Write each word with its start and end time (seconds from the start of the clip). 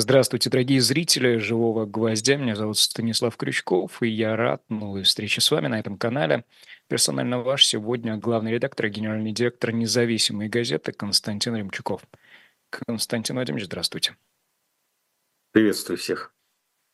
Здравствуйте, 0.00 0.48
дорогие 0.48 0.80
зрители 0.80 1.38
«Живого 1.38 1.84
гвоздя». 1.84 2.36
Меня 2.36 2.54
зовут 2.54 2.78
Станислав 2.78 3.36
Крючков, 3.36 4.00
и 4.00 4.06
я 4.06 4.36
рад 4.36 4.62
новой 4.68 5.02
встрече 5.02 5.40
с 5.40 5.50
вами 5.50 5.66
на 5.66 5.80
этом 5.80 5.98
канале. 5.98 6.44
Персонально 6.86 7.40
ваш 7.40 7.66
сегодня 7.66 8.16
главный 8.16 8.52
редактор 8.52 8.86
и 8.86 8.90
генеральный 8.90 9.32
директор 9.32 9.72
независимой 9.72 10.48
газеты 10.48 10.92
Константин 10.92 11.56
Ремчуков. 11.56 12.02
Константин 12.70 13.34
Владимирович, 13.34 13.66
здравствуйте. 13.66 14.16
Приветствую 15.50 15.98
всех. 15.98 16.32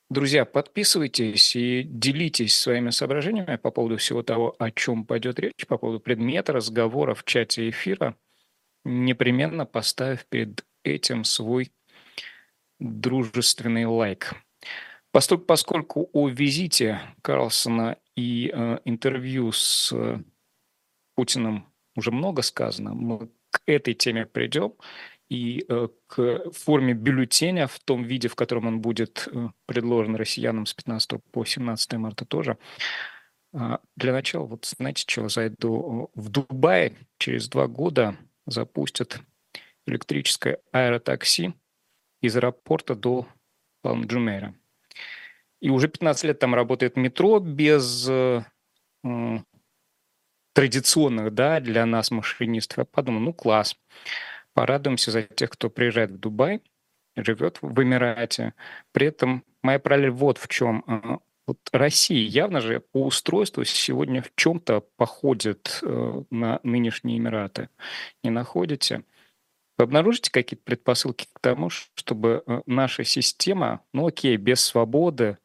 Друзья, 0.09 0.47
подписывайтесь 0.47 1.55
и 1.57 1.83
делитесь 1.83 2.57
своими 2.57 2.89
соображениями 2.89 3.57
по 3.57 3.71
поводу 3.71 3.99
всего 3.99 4.23
того, 4.23 4.57
о 4.59 4.71
чем 4.71 5.05
пойдет 5.05 5.39
речь, 5.39 5.67
по 5.69 5.77
поводу 5.77 6.01
предмета 6.01 6.55
разговора 6.55 7.13
в 7.13 7.25
чате 7.25 7.69
эфира, 7.69 8.17
непременно 8.83 9.67
поставив 9.67 10.25
перед 10.25 10.65
этим 10.85 11.25
свой 11.25 11.71
дружественный 12.85 13.87
лайк. 13.87 14.35
Поскольку, 15.11 16.11
о 16.13 16.29
визите 16.29 17.01
Карлсона 17.23 17.97
и 18.17 18.51
э, 18.53 18.79
интервью 18.85 19.53
с 19.53 19.93
э, 19.93 20.19
Путиным 21.15 21.67
уже 21.95 22.11
много 22.11 22.43
сказано, 22.43 22.95
мы 22.95 23.29
к 23.51 23.63
этой 23.67 23.95
теме 23.95 24.27
придем 24.27 24.75
и 25.29 25.65
э, 25.69 25.89
к 26.09 26.51
форме 26.51 26.95
бюллетеня 26.95 27.67
в 27.69 27.79
том 27.79 28.03
виде, 28.03 28.29
в 28.29 28.35
котором 28.35 28.67
он 28.67 28.81
будет 28.81 29.29
э, 29.31 29.49
предложен 29.67 30.17
россиянам 30.17 30.67
с 30.67 30.75
15 30.75 31.23
по 31.31 31.45
17 31.45 31.93
марта 31.95 32.25
тоже. 32.25 32.59
А 33.53 33.81
для 33.97 34.13
начала, 34.13 34.45
вот 34.47 34.65
знаете, 34.65 35.05
чего 35.07 35.29
зайду? 35.29 36.11
В 36.15 36.29
Дубае 36.29 36.97
через 37.19 37.49
два 37.49 37.69
года 37.69 38.17
запустят 38.47 39.21
электрическое 39.87 40.59
аэротакси, 40.73 41.55
из 42.27 42.37
аэропорта 42.37 42.95
до 42.95 43.27
Палм-Джумейра. 43.83 44.55
И 45.61 45.71
уже 45.71 45.89
15 45.89 46.25
лет 46.25 46.39
там 46.39 46.55
работает 46.55 46.97
метро 46.97 47.39
без 47.39 48.09
э, 48.09 48.43
традиционных, 50.53 51.35
да, 51.35 51.61
для 51.61 51.87
нас 51.87 52.11
машинистов. 52.11 52.79
Я 52.79 52.85
подумал, 52.85 53.21
ну 53.21 53.33
класс, 53.33 53.77
порадуемся 54.55 55.11
за 55.11 55.23
тех, 55.23 55.51
кто 55.51 55.71
приезжает 55.71 56.11
в 56.11 56.19
Дубай, 56.19 56.63
живет 57.17 57.59
в 57.61 57.83
Эмирате. 57.83 58.55
При 58.93 59.07
этом 59.07 59.45
моя 59.63 59.79
параллель 59.79 60.11
вот 60.11 60.39
в 60.39 60.49
чем. 60.49 60.85
Э, 60.87 61.19
вот 61.47 61.59
Россия 61.73 62.27
явно 62.27 62.61
же 62.63 62.81
по 62.81 63.05
устройству 63.05 63.65
сегодня 63.65 64.23
в 64.23 64.33
чем-то 64.35 64.81
походит 64.97 65.81
э, 65.83 66.23
на 66.31 66.61
нынешние 66.63 67.19
Эмираты. 67.19 67.69
Не 68.23 68.31
находите? 68.31 69.05
Вы 69.77 69.85
обнаружите 69.85 70.31
какие-то 70.31 70.65
предпосылки 70.65 71.27
к 71.33 71.41
тому, 71.41 71.69
чтобы 71.71 72.45
э, 72.47 72.63
наша 72.67 73.05
система, 73.05 73.85
ну 73.93 74.07
окей, 74.07 74.37
без 74.37 74.61
свободы, 74.61 75.39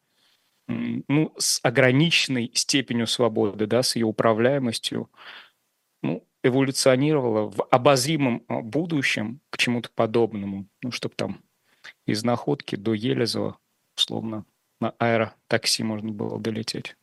ну, 0.68 1.34
с 1.38 1.60
ограниченной 1.64 2.52
степенью 2.54 3.08
свободы, 3.08 3.66
да, 3.66 3.82
с 3.82 3.96
ее 3.96 4.06
управляемостью, 4.06 5.10
ну, 6.04 6.28
эволюционировала 6.44 7.50
в 7.50 7.64
обозримом 7.72 8.44
э, 8.48 8.62
будущем 8.62 9.42
к 9.50 9.58
чему-то 9.58 9.90
подобному, 9.96 10.68
ну, 10.84 10.92
чтобы 10.92 11.16
там 11.16 11.42
из 12.06 12.24
Находки 12.24 12.76
до 12.76 12.94
Елизова, 12.94 13.58
условно, 13.98 14.46
на 14.80 14.92
аэротакси 15.00 15.82
можно 15.82 16.12
было 16.12 16.40
долететь. 16.40 16.96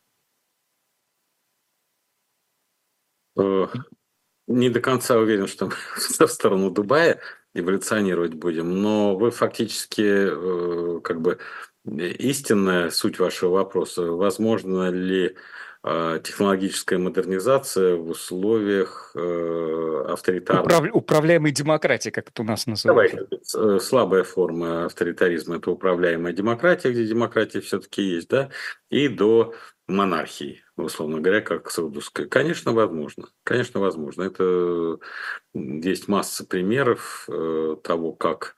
Э, 4.47 4.53
не 4.53 4.71
до 4.71 4.81
конца 4.81 5.19
уверен, 5.19 5.47
что 5.47 5.67
мы 5.67 5.73
в 6.27 6.31
сторону 6.31 6.71
Дубая 6.71 7.21
эволюционировать 7.55 8.35
будем, 8.35 8.83
но 8.83 9.17
вы 9.17 9.31
фактически 9.31 10.03
э, 10.03 11.01
как 11.03 11.21
бы 11.21 11.39
истинная 11.85 12.91
суть 12.91 13.19
вашего 13.19 13.51
вопроса. 13.51 14.03
Возможно 14.03 14.91
ли 14.91 15.27
э, 15.27 15.35
технологическая 16.25 16.99
модернизация 16.99 17.95
в 17.95 18.11
условиях 18.11 19.13
э, 19.15 20.05
авторитарной... 20.09 20.65
Управ... 20.65 20.85
Управляемой 20.93 21.53
демократии, 21.53 22.11
как 22.11 22.29
это 22.29 22.43
у 22.43 22.45
нас 22.45 22.67
называется. 22.67 23.27
Давай, 23.53 23.81
слабая 23.81 24.25
форма 24.25 24.87
авторитаризма– 24.87 25.57
это 25.59 25.71
управляемая 25.71 26.33
демократия, 26.33 26.91
где 26.91 27.07
демократия 27.07 27.61
все-таки 27.61 28.03
есть, 28.03 28.29
да, 28.29 28.51
и 28.91 29.07
до 29.07 29.55
монархии, 29.89 30.65
условно 30.77 31.21
говоря, 31.21 31.41
как 31.41 31.71
саудовская. 31.71 32.27
Конечно, 32.27 32.73
возможно. 32.73 33.29
Конечно, 33.45 33.81
возможно. 33.81 34.25
Это 34.25 34.99
есть 35.55 36.09
масса 36.09 36.45
примеров 36.45 37.29
э, 37.29 37.77
того, 37.83 38.13
как 38.13 38.57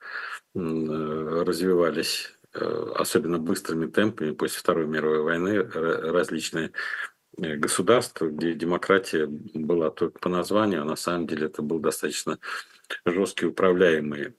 э, 0.55 0.59
развивались 0.59 2.33
э, 2.53 2.93
особенно 2.95 3.37
быстрыми 3.37 3.85
темпами 3.87 4.31
после 4.31 4.59
Второй 4.59 4.87
мировой 4.87 5.21
войны 5.21 5.61
различные 5.61 6.71
государства, 7.39 8.27
где 8.27 8.53
демократия 8.53 9.27
была 9.27 9.89
только 9.89 10.19
по 10.19 10.29
названию, 10.29 10.81
а 10.81 10.85
на 10.85 10.95
самом 10.95 11.27
деле 11.27 11.47
это 11.47 11.61
был 11.61 11.79
достаточно 11.79 12.39
жесткий 13.05 13.45
управляемый 13.45 14.35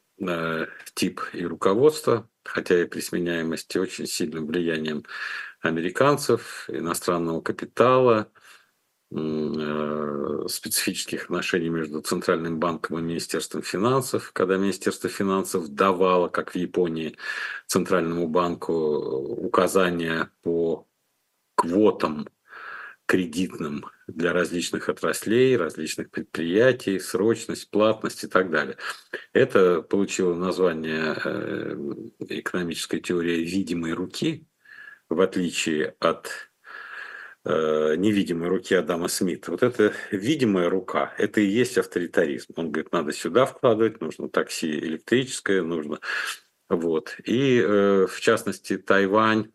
тип 0.95 1.21
и 1.33 1.45
руководства, 1.47 2.29
хотя 2.45 2.83
и 2.83 2.87
при 2.87 3.01
сменяемости 3.01 3.79
очень 3.79 4.07
сильным 4.07 4.47
влиянием 4.47 5.05
американцев, 5.61 6.69
иностранного 6.69 7.41
капитала, 7.41 8.31
э, 9.13 10.47
специфических 10.49 11.25
отношений 11.25 11.69
между 11.69 12.01
Центральным 12.01 12.59
банком 12.59 12.99
и 12.99 13.03
Министерством 13.03 13.63
финансов, 13.63 14.33
когда 14.33 14.57
Министерство 14.57 15.09
финансов 15.09 15.69
давало, 15.69 16.29
как 16.29 16.53
в 16.53 16.57
Японии, 16.57 17.17
Центральному 17.67 18.29
банку 18.29 18.73
указания 18.73 20.31
по 20.43 20.87
квотам 21.55 22.29
кредитным 23.11 23.87
для 24.07 24.33
различных 24.33 24.89
отраслей, 24.89 25.57
различных 25.57 26.13
предприятий, 26.13 27.01
срочность, 27.01 27.69
платность 27.69 28.23
и 28.23 28.29
так 28.29 28.53
далее. 28.53 28.77
Это 29.33 29.83
получило 29.83 30.33
название 30.33 31.17
э, 31.25 31.77
экономической 32.29 33.01
теории 33.01 33.45
видимой 33.45 33.95
руки, 33.95 34.47
в 35.09 35.21
отличие 35.21 35.97
от 35.99 36.31
э, 37.45 37.97
невидимой 37.97 38.47
руки 38.47 38.77
Адама 38.77 39.09
Смита. 39.09 39.51
Вот 39.51 39.65
эта 39.65 39.93
видимая 40.13 40.71
рука, 40.71 41.13
это 41.19 41.41
и 41.41 41.47
есть 41.47 41.79
авторитаризм. 41.79 42.53
Он 42.55 42.71
говорит, 42.71 42.93
надо 42.93 43.13
сюда 43.13 43.45
вкладывать, 43.45 44.01
нужно 44.01 44.29
такси 44.29 44.71
электрическое, 44.71 45.65
нужно... 45.65 45.99
Вот. 46.69 47.17
И, 47.25 47.59
э, 47.59 48.07
в 48.07 48.21
частности, 48.21 48.79
Тайвань 48.79 49.51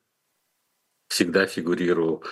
всегда 1.07 1.45
фигурировал, 1.45 2.23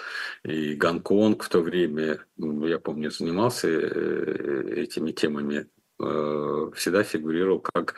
и 0.44 0.74
Гонконг 0.76 1.44
в 1.44 1.50
то 1.50 1.62
время, 1.62 2.26
я 2.38 2.80
помню, 2.80 3.12
занимался 3.12 3.68
э, 3.70 4.74
этими 4.84 5.12
темами, 5.12 5.68
э, 6.00 6.72
всегда 6.76 7.04
фигурировал 7.04 7.60
как 7.60 7.96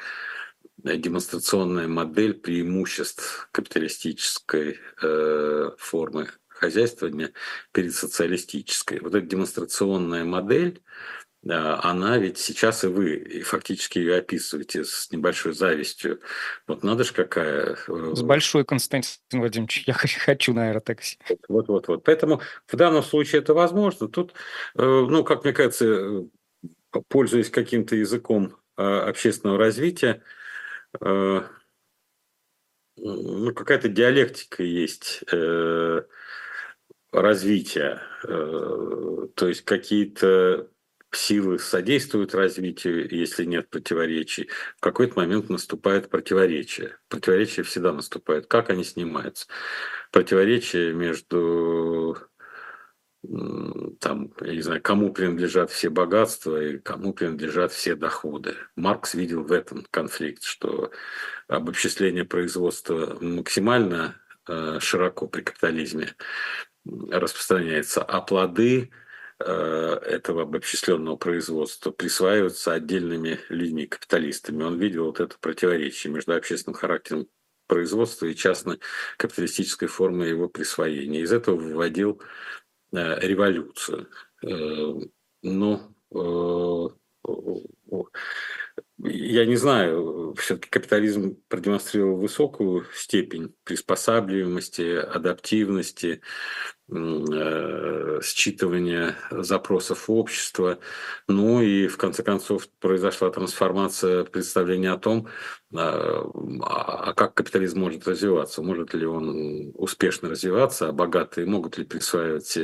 демонстрационная 0.77 1.87
модель 1.87 2.33
преимуществ 2.33 3.49
капиталистической 3.51 4.79
э, 5.01 5.71
формы 5.77 6.29
хозяйствования 6.47 7.33
перед 7.71 7.93
социалистической. 7.93 8.99
Вот 8.99 9.15
эта 9.15 9.25
демонстрационная 9.25 10.25
модель, 10.25 10.81
она 11.47 12.17
ведь 12.17 12.37
сейчас 12.37 12.83
и 12.83 12.87
вы 12.87 13.43
фактически 13.45 13.99
ее 13.99 14.17
описываете 14.17 14.83
с 14.83 15.11
небольшой 15.11 15.53
завистью. 15.53 16.21
Вот 16.67 16.83
надо 16.83 17.03
же 17.03 17.13
какая... 17.13 17.77
Э, 17.87 18.13
с 18.15 18.21
большой, 18.21 18.65
Константин 18.65 19.15
Владимирович, 19.31 19.83
я 19.87 19.93
хочу 19.93 20.53
на 20.53 20.69
аэротакси. 20.69 21.17
Вот-вот-вот. 21.47 22.03
Поэтому 22.03 22.41
в 22.67 22.75
данном 22.75 23.03
случае 23.03 23.41
это 23.41 23.53
возможно. 23.53 24.07
Тут, 24.07 24.33
э, 24.75 24.81
ну, 24.83 25.23
как 25.23 25.43
мне 25.43 25.53
кажется, 25.53 26.25
пользуясь 27.09 27.49
каким-то 27.49 27.95
языком 27.95 28.57
общественного 28.77 29.57
развития, 29.57 30.21
Э, 31.01 31.41
ну, 32.97 33.53
какая-то 33.53 33.89
диалектика 33.89 34.63
есть 34.63 35.23
э, 35.31 36.01
развития, 37.11 38.01
э, 38.23 39.27
то 39.35 39.47
есть 39.47 39.63
какие-то 39.63 40.69
силы 41.15 41.59
содействуют 41.59 42.35
развитию, 42.35 43.07
если 43.09 43.45
нет 43.45 43.69
противоречий. 43.69 44.49
В 44.77 44.81
какой-то 44.81 45.19
момент 45.19 45.49
наступает 45.49 46.09
противоречие. 46.09 46.97
Противоречие 47.09 47.63
всегда 47.63 47.93
наступает. 47.93 48.47
Как 48.47 48.69
они 48.69 48.83
снимаются? 48.83 49.47
Противоречие 50.11 50.93
между 50.93 52.17
там, 53.99 54.31
я 54.41 54.53
не 54.53 54.61
знаю, 54.61 54.81
кому 54.81 55.11
принадлежат 55.11 55.71
все 55.71 55.89
богатства 55.89 56.61
и 56.61 56.77
кому 56.77 57.13
принадлежат 57.13 57.71
все 57.71 57.95
доходы. 57.95 58.55
Маркс 58.75 59.13
видел 59.13 59.43
в 59.43 59.51
этом 59.51 59.85
конфликт, 59.89 60.43
что 60.43 60.91
обобществление 61.47 62.25
производства 62.25 63.17
максимально 63.21 64.15
э, 64.47 64.79
широко 64.79 65.27
при 65.27 65.41
капитализме 65.41 66.15
распространяется, 66.85 68.03
а 68.03 68.21
плоды 68.21 68.91
этого 69.39 70.43
обобщенного 70.43 71.17
производства 71.17 71.91
присваиваются 71.91 72.73
отдельными 72.73 73.39
людьми, 73.49 73.85
капиталистами. 73.85 74.63
Он 74.63 74.79
видел 74.79 75.05
вот 75.07 75.19
это 75.19 75.35
противоречие 75.39 76.13
между 76.13 76.33
общественным 76.33 76.77
характером 76.77 77.27
производства 77.67 78.27
и 78.27 78.35
частной 78.35 78.79
капиталистической 79.17 79.87
формы 79.87 80.27
его 80.27 80.47
присвоения. 80.47 81.21
Из 81.21 81.33
этого 81.33 81.55
выводил 81.57 82.21
э, 82.93 83.19
революцию. 83.19 84.09
Э, 84.43 84.93
ну, 85.41 85.95
я 88.97 89.45
не 89.45 89.55
знаю, 89.55 90.33
все-таки 90.37 90.69
капитализм 90.69 91.35
продемонстрировал 91.49 92.17
высокую 92.17 92.85
степень 92.93 93.53
приспосабливаемости, 93.63 94.95
адаптивности, 94.95 96.21
Э, 96.21 96.74
считывания 96.87 99.15
запросов 99.31 100.09
общества. 100.09 100.79
Ну 101.27 101.61
и 101.61 101.87
в 101.87 101.97
конце 101.97 102.23
концов 102.23 102.69
произошла 102.79 103.29
трансформация 103.31 104.23
представления 104.23 104.91
о 104.91 104.97
том, 104.97 105.27
а, 105.75 106.29
а 106.61 107.13
как 107.13 107.33
капитализм 107.33 107.79
может 107.79 108.07
развиваться, 108.07 108.61
может 108.61 108.93
ли 108.93 109.05
он 109.05 109.71
успешно 109.73 110.29
развиваться, 110.29 110.89
а 110.89 110.93
богатые 110.93 111.47
могут 111.47 111.77
ли 111.77 111.85
присваивать 111.85 112.57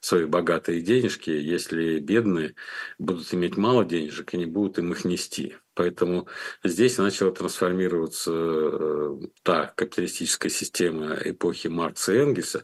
свои 0.00 0.24
богатые 0.24 0.80
денежки, 0.80 1.30
если 1.30 1.98
бедные 1.98 2.54
будут 2.98 3.32
иметь 3.34 3.56
мало 3.56 3.84
денежек 3.84 4.34
и 4.34 4.38
не 4.38 4.46
будут 4.46 4.78
им 4.78 4.92
их 4.92 5.04
нести. 5.04 5.56
Поэтому 5.74 6.28
здесь 6.62 6.98
начала 6.98 7.32
трансформироваться 7.32 8.30
э, 8.32 9.18
та 9.42 9.66
капиталистическая 9.74 10.48
система 10.48 11.16
эпохи 11.24 11.66
Маркса 11.66 12.14
и 12.14 12.18
Энгельса, 12.18 12.62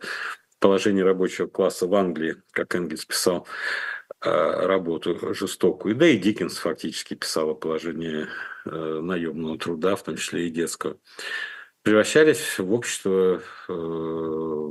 положение 0.60 1.04
рабочего 1.04 1.48
класса 1.48 1.86
в 1.86 1.94
Англии, 1.94 2.36
как 2.52 2.74
Энгельс 2.74 3.04
писал, 3.04 3.48
э, 4.22 4.30
работу 4.30 5.34
жестокую. 5.34 5.96
Да 5.96 6.06
и 6.06 6.18
Диккенс 6.18 6.58
фактически 6.58 7.14
писал 7.14 7.50
о 7.50 7.54
положении 7.54 8.26
э, 8.66 9.00
наемного 9.00 9.58
труда, 9.58 9.96
в 9.96 10.04
том 10.04 10.16
числе 10.16 10.46
и 10.46 10.50
детского. 10.50 10.98
Превращались 11.82 12.58
в 12.58 12.72
общество 12.72 13.42
э, 13.68 14.70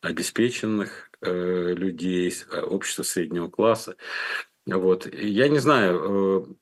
обеспеченных 0.00 1.10
людей, 1.22 2.32
общество 2.52 3.02
среднего 3.02 3.48
класса. 3.48 3.96
Вот. 4.66 5.12
Я 5.12 5.48
не 5.48 5.58
знаю, 5.58 6.58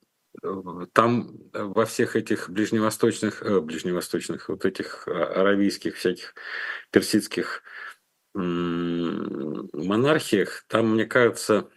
там 0.93 1.39
во 1.53 1.85
всех 1.87 2.17
этих 2.17 2.51
ближневосточных, 2.51 3.43
ближневосточных, 3.63 4.49
вот 4.49 4.65
этих 4.65 5.07
аравийских 5.07 5.97
всяких 5.97 6.35
персидских 6.91 7.63
монархиях, 9.75 10.65
там, 10.67 10.95
мне 10.95 11.07
кажется, 11.07 11.69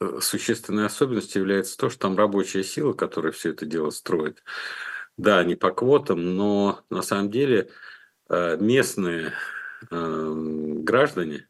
э, 0.00 0.18
существенной 0.20 0.86
особенностью 0.86 1.42
является 1.42 1.76
то, 1.78 1.88
что 1.88 2.00
там 2.00 2.16
рабочая 2.16 2.64
сила, 2.64 2.92
которая 2.92 3.32
все 3.32 3.50
это 3.50 3.64
дело 3.64 3.90
строит. 3.90 4.42
Да, 5.16 5.44
не 5.44 5.54
по 5.54 5.70
квотам, 5.70 6.36
но 6.36 6.84
на 6.90 7.02
самом 7.02 7.30
деле 7.30 7.70
э, 8.28 8.56
местные 8.56 9.34
эм, 9.90 10.84
граждане, 10.84 11.48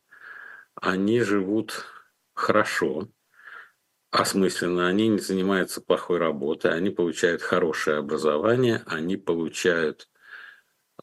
они 0.74 1.20
живут 1.22 1.86
хорошо, 2.34 3.08
осмысленно, 4.12 4.86
они 4.86 5.08
не 5.08 5.18
занимаются 5.18 5.80
плохой 5.80 6.18
работой, 6.18 6.72
они 6.72 6.90
получают 6.90 7.42
хорошее 7.42 7.96
образование, 7.96 8.84
они 8.86 9.16
получают 9.16 10.08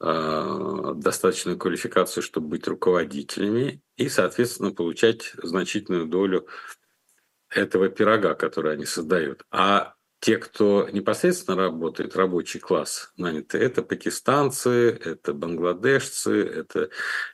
Э, 0.02 0.94
достаточную 0.96 1.58
квалификацию, 1.58 2.24
чтобы 2.24 2.48
быть 2.48 2.68
руководителями 2.68 3.82
и, 3.98 4.08
соответственно, 4.08 4.72
получать 4.72 5.34
значительную 5.44 6.06
долю 6.06 6.48
этого 7.50 7.90
пирога, 7.90 8.34
который 8.34 8.74
они 8.74 8.86
создают. 8.86 9.44
А 9.52 9.96
те, 10.22 10.38
кто 10.38 10.88
непосредственно 10.90 11.58
работает, 11.58 12.16
рабочий 12.16 12.60
класс 12.60 13.12
наняты, 13.18 13.58
это 13.58 13.84
пакистанцы, 13.84 14.92
это 14.92 15.34
бангладешцы, 15.34 16.46
это 16.46 16.90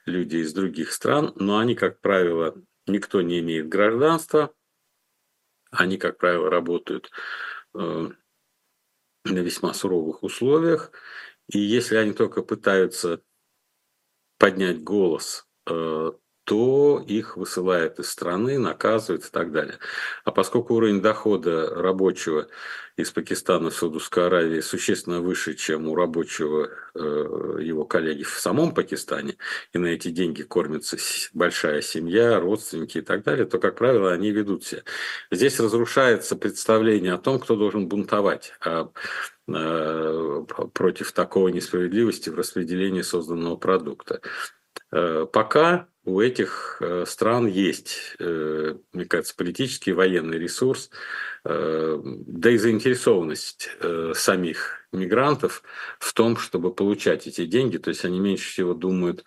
люди 0.07 0.37
из 0.37 0.51
других 0.51 0.91
стран, 0.91 1.33
но 1.35 1.59
они, 1.59 1.75
как 1.75 2.01
правило, 2.01 2.55
никто 2.87 3.21
не 3.21 3.41
имеет 3.41 3.69
гражданства, 3.69 4.51
они, 5.77 5.97
как 5.97 6.17
правило, 6.17 6.49
работают 6.49 7.11
э, 7.73 8.09
на 9.25 9.39
весьма 9.39 9.73
суровых 9.73 10.23
условиях, 10.23 10.91
и 11.47 11.59
если 11.59 11.95
они 11.95 12.13
только 12.13 12.41
пытаются 12.41 13.21
поднять 14.37 14.83
голос, 14.83 15.47
э, 15.69 16.11
то 16.45 17.03
их 17.05 17.37
высылают 17.37 17.99
из 17.99 18.09
страны, 18.09 18.57
наказывают 18.57 19.25
и 19.25 19.29
так 19.29 19.51
далее. 19.51 19.79
А 20.23 20.31
поскольку 20.31 20.75
уровень 20.75 21.01
дохода 21.01 21.69
рабочего 21.75 22.47
из 22.95 23.11
Пакистана 23.11 23.71
в 23.71 23.75
Саудовской 23.75 24.27
Аравии 24.27 24.61
существенно 24.61 25.19
выше, 25.19 25.55
чем 25.55 25.89
у 25.89 25.95
рабочего 25.95 26.69
э, 26.93 26.99
его 27.61 27.83
коллеги 27.83 28.23
в 28.23 28.39
самом 28.39 28.73
Пакистане, 28.73 29.35
и 29.73 29.77
на 29.77 29.87
эти 29.87 30.09
деньги 30.09 30.43
кормится 30.43 30.97
большая 31.33 31.81
семья, 31.81 32.39
родственники 32.39 32.99
и 32.99 33.01
так 33.01 33.23
далее, 33.23 33.45
то, 33.45 33.59
как 33.59 33.75
правило, 33.75 34.13
они 34.13 34.31
ведут 34.31 34.63
себя. 34.63 34.83
Здесь 35.29 35.59
разрушается 35.59 36.37
представление 36.37 37.13
о 37.13 37.17
том, 37.17 37.39
кто 37.39 37.57
должен 37.57 37.89
бунтовать. 37.89 38.53
А 38.63 38.91
Э, 39.47 40.43
против 40.73 41.11
такого 41.11 41.49
несправедливости 41.49 42.29
в 42.29 42.35
распределении 42.35 43.03
созданного 43.03 43.57
продукта. 43.57 44.21
Э, 44.91 45.27
пока 45.31 45.87
у 46.05 46.21
этих 46.21 46.77
э, 46.79 47.05
стран 47.05 47.47
есть, 47.47 48.15
мне 48.19 49.05
кажется, 49.05 49.35
политический 49.35 49.91
военный 49.91 50.39
ресурс, 50.39 50.89
да 51.43 52.49
и 52.49 52.57
заинтересованность 52.57 53.69
самих 54.13 54.87
мигрантов 54.91 55.63
в 55.99 56.13
том, 56.13 56.37
чтобы 56.37 56.73
получать 56.73 57.27
эти 57.27 57.45
деньги. 57.45 57.77
То 57.77 57.89
есть 57.89 58.05
они 58.05 58.19
меньше 58.19 58.49
всего 58.49 58.73
думают 58.73 59.25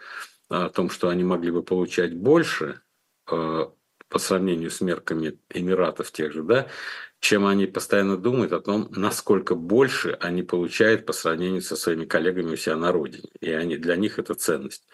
о 0.48 0.68
том, 0.68 0.90
что 0.90 1.08
они 1.08 1.24
могли 1.24 1.50
бы 1.50 1.62
получать 1.62 2.14
больше 2.14 2.80
по 3.26 4.18
сравнению 4.18 4.70
с 4.70 4.80
мерками 4.80 5.38
Эмиратов 5.50 6.10
тех 6.10 6.32
же, 6.32 6.42
да, 6.42 6.68
чем 7.20 7.46
они 7.46 7.66
постоянно 7.66 8.16
думают 8.16 8.52
о 8.52 8.60
том, 8.60 8.88
насколько 8.90 9.54
больше 9.54 10.16
они 10.20 10.42
получают 10.42 11.04
по 11.04 11.12
сравнению 11.12 11.60
со 11.62 11.76
своими 11.76 12.06
коллегами 12.06 12.52
у 12.52 12.56
себя 12.56 12.76
на 12.76 12.90
родине. 12.90 13.28
И 13.40 13.50
они, 13.52 13.76
для 13.76 13.96
них 13.96 14.18
это 14.18 14.34
ценность. 14.34 14.88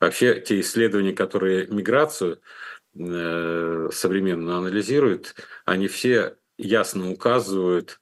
Вообще, 0.00 0.40
те 0.40 0.60
исследования, 0.60 1.12
которые 1.12 1.66
миграцию 1.66 2.40
э, 2.98 3.88
современную 3.92 4.56
анализируют, 4.56 5.34
они 5.64 5.88
все 5.88 6.36
ясно 6.58 7.10
указывают 7.10 8.00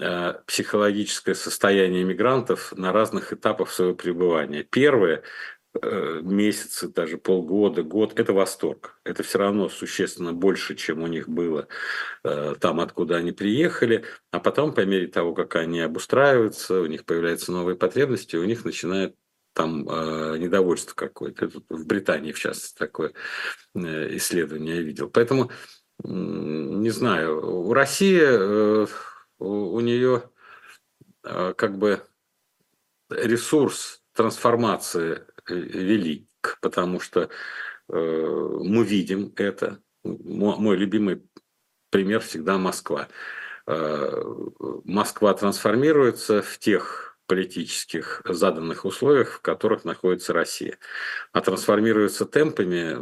э, 0.00 0.34
психологическое 0.46 1.34
состояние 1.34 2.04
мигрантов 2.04 2.72
на 2.72 2.92
разных 2.92 3.32
этапах 3.32 3.70
своего 3.70 3.94
пребывания. 3.94 4.62
Первое 4.62 5.22
Э, 5.82 6.20
месяцы, 6.22 6.88
даже 6.88 7.18
полгода, 7.18 7.82
год, 7.82 8.18
это 8.18 8.32
восторг. 8.32 9.00
Это 9.04 9.24
все 9.24 9.38
равно 9.38 9.68
существенно 9.68 10.32
больше, 10.32 10.76
чем 10.76 11.02
у 11.02 11.08
них 11.08 11.28
было 11.28 11.66
там, 12.22 12.80
откуда 12.80 13.16
они 13.16 13.32
приехали. 13.32 14.04
А 14.30 14.40
потом, 14.40 14.72
по 14.72 14.80
мере 14.84 15.08
того, 15.08 15.34
как 15.34 15.56
они 15.56 15.80
обустраиваются, 15.80 16.80
у 16.80 16.86
них 16.86 17.04
появляются 17.04 17.52
новые 17.52 17.76
потребности, 17.76 18.36
у 18.36 18.44
них 18.44 18.64
начинает 18.64 19.16
там 19.54 19.88
э, 19.88 20.36
недовольство 20.38 20.94
какое-то. 20.94 21.48
В 21.68 21.86
Британии, 21.86 22.32
в 22.32 22.38
частности, 22.38 22.76
такое 22.76 23.12
э, 23.74 24.16
исследование 24.16 24.76
я 24.76 24.82
видел. 24.82 25.08
Поэтому, 25.08 25.44
э, 25.44 26.08
не 26.08 26.90
знаю, 26.90 27.66
у 27.66 27.72
России, 27.72 28.20
э, 28.20 28.86
у, 29.38 29.46
у 29.46 29.80
нее 29.80 30.28
э, 31.22 31.54
как 31.56 31.78
бы 31.78 32.02
ресурс 33.08 34.02
трансформации 34.12 35.24
велик, 35.48 36.58
потому 36.60 37.00
что 37.00 37.30
э, 37.88 37.96
мы 37.96 38.84
видим 38.84 39.32
это. 39.36 39.80
Мой 40.02 40.76
любимый 40.76 41.22
пример 41.90 42.20
всегда 42.20 42.58
Москва. 42.58 43.08
Э, 43.66 44.22
Москва 44.84 45.32
трансформируется 45.34 46.42
в 46.42 46.58
тех 46.58 47.13
политических 47.34 48.22
заданных 48.24 48.84
условиях, 48.84 49.32
в 49.32 49.40
которых 49.40 49.84
находится 49.84 50.32
Россия. 50.32 50.78
А 51.32 51.40
трансформируется 51.40 52.26
темпами 52.26 52.96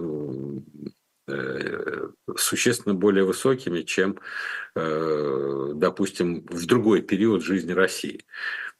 э, 1.28 2.08
существенно 2.36 2.94
более 2.94 3.24
высокими, 3.24 3.82
чем, 3.82 4.18
допустим, 4.74 6.46
в 6.46 6.66
другой 6.66 7.02
период 7.02 7.42
жизни 7.42 7.72
России. 7.72 8.24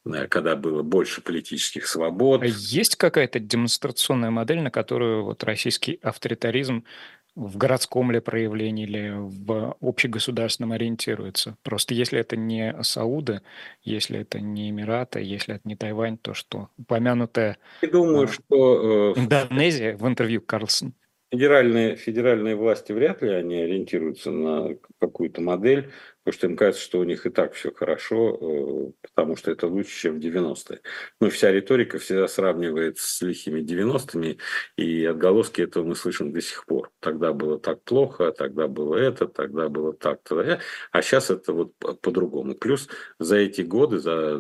Э, 0.04 0.26
когда 0.26 0.56
было 0.56 0.82
больше 0.82 1.20
политических 1.20 1.86
свобод. 1.86 2.42
А 2.42 2.46
есть 2.46 2.96
какая-то 2.96 3.38
демонстрационная 3.38 4.30
модель, 4.30 4.60
на 4.60 4.70
которую 4.70 5.24
вот 5.24 5.44
российский 5.44 5.98
авторитаризм 6.02 6.84
в 7.34 7.56
городском 7.56 8.10
ли 8.10 8.20
проявлении 8.20 8.84
или 8.84 9.12
в 9.14 9.76
общегосударственном 9.80 10.72
ориентируется? 10.72 11.56
Просто 11.62 11.94
если 11.94 12.18
это 12.18 12.36
не 12.36 12.74
Сауды, 12.82 13.42
если 13.82 14.20
это 14.20 14.40
не 14.40 14.70
Эмираты, 14.70 15.20
если 15.20 15.54
это 15.56 15.66
не 15.66 15.76
Тайвань, 15.76 16.18
то 16.18 16.34
что? 16.34 16.68
Упомянутая 16.78 17.58
Я 17.80 17.88
думаю, 17.88 18.24
а, 18.24 18.28
что... 18.28 19.14
Э, 19.16 19.20
Индонезия 19.20 19.96
в 19.96 20.06
интервью 20.06 20.40
Карлсон. 20.42 20.94
Федеральные, 21.32 21.96
федеральные 21.96 22.56
власти 22.56 22.92
вряд 22.92 23.22
ли 23.22 23.30
они 23.30 23.56
ориентируются 23.62 24.30
на 24.30 24.76
какую-то 25.00 25.40
модель, 25.40 25.90
потому 26.22 26.34
что 26.34 26.46
им 26.46 26.56
кажется, 26.58 26.84
что 26.84 26.98
у 27.00 27.04
них 27.04 27.24
и 27.24 27.30
так 27.30 27.54
все 27.54 27.72
хорошо, 27.72 28.38
э, 28.38 28.92
потому 29.00 29.36
что 29.36 29.50
это 29.50 29.66
лучше, 29.66 29.98
чем 29.98 30.20
в 30.20 30.22
90-е. 30.22 30.80
Но 31.20 31.30
вся 31.30 31.50
риторика 31.50 31.98
всегда 31.98 32.28
сравнивает 32.28 32.98
с 32.98 33.22
лихими 33.22 33.60
90-ми, 33.60 34.38
и 34.76 35.06
отголоски 35.06 35.62
этого 35.62 35.84
мы 35.84 35.96
слышим 35.96 36.32
до 36.32 36.42
сих 36.42 36.66
пор. 36.66 36.90
Тогда 37.00 37.32
было 37.32 37.58
так 37.58 37.82
плохо, 37.82 38.30
тогда 38.32 38.68
было 38.68 38.96
это, 38.96 39.26
тогда 39.26 39.70
было 39.70 39.94
так, 39.94 40.20
тогда... 40.24 40.60
а 40.90 41.00
сейчас 41.00 41.30
это 41.30 41.54
вот 41.54 41.72
по-другому. 41.78 42.54
Плюс 42.54 42.88
за 43.18 43.36
эти 43.36 43.62
годы, 43.62 44.00
за 44.00 44.38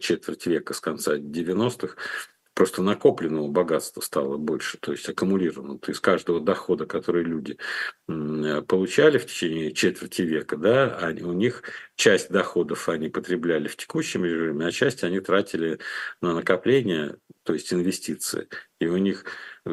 четверть 0.00 0.46
века 0.46 0.72
с 0.72 0.80
конца 0.80 1.18
90-х, 1.18 1.96
просто 2.54 2.82
накопленного 2.82 3.48
богатства 3.48 4.00
стало 4.00 4.36
больше, 4.36 4.78
то 4.78 4.92
есть 4.92 5.08
аккумулированного. 5.08 5.78
То 5.78 5.90
есть 5.90 6.00
каждого 6.00 6.40
дохода, 6.40 6.86
который 6.86 7.24
люди 7.24 7.56
получали 8.06 9.18
в 9.18 9.26
течение 9.26 9.72
четверти 9.72 10.22
века, 10.22 10.56
да, 10.56 10.96
они, 10.96 11.22
у 11.22 11.32
них 11.32 11.62
часть 12.02 12.30
доходов 12.30 12.88
они 12.88 13.08
потребляли 13.08 13.68
в 13.68 13.76
текущем 13.76 14.24
режиме, 14.24 14.66
а 14.66 14.72
часть 14.72 15.04
они 15.04 15.20
тратили 15.20 15.78
на 16.20 16.34
накопление, 16.34 17.18
то 17.44 17.52
есть 17.52 17.72
инвестиции. 17.72 18.48
И 18.80 18.86
у 18.86 18.96
них 18.96 19.24
Э, 19.64 19.70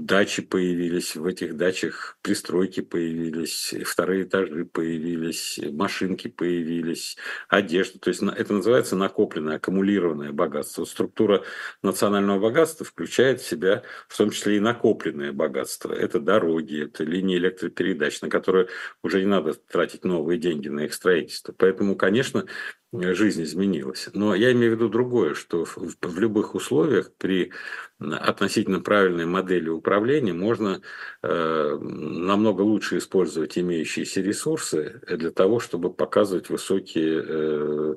дачи 0.00 0.42
появились, 0.42 1.14
в 1.14 1.26
этих 1.26 1.56
дачах 1.56 2.18
пристройки 2.22 2.80
появились, 2.80 3.72
вторые 3.84 4.24
этажи 4.24 4.64
появились, 4.64 5.60
машинки 5.70 6.26
появились, 6.26 7.16
одежда. 7.48 8.00
То 8.00 8.08
есть 8.10 8.20
это 8.22 8.52
называется 8.52 8.96
накопленное, 8.96 9.56
аккумулированное 9.56 10.32
богатство. 10.32 10.84
Структура 10.84 11.44
национального 11.82 12.40
богатства 12.40 12.84
включает 12.84 13.40
в 13.40 13.46
себя 13.46 13.84
в 14.08 14.16
том 14.16 14.30
числе 14.30 14.56
и 14.56 14.60
накопленное 14.60 15.32
богатство. 15.32 15.92
Это 15.92 16.18
дороги, 16.18 16.82
это 16.82 17.04
линии 17.04 17.36
электропередач, 17.36 18.20
на 18.22 18.28
которые 18.28 18.66
уже 19.04 19.20
не 19.20 19.26
надо 19.26 19.54
тратить 19.54 20.04
новые 20.04 20.38
деньги 20.38 20.68
на 20.68 20.80
их 20.80 20.94
строительство. 20.94 21.35
Поэтому, 21.58 21.96
конечно, 21.96 22.46
жизнь 22.92 23.42
изменилась. 23.42 24.08
Но 24.12 24.34
я 24.34 24.52
имею 24.52 24.72
в 24.72 24.74
виду 24.76 24.88
другое, 24.88 25.34
что 25.34 25.64
в, 25.64 25.76
в 26.00 26.18
любых 26.18 26.54
условиях 26.54 27.12
при 27.14 27.52
относительно 27.98 28.80
правильной 28.80 29.24
модели 29.24 29.70
управления 29.70 30.34
можно 30.34 30.82
э, 31.22 31.78
намного 31.80 32.60
лучше 32.60 32.98
использовать 32.98 33.56
имеющиеся 33.56 34.20
ресурсы 34.20 35.00
для 35.08 35.30
того, 35.30 35.60
чтобы 35.60 35.92
показывать 35.92 36.50
высокие 36.50 37.24
э, 37.26 37.94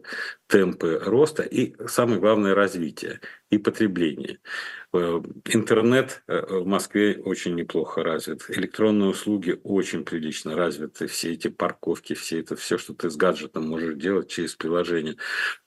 темпы 0.47 1.01
роста 1.03 1.43
и, 1.43 1.75
самое 1.87 2.19
главное, 2.19 2.55
развития 2.55 3.19
и 3.49 3.57
потребления. 3.57 4.39
Э, 4.93 5.21
интернет 5.45 6.23
э, 6.27 6.45
в 6.49 6.65
Москве 6.65 7.21
очень 7.23 7.55
неплохо 7.55 8.01
развит. 8.01 8.45
Электронные 8.47 9.09
услуги 9.09 9.59
очень 9.63 10.05
прилично 10.05 10.55
развиты. 10.55 11.07
Все 11.07 11.33
эти 11.33 11.49
парковки, 11.49 12.13
все 12.13 12.39
это, 12.39 12.55
все, 12.55 12.77
что 12.77 12.93
ты 12.93 13.09
с 13.09 13.17
гаджетом 13.17 13.67
можешь 13.67 13.95
делать 13.95 14.29
через 14.29 14.55
приложение 14.55 14.78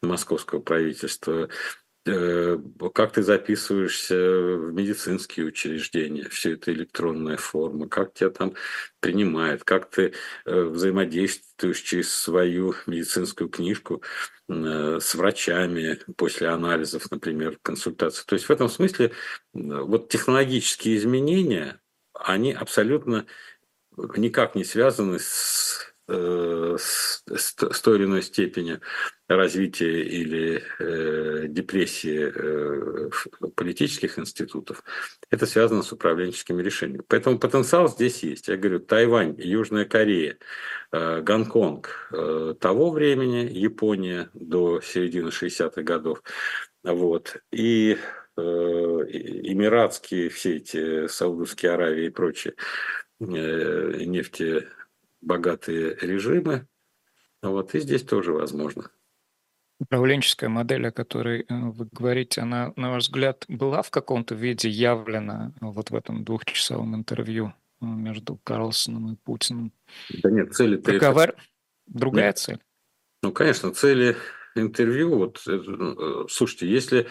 московского 0.02 0.60
правительства. 0.60 1.48
Э, 2.04 2.58
как 2.94 3.12
ты 3.12 3.22
записываешься 3.22 4.16
в 4.16 4.72
медицинские 4.72 5.46
учреждения, 5.46 6.28
все 6.28 6.54
это 6.54 6.72
электронная 6.72 7.36
форма, 7.36 7.88
как 7.88 8.12
тебя 8.12 8.30
там 8.30 8.54
принимают, 8.98 9.62
как 9.62 9.88
ты 9.88 10.12
э, 10.44 10.62
взаимодействуешь 10.64 11.80
через 11.80 12.12
свою 12.12 12.74
медицинскую 12.86 13.48
книжку 13.48 14.02
э, 14.48 14.98
с 15.00 15.14
врачами 15.14 16.00
после 16.16 16.48
анализов, 16.48 17.08
например, 17.12 17.58
консультаций. 17.62 18.24
То 18.26 18.34
есть 18.34 18.46
в 18.46 18.50
этом 18.50 18.68
смысле 18.68 19.12
вот 19.52 20.08
технологические 20.08 20.96
изменения, 20.96 21.80
они 22.14 22.52
абсолютно 22.52 23.26
никак 24.16 24.56
не 24.56 24.64
связаны 24.64 25.20
с 25.20 25.91
Э, 26.08 26.76
с, 26.78 27.22
с 27.26 27.80
той 27.80 27.96
или 27.96 28.04
иной 28.04 28.22
степени 28.22 28.80
развития 29.28 30.02
или 30.02 30.62
э, 30.80 31.46
депрессии 31.46 32.32
э, 32.34 33.10
политических 33.54 34.18
институтов, 34.18 34.82
это 35.30 35.46
связано 35.46 35.82
с 35.82 35.92
управленческими 35.92 36.60
решениями. 36.60 37.04
Поэтому 37.06 37.38
потенциал 37.38 37.88
здесь 37.88 38.24
есть. 38.24 38.48
Я 38.48 38.56
говорю, 38.56 38.80
Тайвань, 38.80 39.36
Южная 39.38 39.84
Корея, 39.84 40.38
э, 40.90 41.20
Гонконг 41.20 42.08
э, 42.10 42.54
того 42.58 42.90
времени, 42.90 43.48
Япония 43.52 44.28
до 44.34 44.80
середины 44.80 45.28
60-х 45.28 45.82
годов, 45.82 46.20
вот, 46.82 47.36
и 47.52 47.96
э, 48.36 48.40
эмиратские 48.40 50.30
все 50.30 50.56
эти, 50.56 51.06
Саудовские 51.06 51.72
Аравии 51.72 52.06
и 52.06 52.10
прочие 52.10 52.54
э, 53.20 53.24
нефти 54.04 54.66
богатые 55.22 55.96
режимы. 56.00 56.66
Вот, 57.42 57.74
и 57.74 57.80
здесь 57.80 58.02
тоже 58.02 58.32
возможно. 58.32 58.90
Управленческая 59.80 60.48
модель, 60.48 60.86
о 60.86 60.92
которой 60.92 61.40
э, 61.40 61.44
вы 61.48 61.88
говорите, 61.90 62.42
она, 62.42 62.72
на 62.76 62.90
ваш 62.90 63.04
взгляд, 63.04 63.44
была 63.48 63.82
в 63.82 63.90
каком-то 63.90 64.34
виде 64.34 64.68
явлена 64.68 65.52
вот 65.60 65.90
в 65.90 65.94
этом 65.96 66.24
двухчасовом 66.24 66.94
интервью 66.94 67.52
э, 67.80 67.84
между 67.84 68.38
Карлсоном 68.44 69.14
и 69.14 69.16
Путиным? 69.16 69.72
Да 70.22 70.30
нет, 70.30 70.54
цели... 70.54 70.76
Какова... 70.76 71.24
Это... 71.24 71.36
Другая 71.86 72.26
нет. 72.26 72.38
цель? 72.38 72.58
Ну, 73.24 73.32
конечно, 73.32 73.72
цели 73.72 74.16
интервью, 74.54 75.16
вот, 75.16 75.42
э, 75.48 76.26
слушайте, 76.28 76.68
если 76.68 77.08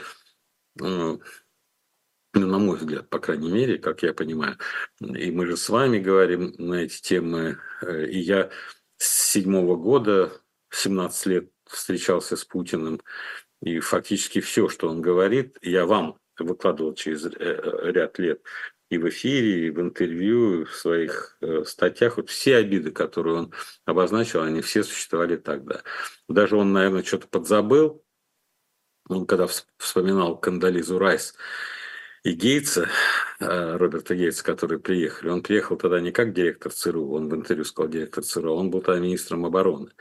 ну, 2.34 2.48
на 2.48 2.60
мой 2.60 2.78
взгляд, 2.78 3.10
по 3.10 3.20
крайней 3.20 3.52
мере, 3.52 3.78
как 3.78 4.04
я 4.04 4.14
понимаю. 4.14 4.58
И 5.02 5.32
мы 5.32 5.46
же 5.48 5.58
с 5.58 5.68
вами 5.68 6.00
говорим 6.00 6.54
на 6.58 6.76
эти 6.76 7.02
темы. 7.02 7.58
Э, 7.82 8.06
и 8.06 8.20
я 8.20 8.50
с 8.98 9.32
седьмого 9.32 9.76
года, 9.76 10.32
17 10.70 11.26
лет 11.26 11.50
встречался 11.66 12.38
с 12.38 12.46
Путиным, 12.46 13.02
и 13.62 13.80
фактически 13.80 14.40
все, 14.40 14.70
что 14.70 14.90
он 14.90 15.02
говорит, 15.02 15.58
я 15.62 15.86
вам 15.86 16.18
выкладывал 16.40 16.94
через 16.94 17.26
э, 17.26 17.32
э, 17.38 17.92
ряд 17.92 18.18
лет 18.18 18.42
и 18.90 18.98
в 18.98 19.08
эфире, 19.10 19.68
и 19.68 19.70
в 19.70 19.80
интервью, 19.82 20.62
и 20.62 20.66
в 20.66 20.76
своих 20.76 21.38
статьях. 21.66 22.18
Вот 22.18 22.30
все 22.30 22.58
обиды, 22.58 22.92
которые 22.92 23.36
он 23.36 23.54
обозначил, 23.86 24.42
они 24.42 24.62
все 24.62 24.84
существовали 24.84 25.38
тогда. 25.38 25.82
Даже 26.28 26.58
он, 26.58 26.74
наверное, 26.74 27.04
что-то 27.04 27.28
подзабыл. 27.28 28.04
Он 29.08 29.26
когда 29.26 29.48
вспоминал 29.78 30.38
Кандализу 30.38 31.00
Райс, 31.00 31.36
и 32.24 32.34
Гейтса, 32.34 32.88
э, 33.40 33.78
Роберта 33.78 34.16
Гейтса, 34.16 34.44
которые 34.44 34.80
приехали, 34.80 35.30
он 35.30 35.42
приехал 35.42 35.76
тогда 35.76 36.00
не 36.00 36.12
как 36.12 36.34
директор 36.34 36.72
ЦРУ, 36.72 37.14
он 37.14 37.30
в 37.30 37.36
интервью 37.36 37.66
сказал 37.66 37.90
директор 37.90 38.24
ЦРУ, 38.24 38.54
он 38.54 38.70
был 38.70 38.82
тогда 38.82 39.00
министром 39.00 39.46
обороны. 39.46 39.92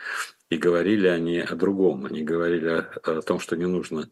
И 0.50 0.56
говорили 0.56 1.06
они 1.06 1.38
о 1.38 1.54
другом, 1.54 2.06
они 2.06 2.22
говорили 2.22 2.68
о, 2.68 2.80
о 3.04 3.22
том, 3.22 3.40
что 3.40 3.56
не 3.56 3.66
нужно 3.66 4.10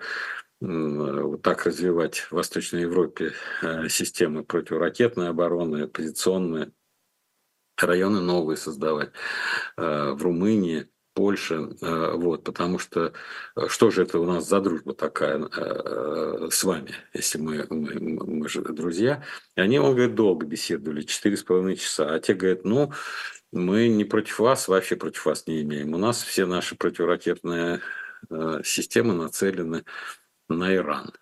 вот 0.61 1.43
так 1.43 1.67
развивать 1.67 2.19
в 2.19 2.33
Восточной 2.33 2.83
Европе 2.83 3.33
э, 3.63 3.89
системы 3.89 4.43
противоракетной 4.43 5.29
обороны, 5.29 5.87
позиционные, 5.87 6.73
районы 7.77 8.21
новые 8.21 8.57
создавать 8.57 9.11
э, 9.77 10.13
в 10.13 10.23
Румынии, 10.23 10.89
Польша, 11.19 11.69
э, 11.83 12.13
вот, 12.15 12.45
потому 12.45 12.79
что 12.79 13.13
э, 13.57 13.67
что 13.67 13.91
же 13.91 14.05
это 14.05 14.21
у 14.21 14.25
нас 14.25 14.49
за 14.49 14.61
дружба 14.61 14.95
такая 14.95 15.41
э, 15.41 16.49
с 16.49 16.63
вами, 16.63 16.95
если 17.13 17.39
мы, 17.39 17.67
мы, 17.71 18.25
мы 18.25 18.49
же 18.49 18.63
друзья. 18.63 19.25
И 19.57 19.61
они, 19.61 19.81
он 19.81 19.97
говорит, 19.97 20.15
долго 20.15 20.47
беседовали, 20.47 21.03
четыре 21.03 21.37
с 21.37 21.43
половиной 21.43 21.75
часа, 21.75 22.15
а 22.15 22.21
те 22.21 22.35
говорят, 22.35 22.65
ну, 22.65 22.93
мы 23.51 23.89
не 23.89 24.05
против 24.05 24.39
вас, 24.39 24.69
вообще 24.69 24.95
против 24.95 25.27
вас 25.27 25.49
не 25.49 25.63
имеем. 25.63 25.93
У 25.93 25.99
нас 25.99 26.23
все 26.23 26.47
наши 26.47 26.77
противоракетные 26.77 27.81
системы 28.63 29.13
нацелены 29.13 29.85
на 30.49 30.73
Иран. 30.73 31.13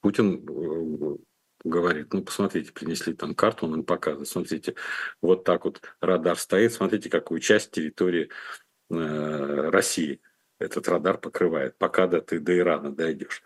Путин 0.00 1.18
говорит, 1.64 2.12
ну, 2.12 2.22
посмотрите, 2.22 2.72
принесли 2.72 3.14
там 3.14 3.34
карту, 3.34 3.66
он 3.66 3.74
им 3.74 3.84
показывает, 3.84 4.28
смотрите, 4.28 4.74
вот 5.20 5.44
так 5.44 5.64
вот 5.64 5.82
радар 6.00 6.38
стоит, 6.38 6.72
смотрите, 6.72 7.10
какую 7.10 7.40
часть 7.40 7.72
территории 7.72 8.30
э, 8.90 9.70
России 9.70 10.20
этот 10.58 10.88
радар 10.88 11.18
покрывает, 11.18 11.76
пока 11.78 12.06
до 12.06 12.20
ты 12.20 12.40
до 12.40 12.56
Ирана 12.56 12.94
дойдешь. 12.94 13.42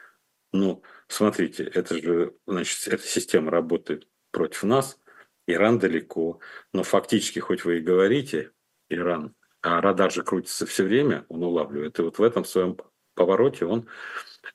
Ну, 0.52 0.82
смотрите, 1.08 1.64
это 1.64 1.98
же, 2.00 2.34
значит, 2.46 2.88
эта 2.88 3.06
система 3.06 3.50
работает 3.50 4.06
против 4.30 4.64
нас, 4.64 4.98
Иран 5.46 5.78
далеко, 5.78 6.40
но 6.72 6.82
фактически, 6.82 7.38
хоть 7.38 7.64
вы 7.64 7.78
и 7.78 7.82
говорите, 7.82 8.52
Иран, 8.88 9.34
а 9.60 9.80
радар 9.80 10.12
же 10.12 10.22
крутится 10.22 10.66
все 10.66 10.84
время, 10.84 11.24
он 11.28 11.42
улавливает, 11.42 11.98
и 11.98 12.02
вот 12.02 12.18
в 12.18 12.22
этом 12.22 12.44
своем 12.44 12.76
повороте 13.14 13.64
он 13.64 13.88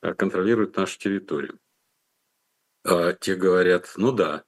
э, 0.01 0.13
контролирует 0.13 0.75
нашу 0.75 0.99
территорию. 0.99 1.59
А 2.89 3.11
те 3.11 3.35
говорят, 3.35 3.91
ну 3.97 4.13
да, 4.13 4.45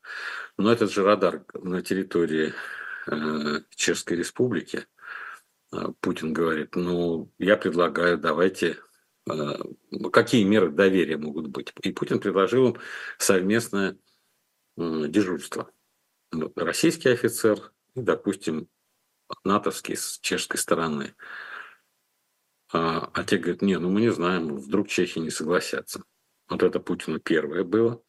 но 0.58 0.72
этот 0.72 0.93
же 0.93 1.03
радар 1.03 1.43
на 1.53 1.81
территории 1.81 2.53
э, 3.08 3.62
Чешской 3.75 4.15
Республики. 4.15 4.88
А 5.74 5.91
Путин 6.00 6.31
говорит, 6.31 6.74
ну, 6.77 7.29
я 7.38 7.58
предлагаю, 7.58 8.17
давайте, 8.17 8.77
э, 9.29 9.34
какие 10.13 10.46
меры 10.46 10.69
доверия 10.69 11.17
могут 11.17 11.48
быть. 11.48 11.74
И 11.81 11.91
Путин 11.91 12.19
предложил 12.19 12.69
им 12.69 12.77
совместное 13.17 13.98
дежурства. 14.77 15.69
Российский 16.55 17.10
офицер 17.10 17.74
и, 17.96 18.01
допустим, 18.01 18.69
натовский 19.43 19.98
с 19.98 20.17
чешской 20.22 20.58
стороны. 20.58 21.13
А, 22.72 23.12
а 23.13 23.24
те 23.25 23.38
говорят, 23.38 23.62
не, 23.62 23.77
ну 23.77 23.89
мы 23.89 24.00
не 24.00 24.13
знаем, 24.13 24.55
вдруг 24.55 24.88
чехи 24.88 25.19
не 25.19 25.29
согласятся. 25.29 26.03
Вот 26.48 26.63
это 26.63 26.79
Путину 26.79 27.19
первое 27.19 27.65
было. 27.65 28.01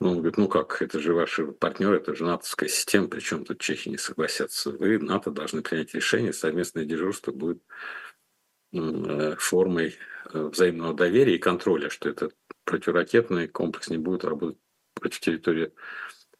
Ну, 0.00 0.10
он 0.10 0.16
говорит, 0.18 0.36
ну 0.36 0.48
как, 0.48 0.82
это 0.82 0.98
же 0.98 1.14
ваши 1.14 1.46
партнеры, 1.46 1.98
это 1.98 2.14
же 2.14 2.24
натовская 2.24 2.68
система, 2.68 3.08
причем 3.08 3.44
тут 3.44 3.60
чехи 3.60 3.88
не 3.88 3.96
согласятся. 3.96 4.70
Вы, 4.70 4.98
НАТО, 4.98 5.30
должны 5.30 5.62
принять 5.62 5.94
решение, 5.94 6.32
совместное 6.32 6.84
дежурство 6.84 7.32
будет 7.32 7.62
э, 8.72 9.36
формой 9.38 9.96
э, 10.32 10.42
взаимного 10.42 10.94
доверия 10.94 11.36
и 11.36 11.38
контроля, 11.38 11.90
что 11.90 12.08
этот 12.08 12.36
противоракетный 12.64 13.46
комплекс 13.46 13.88
не 13.88 13.98
будет 13.98 14.24
работать 14.24 14.58
против 14.94 15.20
территории 15.20 15.72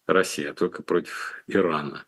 России, 0.06 0.44
а 0.44 0.54
только 0.54 0.82
против 0.82 1.42
Ирана. 1.46 2.06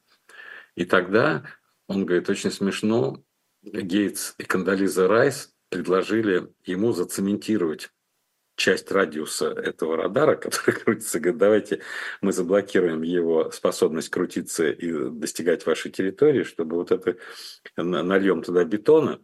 И 0.75 0.85
тогда, 0.85 1.45
он 1.87 2.05
говорит, 2.05 2.29
очень 2.29 2.51
смешно, 2.51 3.25
Гейтс 3.63 4.35
и 4.39 4.45
Кандализа 4.45 5.09
Райс 5.09 5.55
предложили 5.71 6.53
ему 6.65 6.93
зацементировать 6.93 7.91
часть 8.57 8.91
радиуса 8.91 9.49
этого 9.51 9.97
радара, 9.97 10.35
который 10.37 10.75
крутится, 10.75 11.21
говорит, 11.21 11.39
давайте 11.39 11.81
мы 12.21 12.33
заблокируем 12.33 13.03
его 13.03 13.51
способность 13.51 14.09
крутиться 14.09 14.69
и 14.69 15.11
достигать 15.11 15.65
вашей 15.67 15.91
территории, 15.91 16.43
чтобы 16.43 16.77
вот 16.77 16.91
это 16.91 17.17
нальем 17.77 18.43
туда 18.43 18.65
бетона, 18.65 19.21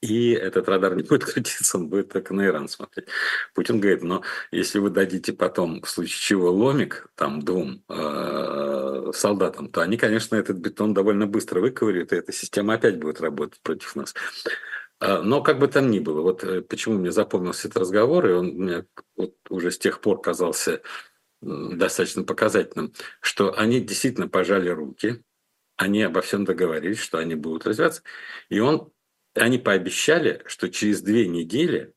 и 0.00 0.30
этот 0.30 0.68
радар 0.68 0.96
не 0.96 1.02
будет 1.02 1.24
крутиться, 1.32 1.76
он 1.76 1.88
будет 1.88 2.12
только 2.12 2.32
на 2.32 2.46
Иран 2.46 2.68
смотреть. 2.68 3.08
Путин 3.54 3.80
говорит, 3.80 4.02
но 4.02 4.22
если 4.50 4.78
вы 4.78 4.90
дадите 4.90 5.32
потом, 5.32 5.82
в 5.82 5.88
случае 5.88 6.18
чего, 6.20 6.50
ломик 6.50 7.08
там 7.16 7.42
двум 7.42 7.84
э, 7.88 9.10
солдатам, 9.14 9.68
то 9.68 9.82
они, 9.82 9.96
конечно, 9.98 10.36
этот 10.36 10.56
бетон 10.56 10.94
довольно 10.94 11.26
быстро 11.26 11.60
выковыряют, 11.60 12.12
и 12.12 12.16
эта 12.16 12.32
система 12.32 12.74
опять 12.74 12.98
будет 12.98 13.20
работать 13.20 13.60
против 13.62 13.94
нас. 13.94 14.14
А, 15.00 15.22
но 15.22 15.42
как 15.42 15.58
бы 15.58 15.66
там 15.66 15.90
ни 15.90 15.98
было, 15.98 16.20
вот 16.20 16.44
э, 16.44 16.60
почему 16.60 16.98
мне 16.98 17.10
запомнился 17.10 17.68
этот 17.68 17.82
разговор, 17.82 18.28
и 18.28 18.32
он 18.32 18.46
мне 18.48 18.86
вот 19.16 19.34
уже 19.48 19.70
с 19.70 19.78
тех 19.78 20.00
пор 20.00 20.20
казался 20.20 20.82
достаточно 21.40 22.22
показательным, 22.22 22.92
что 23.20 23.58
они 23.58 23.80
действительно 23.80 24.28
пожали 24.28 24.68
руки, 24.68 25.22
они 25.76 26.02
обо 26.02 26.20
всем 26.20 26.44
договорились, 26.44 27.00
что 27.00 27.16
они 27.16 27.34
будут 27.34 27.66
развиваться, 27.66 28.02
и 28.50 28.60
он 28.60 28.92
они 29.34 29.58
пообещали, 29.58 30.42
что 30.46 30.68
через 30.68 31.00
две 31.00 31.26
недели 31.26 31.94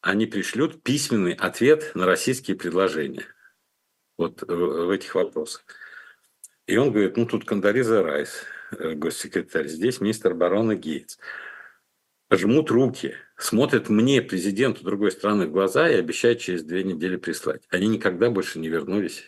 они 0.00 0.26
пришлют 0.26 0.82
письменный 0.82 1.32
ответ 1.32 1.92
на 1.94 2.06
российские 2.06 2.56
предложения 2.56 3.24
вот 4.16 4.42
в 4.42 4.90
этих 4.90 5.14
вопросах. 5.16 5.64
И 6.66 6.76
он 6.76 6.92
говорит, 6.92 7.16
ну 7.16 7.26
тут 7.26 7.44
Кандализа 7.44 8.02
Райс, 8.02 8.44
э, 8.78 8.92
госсекретарь, 8.92 9.66
здесь 9.66 10.00
министр 10.00 10.32
обороны 10.32 10.76
Гейтс. 10.76 11.18
Жмут 12.30 12.70
руки, 12.70 13.14
смотрят 13.36 13.88
мне, 13.88 14.20
президенту 14.20 14.84
другой 14.84 15.12
страны, 15.12 15.46
в 15.46 15.52
глаза 15.52 15.88
и 15.88 15.94
обещают 15.94 16.40
через 16.40 16.64
две 16.64 16.82
недели 16.82 17.16
прислать. 17.16 17.62
Они 17.70 17.86
никогда 17.86 18.30
больше 18.30 18.58
не 18.58 18.68
вернулись 18.68 19.24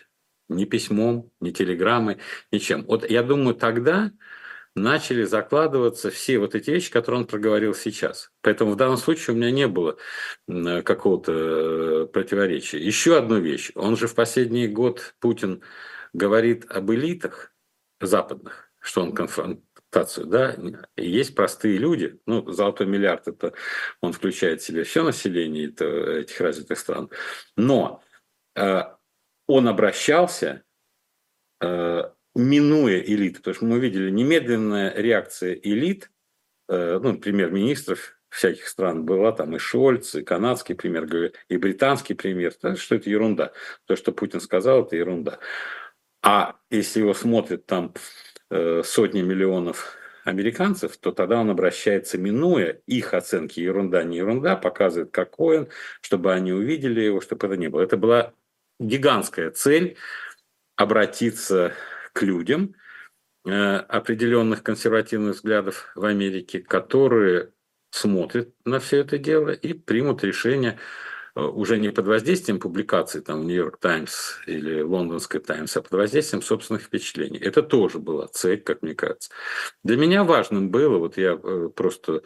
ни 0.49 0.65
письмом, 0.65 1.31
ни 1.41 1.51
телеграммой, 1.51 2.19
ничем. 2.51 2.85
Вот 2.87 3.09
я 3.09 3.23
думаю, 3.23 3.55
тогда 3.55 4.11
начали 4.75 5.25
закладываться 5.25 6.11
все 6.11 6.39
вот 6.39 6.55
эти 6.55 6.71
вещи, 6.71 6.91
которые 6.91 7.21
он 7.21 7.27
проговорил 7.27 7.75
сейчас. 7.75 8.31
Поэтому 8.43 8.73
в 8.73 8.77
данном 8.77 8.97
случае 8.97 9.35
у 9.35 9.39
меня 9.39 9.51
не 9.51 9.67
было 9.67 9.97
какого-то 10.47 11.33
э, 11.33 12.07
противоречия. 12.07 12.79
Еще 12.79 13.17
одну 13.17 13.39
вещь. 13.41 13.71
Он 13.75 13.97
же 13.97 14.07
в 14.07 14.15
последний 14.15 14.69
год, 14.69 15.15
Путин, 15.21 15.63
говорит 16.13 16.65
об 16.69 16.91
элитах 16.91 17.53
западных, 18.01 18.71
что 18.81 19.03
он 19.03 19.15
конфронтацию, 19.91 20.27
да, 20.27 20.57
есть 20.97 21.35
простые 21.35 21.79
люди, 21.79 22.21
ну, 22.27 22.51
золотой 22.51 22.87
миллиард, 22.87 23.29
это 23.29 23.55
он 24.01 24.13
включает 24.13 24.61
в 24.61 24.65
себя 24.65 24.85
все 24.85 25.03
население 25.03 25.69
этих 25.69 26.41
развитых 26.41 26.79
стран, 26.79 27.11
но 27.57 28.03
э, 28.55 28.83
он 29.47 29.69
обращался 29.69 30.63
э, 31.61 32.03
минуя 32.35 33.01
элит, 33.01 33.39
потому 33.39 33.55
что 33.55 33.65
мы 33.65 33.79
видели 33.79 34.11
немедленная 34.11 34.95
реакция 34.95 35.55
элит, 35.55 36.11
э, 36.69 36.99
ну, 37.03 37.19
премьер-министров 37.19 38.15
всяких 38.29 38.69
стран 38.69 39.07
была, 39.07 39.33
там 39.33 39.57
и 39.57 39.59
Шольц, 39.59 40.15
и 40.15 40.23
канадский 40.23 40.75
премьер, 40.75 41.33
и 41.49 41.57
британский 41.57 42.13
премьер, 42.13 42.53
что 42.77 42.95
это 42.95 43.09
ерунда. 43.09 43.53
То, 43.87 43.97
что 43.97 44.13
Путин 44.13 44.41
сказал, 44.41 44.85
это 44.85 44.97
ерунда. 44.97 45.39
А 46.23 46.57
если 46.69 47.01
его 47.01 47.15
смотрят 47.15 47.65
там 47.65 47.95
сотни 48.51 49.21
миллионов 49.23 49.99
американцев, 50.29 50.97
то 50.97 51.11
тогда 51.13 51.41
он 51.41 51.51
обращается, 51.51 52.19
минуя 52.19 52.81
их 52.87 53.15
оценки 53.15 53.61
ерунда, 53.61 54.05
не 54.05 54.19
ерунда, 54.19 54.57
показывает, 54.57 55.11
какой 55.11 55.61
он, 55.61 55.69
чтобы 56.01 56.33
они 56.33 56.53
увидели 56.53 57.01
его, 57.01 57.21
чтобы 57.21 57.47
это 57.47 57.57
не 57.57 57.69
было. 57.69 57.83
Это 57.83 57.97
была 57.97 58.33
гигантская 58.79 59.51
цель 59.51 59.97
обратиться 60.77 61.73
к 62.13 62.23
людям 62.23 62.75
э, 63.45 63.51
определенных 63.51 64.63
консервативных 64.63 65.37
взглядов 65.37 65.91
в 65.95 66.05
Америке, 66.05 66.61
которые 66.61 67.53
смотрят 67.91 68.51
на 68.65 68.79
все 68.79 68.99
это 68.99 69.19
дело 69.19 69.51
и 69.51 69.73
примут 69.73 70.23
решение 70.23 70.73
э, 70.73 70.79
уже 71.39 71.79
не 71.79 71.91
под 71.91 72.07
воздействием 72.07 72.59
публикаций 72.59 73.21
там, 73.21 73.43
в 73.43 73.45
Нью-Йорк 73.45 73.79
Таймс 73.79 74.37
или 74.47 74.81
Лондонской 74.81 75.41
Таймс, 75.41 75.77
а 75.77 75.83
под 75.83 75.93
воздействием 75.93 76.43
собственных 76.43 76.83
впечатлений. 76.83 77.39
Это 77.39 77.63
тоже 77.63 77.99
была 77.99 78.27
цель, 78.29 78.61
как 78.61 78.83
мне 78.83 78.95
кажется. 78.95 79.31
Для 79.85 79.97
меня 79.97 80.25
важным 80.25 80.71
было, 80.71 80.99
вот 80.99 81.17
я 81.17 81.39
э, 81.43 81.71
просто 81.75 82.23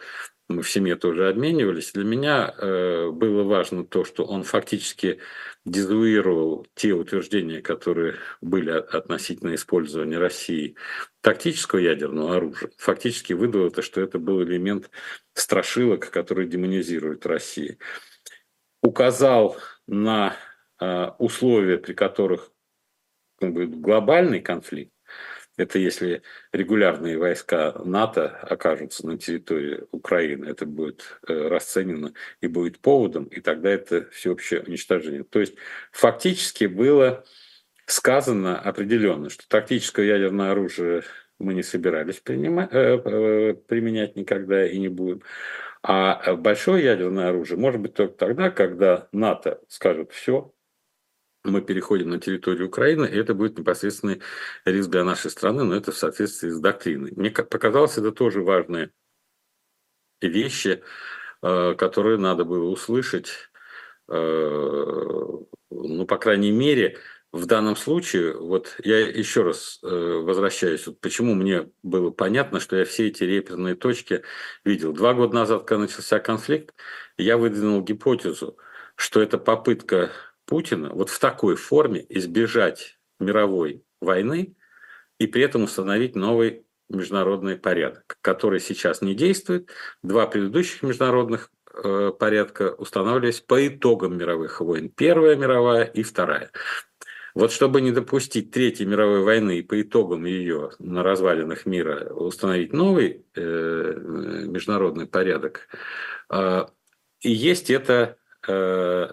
мы 0.49 0.61
в 0.61 0.69
семье 0.69 0.95
тоже 0.95 1.29
обменивались. 1.29 1.93
Для 1.93 2.03
меня 2.03 2.53
э, 2.57 3.09
было 3.11 3.43
важно 3.43 3.85
то, 3.85 4.03
что 4.03 4.23
он 4.25 4.43
фактически 4.43 5.19
дезавуировал 5.65 6.67
те 6.75 6.93
утверждения, 6.93 7.61
которые 7.61 8.15
были 8.41 8.71
относительно 8.71 9.55
использования 9.55 10.17
России 10.17 10.75
тактического 11.21 11.79
ядерного 11.79 12.35
оружия. 12.35 12.69
Фактически 12.77 13.33
выдал 13.33 13.67
это, 13.67 13.81
что 13.81 14.01
это 14.01 14.19
был 14.19 14.43
элемент 14.43 14.89
страшилок, 15.33 16.09
который 16.11 16.47
демонизирует 16.47 17.25
Россию. 17.25 17.77
Указал 18.83 19.57
на 19.87 20.35
э, 20.79 21.05
условия, 21.17 21.77
при 21.77 21.93
которых 21.93 22.51
глобальный 23.39 24.41
конфликт, 24.41 24.93
это 25.55 25.77
если 25.77 26.23
регулярные 26.51 27.17
войска 27.17 27.73
НАТО 27.85 28.27
окажутся 28.41 29.05
на 29.05 29.17
территории 29.17 29.83
Украины, 29.91 30.45
это 30.45 30.65
будет 30.65 31.19
э, 31.27 31.47
расценено 31.47 32.13
и 32.41 32.47
будет 32.47 32.79
поводом, 32.79 33.25
и 33.25 33.39
тогда 33.39 33.69
это 33.69 34.09
всеобщее 34.09 34.61
уничтожение. 34.61 35.23
То 35.23 35.39
есть 35.39 35.53
фактически 35.91 36.65
было 36.65 37.23
сказано 37.85 38.59
определенно, 38.59 39.29
что 39.29 39.47
тактическое 39.47 40.05
ядерное 40.05 40.51
оружие 40.51 41.03
мы 41.37 41.53
не 41.53 41.63
собирались 41.63 42.19
принимать, 42.19 42.69
э, 42.71 43.53
применять 43.67 44.15
никогда 44.15 44.65
и 44.65 44.79
не 44.79 44.87
будем. 44.87 45.21
А 45.83 46.35
большое 46.37 46.85
ядерное 46.85 47.29
оружие 47.29 47.59
может 47.59 47.81
быть 47.81 47.93
только 47.93 48.15
тогда, 48.15 48.49
когда 48.49 49.09
НАТО 49.11 49.61
скажет 49.67 50.13
все, 50.13 50.53
мы 51.43 51.61
переходим 51.61 52.09
на 52.09 52.19
территорию 52.19 52.67
Украины, 52.67 53.05
и 53.05 53.17
это 53.17 53.33
будет 53.33 53.59
непосредственный 53.59 54.21
риск 54.63 54.89
для 54.89 55.03
нашей 55.03 55.29
страны, 55.29 55.65
но 55.65 55.75
это 55.75 55.91
в 55.91 55.97
соответствии 55.97 56.49
с 56.49 56.59
доктриной. 56.59 57.11
Мне 57.15 57.31
показалось, 57.31 57.97
это 57.97 58.13
тоже 58.13 58.41
важные 58.41 58.91
вещи, 60.21 60.81
э, 61.41 61.73
которые 61.77 62.17
надо 62.17 62.45
было 62.45 62.69
услышать, 62.69 63.49
э, 64.07 64.13
ну, 65.69 66.05
по 66.05 66.17
крайней 66.17 66.51
мере, 66.51 66.97
в 67.33 67.47
данном 67.47 67.75
случае, 67.75 68.37
вот 68.37 68.75
я 68.83 68.99
еще 68.99 69.41
раз 69.41 69.79
э, 69.81 69.87
возвращаюсь, 69.87 70.85
вот 70.85 71.01
почему 71.01 71.33
мне 71.33 71.71
было 71.81 72.11
понятно, 72.11 72.59
что 72.59 72.75
я 72.77 72.85
все 72.85 73.07
эти 73.07 73.23
реперные 73.23 73.73
точки 73.73 74.21
видел. 74.63 74.93
Два 74.93 75.15
года 75.15 75.33
назад, 75.33 75.63
когда 75.63 75.81
начался 75.81 76.19
конфликт, 76.19 76.75
я 77.17 77.37
выдвинул 77.37 77.81
гипотезу, 77.81 78.55
что 78.95 79.19
это 79.19 79.39
попытка 79.39 80.11
Путина 80.45 80.89
вот 80.93 81.09
в 81.09 81.17
такой 81.17 81.55
форме 81.55 82.05
избежать 82.07 82.99
мировой 83.19 83.83
войны 83.99 84.55
и 85.17 85.25
при 85.25 85.41
этом 85.41 85.63
установить 85.63 86.15
новый 86.15 86.67
международный 86.87 87.55
порядок, 87.55 88.15
который 88.21 88.59
сейчас 88.59 89.01
не 89.01 89.15
действует. 89.15 89.71
Два 90.03 90.27
предыдущих 90.27 90.83
международных 90.83 91.49
э, 91.73 92.11
порядка 92.19 92.75
устанавливались 92.75 93.41
по 93.41 93.67
итогам 93.67 94.17
мировых 94.17 94.61
войн. 94.61 94.89
Первая 94.89 95.35
мировая 95.35 95.85
и 95.85 96.03
вторая. 96.03 96.51
Вот 97.35 97.51
чтобы 97.51 97.81
не 97.81 97.91
допустить 97.91 98.51
Третьей 98.51 98.85
мировой 98.85 99.23
войны 99.23 99.59
и 99.59 99.63
по 99.63 99.81
итогам 99.81 100.25
ее 100.25 100.71
на 100.79 101.01
развалинах 101.01 101.65
мира 101.65 102.13
установить 102.13 102.73
новый 102.73 103.25
э, 103.35 103.93
международный 104.47 105.07
порядок, 105.07 105.67
э, 106.29 106.65
и 107.21 107.31
есть 107.31 107.71
это 107.71 108.17
э, 108.47 109.07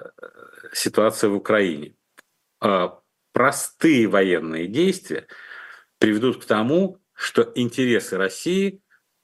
ситуация 0.72 1.30
в 1.30 1.34
Украине. 1.34 1.94
А 2.60 3.00
простые 3.32 4.06
военные 4.06 4.66
действия 4.66 5.26
приведут 5.98 6.42
к 6.42 6.46
тому, 6.46 6.98
что 7.14 7.50
интересы 7.54 8.18
России 8.18 8.82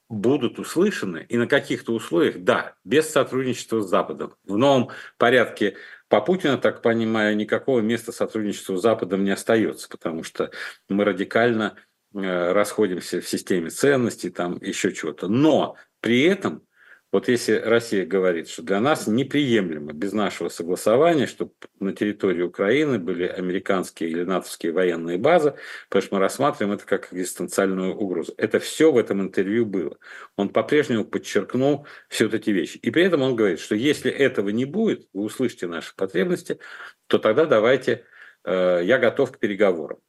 будут 0.09 0.57
услышаны 0.57 1.25
и 1.27 1.37
на 1.37 1.47
каких-то 1.47 1.93
условиях, 1.93 2.37
да, 2.39 2.75
без 2.83 3.09
сотрудничества 3.09 3.81
с 3.81 3.89
Западом. 3.89 4.35
В 4.45 4.57
новом 4.57 4.89
порядке 5.17 5.75
по 6.09 6.21
Путину, 6.21 6.57
так 6.57 6.81
понимаю, 6.81 7.35
никакого 7.35 7.79
места 7.79 8.11
сотрудничеству 8.11 8.77
с 8.77 8.81
Западом 8.81 9.23
не 9.23 9.31
остается, 9.31 9.89
потому 9.89 10.23
что 10.23 10.51
мы 10.89 11.03
радикально 11.03 11.75
э, 12.13 12.51
расходимся 12.51 13.21
в 13.21 13.27
системе 13.27 13.69
ценностей, 13.69 14.29
там 14.29 14.57
еще 14.61 14.93
чего-то. 14.93 15.27
Но 15.27 15.75
при 15.99 16.21
этом 16.23 16.66
вот 17.11 17.29
если 17.29 17.53
Россия 17.53 18.05
говорит, 18.05 18.49
что 18.49 18.63
для 18.63 18.81
нас 18.81 19.07
неприемлемо 19.07 19.93
без 19.93 20.11
нашего 20.11 20.49
согласования, 20.49 21.25
чтобы 21.25 21.53
на 21.79 21.93
территории 21.93 22.41
Украины 22.41 22.99
были 22.99 23.25
американские 23.25 24.09
или 24.09 24.23
натовские 24.23 24.73
военные 24.73 25.17
базы, 25.17 25.55
потому 25.87 26.03
что 26.03 26.15
мы 26.15 26.21
рассматриваем 26.21 26.75
это 26.75 26.85
как 26.85 27.13
экзистенциальную 27.13 27.95
угрозу. 27.95 28.33
Это 28.37 28.59
все 28.59 28.91
в 28.91 28.97
этом 28.97 29.21
интервью 29.21 29.65
было. 29.65 29.97
Он 30.35 30.49
по-прежнему 30.49 31.05
подчеркнул 31.05 31.87
все 32.09 32.25
вот 32.25 32.33
эти 32.33 32.49
вещи. 32.49 32.77
И 32.77 32.91
при 32.91 33.03
этом 33.03 33.21
он 33.21 33.37
говорит, 33.37 33.61
что 33.61 33.75
если 33.75 34.11
этого 34.11 34.49
не 34.49 34.65
будет, 34.65 35.07
вы 35.13 35.23
услышите 35.23 35.67
наши 35.67 35.95
потребности, 35.95 36.59
то 37.07 37.19
тогда 37.19 37.45
давайте, 37.45 38.03
э, 38.43 38.81
я 38.83 38.97
готов 38.97 39.31
к 39.31 39.39
переговорам. 39.39 39.99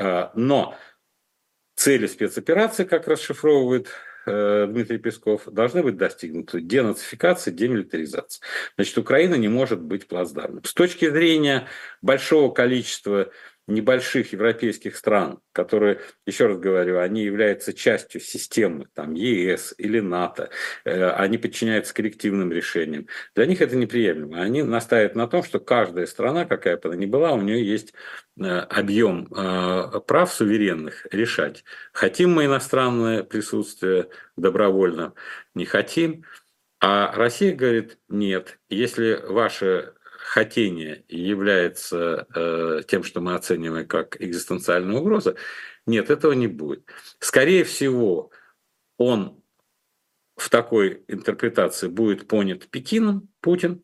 Э, 0.00 0.30
но 0.34 0.76
цели 1.76 2.08
спецоперации, 2.08 2.82
как 2.82 3.06
расшифровывает 3.06 3.90
Э, 4.24 4.66
Дмитрий 4.68 4.98
Песков, 4.98 5.42
должны 5.46 5.82
быть 5.82 5.96
достигнуты 5.96 6.60
денацификация, 6.60 7.52
демилитаризация. 7.52 8.44
Значит, 8.76 8.98
Украина 8.98 9.34
не 9.34 9.48
может 9.48 9.80
быть 9.80 10.06
плацдармом. 10.06 10.62
С 10.64 10.74
точки 10.74 11.10
зрения 11.10 11.66
большого 12.02 12.52
количества 12.52 13.32
небольших 13.66 14.32
европейских 14.32 14.96
стран, 14.96 15.40
которые, 15.52 16.00
еще 16.26 16.46
раз 16.46 16.58
говорю, 16.58 16.98
они 16.98 17.22
являются 17.22 17.72
частью 17.72 18.20
системы 18.20 18.88
там, 18.94 19.14
ЕС 19.14 19.74
или 19.78 20.00
НАТО, 20.00 20.50
э, 20.84 21.10
они 21.10 21.38
подчиняются 21.38 21.94
коллективным 21.94 22.52
решениям. 22.52 23.06
Для 23.34 23.46
них 23.46 23.60
это 23.60 23.76
неприемлемо. 23.76 24.40
Они 24.40 24.62
настаивают 24.62 25.14
на 25.14 25.28
том, 25.28 25.42
что 25.42 25.60
каждая 25.60 26.06
страна, 26.06 26.44
какая 26.44 26.76
бы 26.76 26.88
она 26.88 26.96
ни 26.96 27.06
была, 27.06 27.32
у 27.32 27.40
нее 27.40 27.64
есть 27.64 27.94
э, 28.38 28.44
объем 28.44 29.28
э, 29.32 30.00
прав 30.06 30.32
суверенных 30.32 31.06
решать. 31.12 31.64
Хотим 31.92 32.32
мы 32.32 32.46
иностранное 32.46 33.22
присутствие 33.22 34.08
добровольно, 34.36 35.14
не 35.54 35.66
хотим. 35.66 36.24
А 36.80 37.12
Россия 37.14 37.54
говорит, 37.54 37.98
нет, 38.08 38.58
если 38.68 39.14
ваше 39.24 39.94
хотение 40.22 41.04
является 41.08 42.26
э, 42.34 42.82
тем, 42.86 43.02
что 43.02 43.20
мы 43.20 43.34
оцениваем 43.34 43.86
как 43.86 44.20
экзистенциальную 44.20 45.00
угрозу, 45.00 45.36
нет, 45.86 46.10
этого 46.10 46.32
не 46.32 46.46
будет. 46.46 46.88
Скорее 47.18 47.64
всего, 47.64 48.30
он 48.98 49.42
в 50.36 50.48
такой 50.48 51.04
интерпретации 51.08 51.88
будет 51.88 52.28
понят 52.28 52.68
Пекином, 52.68 53.28
Путин, 53.40 53.82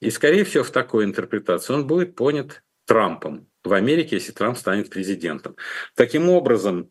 и, 0.00 0.10
скорее 0.10 0.44
всего, 0.44 0.64
в 0.64 0.70
такой 0.70 1.04
интерпретации 1.04 1.72
он 1.72 1.86
будет 1.86 2.16
понят 2.16 2.62
Трампом 2.84 3.48
в 3.64 3.72
Америке, 3.72 4.16
если 4.16 4.32
Трамп 4.32 4.58
станет 4.58 4.90
президентом. 4.90 5.56
Таким 5.94 6.28
образом, 6.28 6.90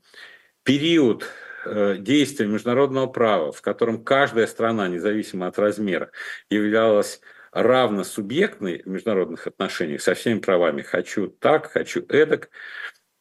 период 0.64 1.26
э, 1.66 1.98
действия 2.00 2.48
международного 2.48 3.08
права, 3.08 3.52
в 3.52 3.62
котором 3.62 4.04
каждая 4.04 4.48
страна, 4.48 4.88
независимо 4.88 5.48
от 5.48 5.60
размера, 5.60 6.12
являлась 6.50 7.22
равносубъектный 7.56 8.82
в 8.84 8.88
международных 8.88 9.48
отношениях 9.48 10.02
со 10.02 10.14
всеми 10.14 10.40
правами 10.40 10.82
«хочу 10.82 11.28
так», 11.28 11.72
«хочу 11.72 12.06
эдак», 12.10 12.50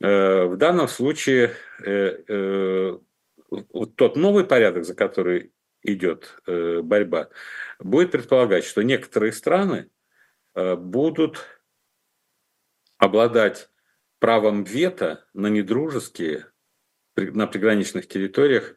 э, 0.01 0.45
в 0.47 0.57
данном 0.57 0.89
случае 0.89 1.53
э, 1.85 2.25
э, 2.27 2.99
вот 3.49 3.95
тот 3.95 4.17
новый 4.17 4.45
порядок, 4.45 4.85
за 4.85 4.97
который 4.97 5.53
идет 5.85 6.41
борьба, 6.47 7.29
будет 7.79 8.11
предполагать, 8.11 8.65
что 8.65 8.83
некоторые 8.83 9.33
страны 9.33 9.91
будут 10.55 11.45
обладать 12.97 13.69
правом 14.19 14.65
вето 14.65 15.27
на 15.35 15.49
недружеские, 15.49 16.47
на 17.17 17.47
приграничных 17.47 18.09
территориях, 18.09 18.77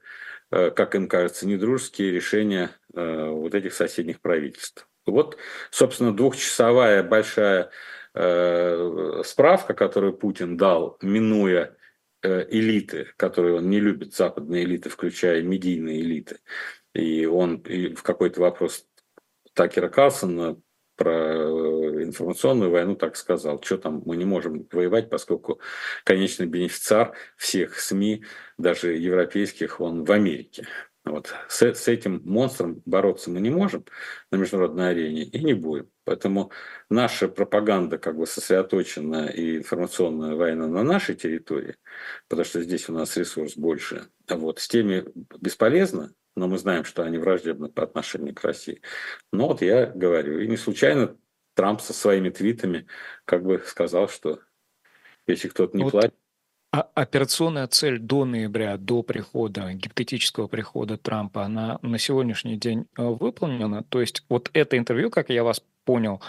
как 0.50 0.96
им 0.96 1.08
кажется, 1.08 1.48
недружеские 1.48 2.12
решения 2.12 2.72
вот 2.90 3.56
этих 3.56 3.74
соседних 3.74 4.20
правительств. 4.20 4.88
Вот, 5.08 5.38
собственно, 5.72 6.16
двухчасовая 6.16 7.02
большая 7.02 7.72
э, 8.14 9.22
справка, 9.24 9.74
которую 9.74 10.14
Путин 10.14 10.58
дал, 10.58 10.98
минуя 11.02 11.76
э, 12.22 12.46
элиты, 12.50 13.08
которые 13.18 13.56
он 13.56 13.70
не 13.70 13.80
любит, 13.80 14.14
западные 14.14 14.64
элиты, 14.64 14.90
включая 14.90 15.42
медийные 15.42 16.02
элиты. 16.02 16.40
И 16.94 17.26
он 17.26 17.56
и 17.58 17.94
в 17.94 18.04
какой-то 18.04 18.42
вопрос 18.42 18.86
Такера 19.54 19.88
Карлсона 19.88 20.58
про 20.98 21.14
э, 21.14 22.04
информационную 22.04 22.72
войну 22.72 22.96
так 22.96 23.16
сказал, 23.16 23.62
что 23.62 23.78
там 23.78 24.02
мы 24.06 24.18
не 24.18 24.26
можем 24.26 24.68
воевать, 24.72 25.10
поскольку 25.10 25.62
конечный 26.04 26.48
бенефициар 26.48 27.14
всех 27.38 27.80
СМИ, 27.80 28.24
даже 28.58 28.94
европейских, 28.98 29.80
он 29.80 30.04
в 30.04 30.12
Америке. 30.12 30.68
Вот. 31.10 31.34
С, 31.48 31.62
с 31.62 31.88
этим 31.88 32.22
монстром 32.26 32.82
бороться 32.86 33.30
мы 33.30 33.40
не 33.40 33.50
можем 33.50 33.86
на 34.32 34.38
международной 34.38 34.92
арене 34.92 35.24
и 35.24 35.44
не 35.44 35.54
будем. 35.54 35.90
Поэтому 36.04 36.52
наша 36.90 37.28
пропаганда 37.28 37.98
как 37.98 38.18
бы 38.18 38.26
сосредоточена 38.26 39.28
и 39.28 39.58
информационная 39.58 40.36
война 40.36 40.68
на 40.68 40.84
нашей 40.84 41.16
территории, 41.16 41.76
потому 42.28 42.46
что 42.46 42.62
здесь 42.62 42.90
у 42.90 42.94
нас 42.94 43.18
ресурс 43.18 43.56
больше. 43.58 44.08
Вот. 44.30 44.60
С 44.60 44.68
теми 44.68 45.06
бесполезно, 45.40 46.14
но 46.36 46.48
мы 46.48 46.58
знаем, 46.58 46.84
что 46.84 47.04
они 47.04 47.18
враждебны 47.18 47.70
по 47.70 47.84
отношению 47.84 48.36
к 48.36 48.44
России. 48.44 48.82
Но 49.32 49.48
вот 49.48 49.62
я 49.62 49.88
говорю, 49.88 50.40
и 50.40 50.48
не 50.48 50.58
случайно 50.58 51.18
Трамп 51.56 51.82
со 51.82 51.94
своими 51.94 52.30
твитами 52.30 52.86
как 53.26 53.44
бы 53.44 53.64
сказал, 53.66 54.08
что 54.08 54.40
если 55.26 55.48
кто-то 55.48 55.76
не 55.76 55.84
вот 55.84 55.92
платит, 55.92 56.16
а 56.72 56.88
операционная 56.96 57.68
цель 57.68 58.00
до 58.00 58.26
ноября, 58.26 58.78
до 58.78 59.04
прихода, 59.04 59.74
гипотетического 59.74 60.48
прихода 60.48 60.98
Трампа, 60.98 61.44
она 61.44 61.80
на 61.82 61.98
сегодняшний 61.98 62.58
день 62.58 62.88
э, 62.98 63.04
выполнена? 63.04 63.84
То 63.84 64.02
есть 64.02 64.24
вот 64.30 64.50
это 64.54 64.78
интервью, 64.78 65.10
как 65.10 65.30
я 65.30 65.44
вас 65.44 65.62
понял, 65.86 66.22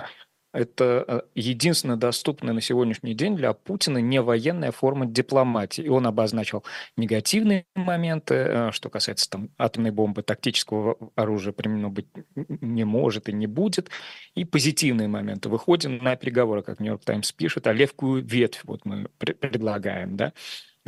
это 0.53 1.05
э, 1.07 1.21
единственная 1.35 1.97
доступная 1.97 2.55
на 2.55 2.61
сегодняшний 2.61 3.15
день 3.15 3.37
для 3.37 3.53
Путина 3.53 3.99
не 3.99 4.21
военная 4.21 4.73
форма 4.73 5.07
дипломатии. 5.07 5.83
И 5.85 5.89
он 5.89 6.07
обозначил 6.07 6.65
негативные 6.97 7.67
моменты, 7.75 8.35
э, 8.35 8.71
что 8.73 8.89
касается 8.89 9.29
там, 9.29 9.51
атомной 9.59 9.91
бомбы, 9.91 10.23
тактического 10.23 10.97
оружия 11.15 11.53
применено 11.53 11.91
быть 11.91 12.07
не 12.35 12.85
может 12.85 13.29
и 13.29 13.33
не 13.33 13.47
будет, 13.47 13.91
и 14.35 14.45
позитивные 14.45 15.09
моменты. 15.09 15.49
Выходим 15.49 15.99
на 15.99 16.17
переговоры, 16.17 16.63
как 16.63 16.81
Нью-Йорк 16.81 17.05
Таймс 17.05 17.33
пишет, 17.33 17.67
оливковую 17.67 18.25
ветвь 18.25 18.61
вот 18.65 18.85
мы 18.85 19.09
предлагаем, 19.19 20.17
да. 20.17 20.33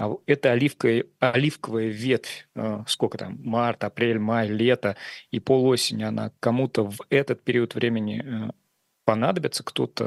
А 0.00 0.14
это 0.24 0.52
оливковая, 0.52 1.04
оливковая 1.18 1.88
ветвь, 1.88 2.48
э, 2.54 2.84
сколько 2.86 3.18
там, 3.18 3.38
март, 3.44 3.84
апрель, 3.84 4.18
май, 4.18 4.48
лето 4.48 4.96
и 5.30 5.40
полуосень, 5.40 6.02
она 6.02 6.32
кому-то 6.40 6.84
в 6.84 6.96
этот 7.10 7.42
период 7.42 7.74
времени 7.74 8.50
понадобится, 9.10 9.64
кто-то 9.64 10.04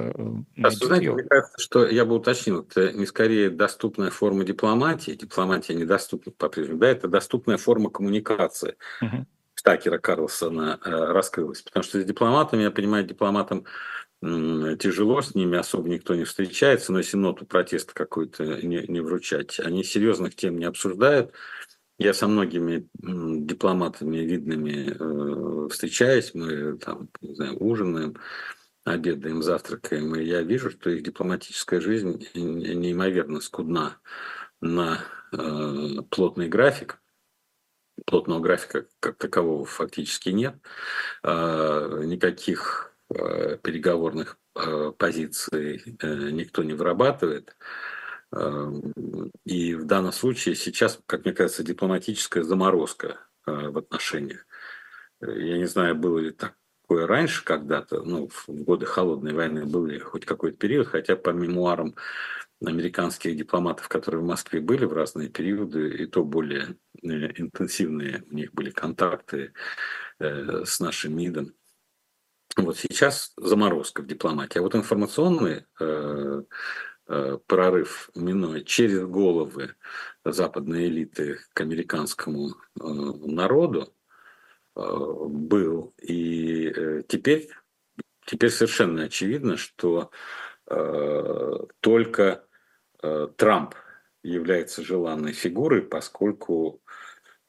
найдет 0.55 0.83
знаете, 0.83 1.05
ее. 1.05 1.13
Мне 1.13 1.23
кажется, 1.23 1.61
что 1.61 1.85
я 1.85 2.05
бы 2.05 2.15
уточнил, 2.15 2.61
это 2.61 2.93
не 2.93 3.05
скорее 3.05 3.49
доступная 3.49 4.11
форма 4.11 4.45
дипломатии, 4.45 5.11
дипломатия 5.11 5.73
недоступна 5.75 6.31
по-прежнему, 6.31 6.79
да, 6.79 6.87
это 6.87 7.09
доступная 7.09 7.57
форма 7.57 7.89
коммуникации. 7.89 8.75
Угу. 9.01 9.25
Такера 9.63 9.97
Карлсона 9.97 10.79
э, 10.83 10.89
раскрылась. 10.89 11.61
Потому 11.61 11.83
что 11.83 12.01
с 12.01 12.05
дипломатами, 12.05 12.63
я 12.63 12.71
понимаю, 12.71 13.05
дипломатам 13.05 13.65
тяжело, 14.21 15.21
с 15.21 15.35
ними 15.35 15.57
особо 15.57 15.89
никто 15.89 16.15
не 16.15 16.23
встречается, 16.23 16.93
но 16.93 16.99
если 16.99 17.17
ноту 17.17 17.45
протеста 17.45 17.93
какую-то 17.93 18.65
не, 18.65 18.85
не 18.87 19.01
вручать, 19.01 19.59
они 19.59 19.83
серьезных 19.83 20.35
тем 20.35 20.57
не 20.57 20.63
обсуждают. 20.63 21.33
Я 21.97 22.13
со 22.13 22.27
многими 22.27 22.87
дипломатами 22.93 24.17
видными 24.17 25.65
э, 25.65 25.69
встречаюсь, 25.69 26.33
мы 26.33 26.77
там, 26.77 27.09
не 27.21 27.35
знаю, 27.35 27.57
ужинаем, 27.57 28.15
обедаем, 28.83 29.41
завтракаем, 29.41 30.15
и 30.15 30.23
я 30.23 30.41
вижу, 30.41 30.69
что 30.69 30.89
их 30.89 31.03
дипломатическая 31.03 31.79
жизнь 31.79 32.27
неимоверно 32.33 33.39
скудна 33.39 33.97
на 34.61 34.99
э, 35.31 36.01
плотный 36.09 36.47
график. 36.47 36.99
Плотного 38.05 38.39
графика 38.39 38.87
как 38.99 39.17
такового 39.17 39.65
фактически 39.65 40.29
нет. 40.29 40.55
Э, 41.23 42.01
никаких 42.03 42.93
э, 43.09 43.57
переговорных 43.61 44.37
э, 44.55 44.91
позиций 44.97 45.97
э, 46.01 46.29
никто 46.31 46.63
не 46.63 46.73
вырабатывает. 46.73 47.55
Э, 48.35 48.71
и 49.45 49.75
в 49.75 49.85
данном 49.85 50.11
случае 50.11 50.55
сейчас, 50.55 50.99
как 51.05 51.23
мне 51.23 51.33
кажется, 51.33 51.63
дипломатическая 51.63 52.43
заморозка 52.43 53.19
э, 53.45 53.69
в 53.69 53.77
отношениях. 53.77 54.45
Я 55.21 55.57
не 55.57 55.67
знаю, 55.67 55.95
было 55.95 56.19
ли 56.19 56.31
так 56.31 56.55
такое 56.93 57.07
раньше 57.07 57.43
когда-то, 57.43 58.03
ну, 58.03 58.29
в 58.29 58.47
годы 58.47 58.85
холодной 58.85 59.33
войны 59.33 59.65
был 59.65 59.89
хоть 60.01 60.25
какой-то 60.25 60.57
период, 60.57 60.87
хотя 60.87 61.15
по 61.15 61.31
мемуарам 61.31 61.95
американских 62.63 63.35
дипломатов, 63.35 63.87
которые 63.87 64.21
в 64.21 64.27
Москве 64.27 64.61
были 64.61 64.85
в 64.85 64.93
разные 64.93 65.29
периоды, 65.29 65.89
и 65.89 66.05
то 66.05 66.23
более 66.23 66.77
э, 67.01 67.07
интенсивные 67.07 68.23
у 68.29 68.35
них 68.35 68.53
были 68.53 68.69
контакты 68.69 69.53
э, 70.19 70.65
с 70.65 70.79
нашим 70.79 71.17
МИДом. 71.17 71.53
Вот 72.57 72.77
сейчас 72.77 73.33
заморозка 73.37 74.03
в 74.03 74.07
дипломатии. 74.07 74.59
А 74.59 74.61
вот 74.61 74.75
информационный 74.75 75.65
э, 75.79 76.43
прорыв 77.47 78.11
минуя 78.15 78.61
через 78.61 79.03
головы 79.07 79.75
западной 80.23 80.85
элиты 80.85 81.39
к 81.53 81.61
американскому 81.61 82.55
народу 82.75 83.93
был. 84.75 85.93
И 86.01 86.71
э, 86.75 87.03
теперь, 87.07 87.49
теперь 88.25 88.49
совершенно 88.49 89.03
очевидно, 89.03 89.57
что 89.57 90.11
э, 90.67 91.53
только 91.79 92.45
Э, 93.03 93.27
Трамп 93.35 93.75
является 94.23 94.81
желанной 94.81 95.33
фигурой, 95.33 95.81
поскольку 95.81 96.81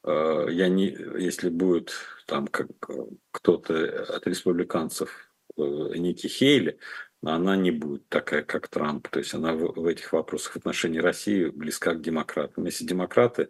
э, 0.03 0.47
я 0.51 0.69
не, 0.69 0.87
если 1.19 1.49
будет 1.49 1.93
там 2.27 2.49
как 2.49 2.69
кто-то 3.31 4.03
от 4.17 4.27
республиканцев 4.27 5.33
э, 5.57 5.63
Ники 5.63 6.27
Хейли, 6.27 6.79
она 7.23 7.57
не 7.57 7.71
будет 7.71 8.09
такая, 8.09 8.43
как 8.43 8.69
Трамп. 8.69 9.09
То 9.09 9.21
есть 9.21 9.33
она 9.33 9.55
в, 9.55 9.81
в 9.81 9.87
этих 9.87 10.13
вопросах 10.13 10.55
в 10.55 10.57
отношении 10.57 10.99
России 10.99 11.47
близка 11.47 11.95
к 11.95 12.03
демократам. 12.03 12.65
Если 12.65 12.85
демократы 12.85 13.49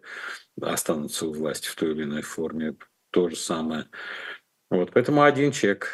останутся 0.61 1.27
у 1.27 1.33
власти 1.33 1.67
в 1.67 1.75
той 1.75 1.91
или 1.91 2.03
иной 2.03 2.21
форме, 2.21 2.75
то 3.15 3.29
же 3.29 3.37
самое. 3.37 3.85
Вот, 4.69 4.91
поэтому 4.91 5.23
один 5.23 5.53
человек, 5.53 5.87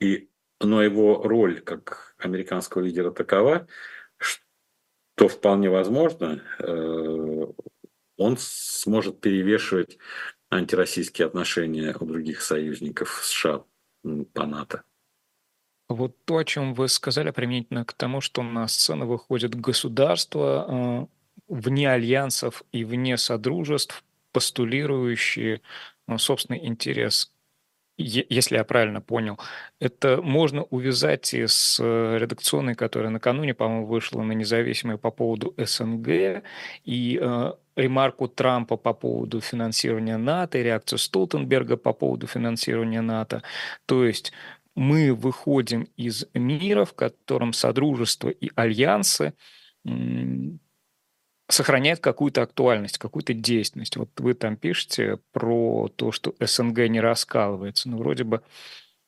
и, 0.00 0.30
но 0.60 0.82
его 0.82 1.22
роль 1.22 1.60
как 1.60 2.14
американского 2.16 2.80
лидера 2.80 3.10
такова, 3.10 3.68
то 5.14 5.28
вполне 5.28 5.68
возможно, 5.68 6.42
э, 6.58 7.46
он 8.16 8.36
сможет 8.38 9.20
перевешивать 9.20 9.98
антироссийские 10.50 11.26
отношения 11.26 11.94
у 12.00 12.06
других 12.06 12.40
союзников 12.40 13.20
США 13.22 13.62
по 14.32 14.46
НАТО. 14.46 14.84
Вот 15.90 16.16
то, 16.24 16.38
о 16.38 16.44
чем 16.46 16.72
вы 16.72 16.88
сказали, 16.88 17.30
применительно 17.30 17.84
к 17.84 17.92
тому, 17.92 18.22
что 18.22 18.42
на 18.42 18.66
сцену 18.68 19.06
выходит 19.06 19.54
государство 19.54 20.66
э, 20.66 21.06
вне 21.46 21.90
альянсов 21.90 22.62
и 22.72 22.84
вне 22.86 23.18
содружеств, 23.18 24.02
постулирующие 24.32 25.60
собственный 26.18 26.66
интерес 26.66 27.30
если 27.96 28.56
я 28.56 28.64
правильно 28.64 29.00
понял, 29.00 29.38
это 29.78 30.20
можно 30.20 30.64
увязать 30.64 31.32
и 31.32 31.46
с 31.46 31.78
э, 31.80 32.18
редакционной, 32.18 32.74
которая 32.74 33.10
накануне, 33.10 33.54
по-моему, 33.54 33.86
вышла 33.86 34.22
на 34.22 34.32
независимой 34.32 34.98
по 34.98 35.10
поводу 35.10 35.54
СНГ, 35.56 36.42
и 36.84 37.18
э, 37.20 37.52
ремарку 37.76 38.26
Трампа 38.26 38.76
по 38.76 38.94
поводу 38.94 39.40
финансирования 39.40 40.16
НАТО, 40.16 40.58
и 40.58 40.64
реакцию 40.64 40.98
Столтенберга 40.98 41.76
по 41.76 41.92
поводу 41.92 42.26
финансирования 42.26 43.00
НАТО. 43.00 43.42
То 43.86 44.04
есть 44.04 44.32
мы 44.74 45.14
выходим 45.14 45.86
из 45.96 46.26
мира, 46.34 46.84
в 46.84 46.94
котором 46.94 47.52
Содружество 47.52 48.28
и 48.28 48.50
альянсы 48.56 49.34
сохраняет 51.48 52.00
какую-то 52.00 52.42
актуальность, 52.42 52.98
какую-то 52.98 53.34
действенность. 53.34 53.96
Вот 53.96 54.08
вы 54.18 54.34
там 54.34 54.56
пишете 54.56 55.18
про 55.32 55.88
то, 55.94 56.12
что 56.12 56.34
СНГ 56.40 56.88
не 56.88 57.00
раскалывается. 57.00 57.88
Ну, 57.88 57.98
вроде 57.98 58.24
бы 58.24 58.42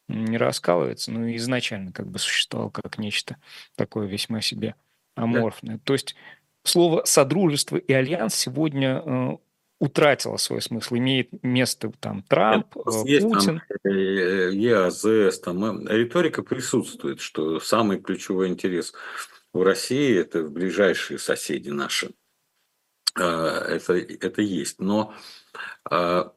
не 0.08 0.36
раскалывается, 0.36 1.10
но 1.10 1.34
изначально 1.36 1.92
как 1.92 2.06
бы 2.06 2.18
существовал 2.18 2.70
как 2.70 2.98
нечто 2.98 3.36
такое 3.74 4.06
весьма 4.06 4.40
себе 4.40 4.74
аморфное. 5.14 5.76
Да. 5.76 5.80
То 5.84 5.92
есть 5.94 6.14
слово 6.62 7.02
«содружество» 7.04 7.76
и 7.76 7.92
«альянс» 7.92 8.34
сегодня 8.34 9.02
э, 9.04 9.36
утратило 9.80 10.36
свой 10.36 10.62
смысл. 10.62 10.96
Имеет 10.96 11.42
место 11.42 11.90
там 11.98 12.22
Трамп, 12.22 12.76
Нет, 12.76 12.86
э, 12.86 13.08
есть 13.08 13.26
Путин. 13.26 13.62
Там, 13.82 13.92
э, 13.92 14.50
ЕАЗС, 14.52 15.40
там 15.40 15.88
риторика 15.88 16.42
присутствует, 16.42 17.20
что 17.20 17.58
самый 17.58 17.98
ключевой 17.98 18.48
интерес 18.48 18.92
в 19.52 19.62
России– 19.62 20.16
это 20.20 20.42
ближайшие 20.44 21.18
соседи 21.18 21.70
наши– 21.70 22.10
а, 22.20 22.25
это, 23.22 23.94
это 23.94 24.42
есть. 24.42 24.80
Но, 24.80 25.14
а, 25.84 26.32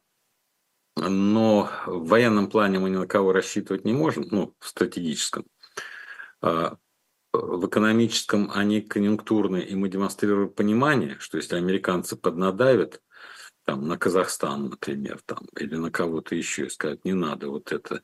но 0.95 1.69
в 1.85 2.07
военном 2.07 2.49
плане 2.49 2.79
мы 2.79 2.89
ни 2.89 2.97
на 2.97 3.07
кого 3.07 3.33
рассчитывать 3.33 3.85
не 3.85 3.93
можем, 3.93 4.27
ну, 4.31 4.55
в 4.59 4.67
стратегическом. 4.67 5.45
А, 6.41 6.77
в 7.31 7.67
экономическом 7.67 8.51
они 8.53 8.81
конъюнктурные, 8.81 9.67
и 9.67 9.75
мы 9.75 9.89
демонстрируем 9.89 10.49
понимание, 10.49 11.17
что 11.19 11.37
если 11.37 11.55
американцы 11.55 12.15
поднадавят, 12.15 13.01
там, 13.65 13.87
на 13.87 13.99
Казахстан, 13.99 14.69
например, 14.69 15.19
там, 15.27 15.45
или 15.55 15.75
на 15.75 15.91
кого-то 15.91 16.33
еще, 16.33 16.65
и 16.65 16.69
скажут, 16.69 17.05
не 17.05 17.13
надо 17.13 17.49
вот 17.49 17.71
это 17.71 18.01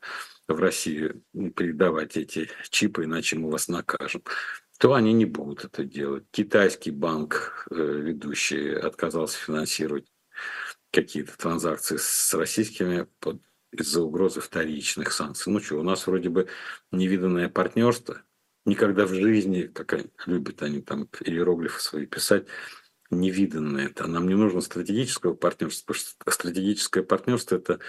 в 0.48 0.60
России 0.60 1.24
передавать 1.56 2.18
эти 2.18 2.52
чипы, 2.70 3.06
иначе 3.06 3.36
мы 3.36 3.50
вас 3.50 3.68
накажем 3.68 4.22
то 4.78 4.94
они 4.94 5.14
не 5.14 5.26
будут 5.26 5.66
это 5.66 5.84
делать. 5.84 6.26
Китайский 6.32 6.92
банк, 6.92 7.68
э, 7.72 7.76
ведущий, 7.76 8.74
отказался 8.74 9.38
финансировать 9.38 10.06
какие-то 10.92 11.38
транзакции 11.38 11.98
с 11.98 12.34
российскими 12.34 13.08
из-за 13.72 14.02
угрозы 14.02 14.42
вторичных 14.42 15.12
санкций. 15.12 15.52
Ну 15.52 15.60
что, 15.60 15.80
у 15.80 15.84
нас 15.84 16.08
вроде 16.08 16.30
бы 16.30 16.48
невиданное 16.92 17.50
партнерство. 17.50 18.22
Никогда 18.66 19.06
в 19.06 19.14
жизни, 19.14 19.64
как 19.64 19.94
любят 20.26 20.64
они 20.64 20.82
там 20.82 21.08
иероглифы 21.22 21.80
свои 21.80 22.06
писать, 22.06 22.48
невиданное 23.12 23.88
это. 23.88 24.08
Нам 24.08 24.28
не 24.28 24.36
нужно 24.36 24.62
стратегического 24.62 25.36
партнерства, 25.36 25.94
потому 25.94 26.00
что 26.00 26.32
стратегическое 26.32 27.04
партнерство– 27.04 27.56
это 27.58 27.80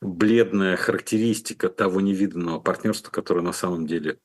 бледная 0.00 0.76
характеристика 0.76 1.68
того 1.68 2.00
невиданного 2.00 2.60
партнерства, 2.60 3.10
которое 3.10 3.42
на 3.42 3.52
самом 3.52 3.86
деле 3.86 4.18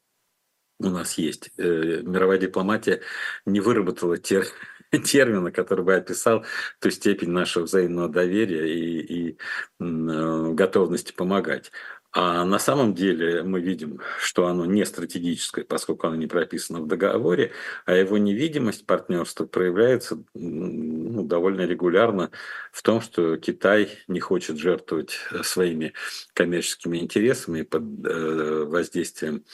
у 0.88 0.92
нас 0.92 1.18
есть. 1.18 1.52
Э, 1.58 2.02
мировая 2.04 2.38
дипломатия 2.38 3.02
не 3.46 3.60
выработала 3.60 4.18
тер, 4.18 4.46
термина, 5.06 5.52
который 5.52 5.86
бы 5.86 5.96
описал 5.96 6.46
ту 6.80 6.90
степень 6.90 7.30
нашего 7.30 7.64
взаимного 7.64 8.10
доверия 8.10 8.74
и, 8.74 9.00
и 9.00 9.38
э, 9.80 10.52
готовности 10.54 11.14
помогать. 11.14 11.72
А 12.14 12.44
на 12.44 12.60
самом 12.60 12.94
деле 12.94 13.42
мы 13.44 13.62
видим, 13.62 14.02
что 14.20 14.48
оно 14.48 14.66
не 14.66 14.86
стратегическое, 14.86 15.64
поскольку 15.64 16.08
оно 16.08 16.18
не 16.18 16.28
прописано 16.28 16.82
в 16.82 16.88
договоре, 16.88 17.54
а 17.86 17.94
его 17.94 18.18
невидимость 18.18 18.86
партнерства 18.86 19.46
проявляется 19.46 20.22
ну, 20.34 21.24
довольно 21.24 21.62
регулярно 21.62 22.32
в 22.74 22.82
том, 22.82 23.00
что 23.00 23.38
Китай 23.38 23.98
не 24.10 24.20
хочет 24.20 24.58
жертвовать 24.58 25.20
своими 25.44 25.94
коммерческими 26.34 26.98
интересами 26.98 27.62
под 27.62 27.84
э, 28.06 28.66
воздействием 28.66 29.46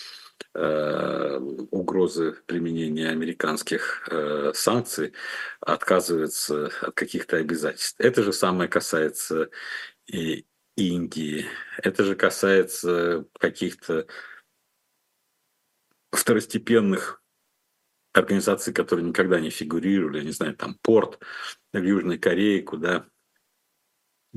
Э, 0.54 1.38
угрозы 1.70 2.36
применения 2.48 3.10
американских 3.10 4.08
э, 4.10 4.52
санкций 4.56 5.14
отказывается 5.60 6.72
от 6.82 6.96
каких-то 6.96 7.38
обязательств. 7.38 8.00
Это 8.00 8.24
же 8.24 8.34
самое 8.34 8.68
касается 8.68 9.50
и 10.08 10.48
Индии. 10.76 11.46
Это 11.78 12.04
же 12.04 12.16
касается 12.16 13.26
каких-то 13.40 14.08
второстепенных 16.12 17.22
организаций, 18.14 18.74
которые 18.74 19.06
никогда 19.06 19.40
не 19.40 19.52
фигурировали, 19.52 20.24
не 20.24 20.32
знаю, 20.32 20.56
там 20.56 20.76
порт 20.82 21.20
в 21.72 21.84
Южной 21.84 22.18
Корее, 22.18 22.64
куда 22.64 23.06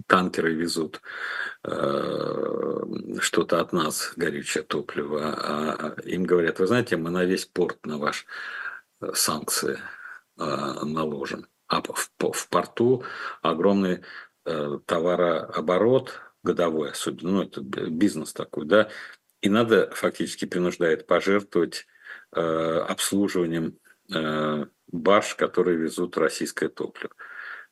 танкеры 0.06 0.54
везут 0.54 1.00
э, 1.64 2.80
что-то 3.20 3.60
от 3.60 3.72
нас, 3.72 4.12
горючее 4.16 4.62
топливо, 4.62 5.34
а, 5.36 5.94
а 5.96 6.00
им 6.02 6.24
говорят, 6.24 6.58
вы 6.58 6.66
знаете, 6.66 6.96
мы 6.96 7.10
на 7.10 7.24
весь 7.24 7.46
порт 7.46 7.84
на 7.86 7.98
ваш 7.98 8.26
э, 9.00 9.12
санкции 9.14 9.78
э, 10.38 10.44
наложим. 10.84 11.46
А 11.66 11.82
в, 11.82 12.10
в 12.18 12.48
порту 12.48 13.04
огромный 13.42 14.02
э, 14.44 14.78
товарооборот 14.86 16.20
годовой, 16.42 16.90
особенно, 16.90 17.30
ну, 17.30 17.42
это 17.42 17.60
бизнес 17.60 18.32
такой, 18.32 18.66
да, 18.66 18.88
и 19.40 19.48
надо 19.48 19.90
фактически 19.90 20.44
принуждает 20.44 21.06
пожертвовать 21.06 21.86
э, 22.32 22.40
обслуживанием 22.40 23.78
э, 24.12 24.66
барж, 24.88 25.34
которые 25.34 25.76
везут 25.76 26.16
российское 26.18 26.68
топливо. 26.68 27.12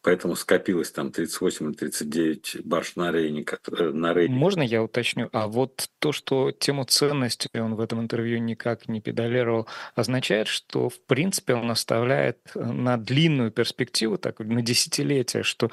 Поэтому 0.03 0.37
скопилось 0.37 0.93
там 0.93 1.11
38 1.11 1.67
или 1.67 1.75
39 1.75 2.61
барж 2.65 2.95
на 2.97 3.11
Рейне. 3.11 3.45
Э, 3.79 3.91
на 3.91 4.15
Рейне. 4.15 4.35
Можно 4.35 4.63
я 4.63 4.83
уточню? 4.83 5.29
А 5.33 5.49
вот 5.49 5.89
то, 5.99 6.13
что 6.13 6.53
тему 6.53 6.85
ценности 6.85 7.49
он 7.55 7.75
в 7.75 7.81
этом 7.81 8.01
интервью 8.01 8.39
никак 8.39 8.89
не 8.89 9.01
педалировал, 9.01 9.67
означает, 9.97 10.47
что 10.47 10.89
в 10.89 11.01
принципе 11.01 11.55
он 11.55 11.71
оставляет 11.71 12.39
э, 12.55 12.61
на 12.61 12.97
длинную 12.97 13.51
перспективу, 13.51 14.19
так, 14.19 14.39
на 14.39 14.63
десятилетия, 14.63 15.43
что 15.43 15.71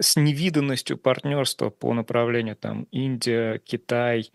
с 0.00 0.16
невиданностью 0.16 0.98
партнерства 0.98 1.70
по 1.70 1.94
направлению 1.94 2.56
там 2.56 2.88
Индия, 2.90 3.58
Китай, 3.64 4.32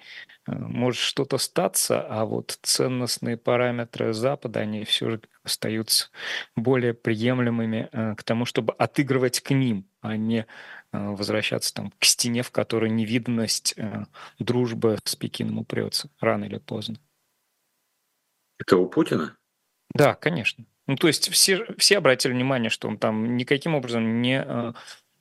может 0.47 1.01
что-то 1.01 1.37
статься, 1.37 2.01
а 2.01 2.25
вот 2.25 2.57
ценностные 2.61 3.37
параметры 3.37 4.13
Запада, 4.13 4.61
они 4.61 4.83
все 4.83 5.11
же 5.11 5.21
остаются 5.43 6.09
более 6.55 6.93
приемлемыми 6.93 8.15
к 8.15 8.23
тому, 8.23 8.45
чтобы 8.45 8.73
отыгрывать 8.73 9.39
к 9.41 9.51
ним, 9.51 9.87
а 10.01 10.17
не 10.17 10.45
возвращаться 10.91 11.73
там 11.73 11.91
к 11.97 12.05
стене, 12.05 12.43
в 12.43 12.51
которой 12.51 12.89
невиданность 12.89 13.75
дружбы 14.39 14.97
с 15.03 15.15
Пекином 15.15 15.59
упрется 15.59 16.09
рано 16.19 16.45
или 16.45 16.59
поздно. 16.59 16.97
Это 18.59 18.77
у 18.77 18.87
Путина? 18.87 19.35
Да, 19.93 20.15
конечно. 20.15 20.65
Ну, 20.87 20.95
то 20.95 21.07
есть 21.07 21.29
все, 21.29 21.65
все 21.77 21.97
обратили 21.97 22.33
внимание, 22.33 22.69
что 22.69 22.87
он 22.87 22.97
там 22.97 23.37
никаким 23.37 23.73
образом 23.73 24.21
не 24.21 24.43
э, 24.45 24.73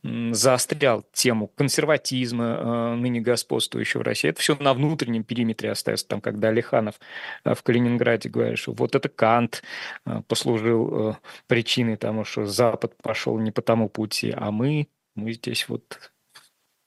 заострял 0.02 1.04
тему 1.12 1.48
консерватизма, 1.48 2.44
э, 2.44 2.94
ныне 2.96 3.20
господствующего 3.20 4.00
в 4.00 4.02
России. 4.02 4.30
Это 4.30 4.40
все 4.40 4.56
на 4.56 4.74
внутреннем 4.74 5.22
периметре 5.22 5.70
остается. 5.70 6.08
Там, 6.08 6.20
когда 6.20 6.48
Алиханов 6.48 6.98
э, 7.44 7.54
в 7.54 7.62
Калининграде 7.62 8.28
говорит, 8.28 8.58
что 8.58 8.72
вот 8.72 8.96
это 8.96 9.08
Кант 9.08 9.62
э, 10.04 10.22
послужил 10.26 11.16
причиной 11.46 11.96
тому, 11.96 12.24
что 12.24 12.46
Запад 12.46 12.96
пошел 13.00 13.38
не 13.38 13.52
по 13.52 13.62
тому 13.62 13.88
пути, 13.88 14.34
а 14.36 14.50
мы, 14.50 14.88
мы 15.14 15.32
здесь 15.32 15.68
вот 15.68 16.12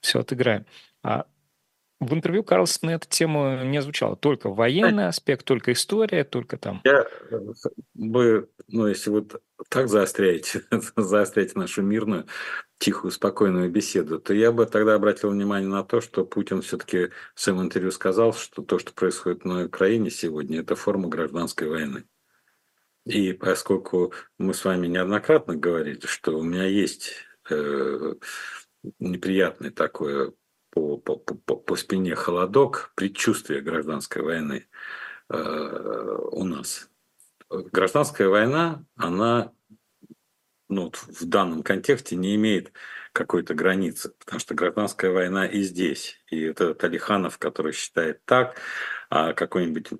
все 0.00 0.20
отыграем. 0.20 0.66
А 1.02 1.24
в 1.98 2.12
интервью 2.12 2.44
Карлсона 2.44 2.90
эта 2.90 3.08
тема 3.08 3.64
не 3.64 3.80
звучала. 3.80 4.16
Только 4.16 4.50
военный 4.50 5.08
аспект, 5.08 5.44
только 5.44 5.72
история, 5.72 6.24
только 6.24 6.58
там. 6.58 6.82
Я 6.84 7.06
бы, 7.94 8.50
ну, 8.68 8.86
если 8.86 9.10
вот 9.10 9.40
так 9.70 9.88
заостряете, 9.88 10.62
заостряете 10.96 11.58
нашу 11.58 11.82
мирную, 11.82 12.26
тихую, 12.78 13.10
спокойную 13.10 13.70
беседу, 13.70 14.20
то 14.20 14.34
я 14.34 14.52
бы 14.52 14.66
тогда 14.66 14.94
обратил 14.94 15.30
внимание 15.30 15.68
на 15.68 15.84
то, 15.84 16.02
что 16.02 16.26
Путин 16.26 16.60
все-таки 16.60 17.08
в 17.34 17.40
своем 17.40 17.62
интервью 17.62 17.90
сказал, 17.90 18.34
что 18.34 18.62
то, 18.62 18.78
что 18.78 18.92
происходит 18.92 19.44
на 19.44 19.64
Украине 19.64 20.10
сегодня, 20.10 20.60
это 20.60 20.76
форма 20.76 21.08
гражданской 21.08 21.68
войны. 21.68 22.04
И 23.06 23.32
поскольку 23.32 24.12
мы 24.36 24.52
с 24.52 24.64
вами 24.64 24.88
неоднократно 24.88 25.54
говорили, 25.56 26.00
что 26.04 26.38
у 26.38 26.42
меня 26.42 26.64
есть 26.64 27.12
э, 27.48 28.14
неприятное 28.98 29.70
такое 29.70 30.32
по, 30.76 31.16
по, 31.16 31.16
по, 31.16 31.56
по 31.56 31.76
спине 31.76 32.14
холодок, 32.14 32.92
предчувствие 32.94 33.62
гражданской 33.62 34.22
войны 34.22 34.66
э, 35.30 36.18
у 36.32 36.44
нас. 36.44 36.90
Гражданская 37.48 38.28
война, 38.28 38.84
она 38.96 39.52
ну, 40.68 40.92
в 40.92 41.24
данном 41.24 41.62
контексте 41.62 42.16
не 42.16 42.34
имеет 42.34 42.72
какой-то 43.12 43.54
границы, 43.54 44.12
потому 44.18 44.40
что 44.40 44.54
гражданская 44.54 45.10
война 45.10 45.46
и 45.46 45.62
здесь. 45.62 46.22
И 46.30 46.42
это 46.42 46.74
Талиханов, 46.74 47.38
который 47.38 47.72
считает 47.72 48.22
так, 48.24 48.56
а 49.08 49.32
какой-нибудь 49.32 49.92
э, 49.92 49.96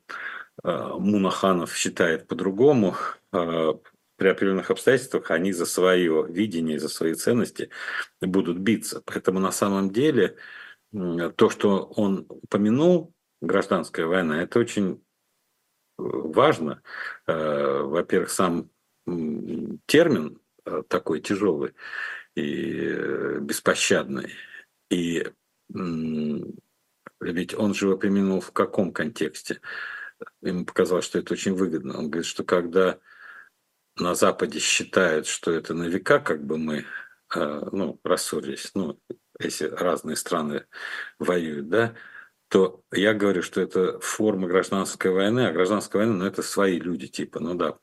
Мунаханов 0.98 1.74
считает 1.74 2.28
по-другому, 2.28 2.96
э, 3.32 3.72
при 4.16 4.28
определенных 4.28 4.70
обстоятельствах 4.70 5.30
они 5.30 5.52
за 5.52 5.66
свое 5.66 6.26
видение, 6.28 6.78
за 6.78 6.88
свои 6.88 7.14
ценности 7.14 7.70
будут 8.20 8.58
биться. 8.58 9.02
Поэтому 9.04 9.40
на 9.40 9.52
самом 9.52 9.90
деле 9.90 10.36
то, 11.36 11.50
что 11.50 11.84
он 11.96 12.26
упомянул, 12.28 13.12
гражданская 13.40 14.06
война, 14.06 14.42
это 14.42 14.58
очень 14.58 14.94
э, 14.94 14.98
важно. 15.98 16.82
Э, 17.26 17.82
во-первых, 17.82 18.30
сам 18.30 18.70
термин 19.86 20.40
э, 20.64 20.82
такой 20.88 21.20
тяжелый 21.20 21.74
и 22.34 23.38
беспощадный. 23.40 24.32
И 24.90 25.26
ведь 27.20 27.54
он 27.54 27.74
же 27.74 27.96
применил 27.96 28.40
в 28.40 28.52
каком 28.52 28.92
контексте? 28.92 29.60
Ему 30.42 30.64
показалось, 30.64 31.04
что 31.04 31.18
это 31.18 31.34
очень 31.34 31.54
выгодно. 31.54 31.98
Он 31.98 32.10
говорит, 32.10 32.26
что 32.26 32.44
когда 32.44 32.98
на 33.96 34.14
Западе 34.14 34.60
считают, 34.60 35.26
что 35.26 35.50
это 35.50 35.74
на 35.74 35.84
века, 35.84 36.20
как 36.20 36.44
бы 36.44 36.56
мы 36.56 36.84
ну, 37.34 37.98
рассорились, 38.04 38.70
ну, 38.74 39.00
если 39.40 39.66
разные 39.68 40.16
страны 40.16 40.66
воюют, 41.18 41.68
да, 41.68 41.94
то 42.48 42.82
я 42.92 43.12
говорю, 43.14 43.42
что 43.42 43.60
это 43.60 43.98
форма 44.00 44.46
гражданской 44.46 45.10
войны, 45.10 45.46
а 45.46 45.52
гражданская 45.52 46.02
война, 46.02 46.14
ну, 46.18 46.26
это 46.26 46.42
свои 46.42 46.78
люди, 46.78 47.08
типа, 47.08 47.40
ну 47.40 47.54
да, 47.54 47.78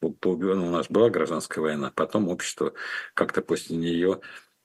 по, 0.00 0.10
по, 0.10 0.36
ну, 0.36 0.68
у 0.68 0.70
нас 0.70 0.88
была 0.88 1.10
гражданская 1.10 1.62
война, 1.62 1.92
потом 1.94 2.28
общество 2.28 2.72
как-то 3.14 3.42
после 3.42 3.76
нее 3.76 4.20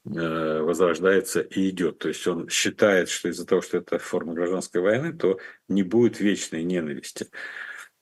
э, 0.06 0.60
возрождается 0.60 1.42
и 1.42 1.70
идет. 1.70 2.00
То 2.00 2.10
есть 2.10 2.26
он 2.28 2.50
считает, 2.50 3.10
что 3.10 3.30
из-за 3.30 3.46
того, 3.46 3.62
что 3.62 3.78
это 3.78 4.00
форма 4.00 4.34
гражданской 4.34 4.82
войны, 4.82 5.14
то 5.14 5.40
не 5.68 5.84
будет 5.84 6.20
вечной 6.20 6.64
ненависти. 6.64 7.30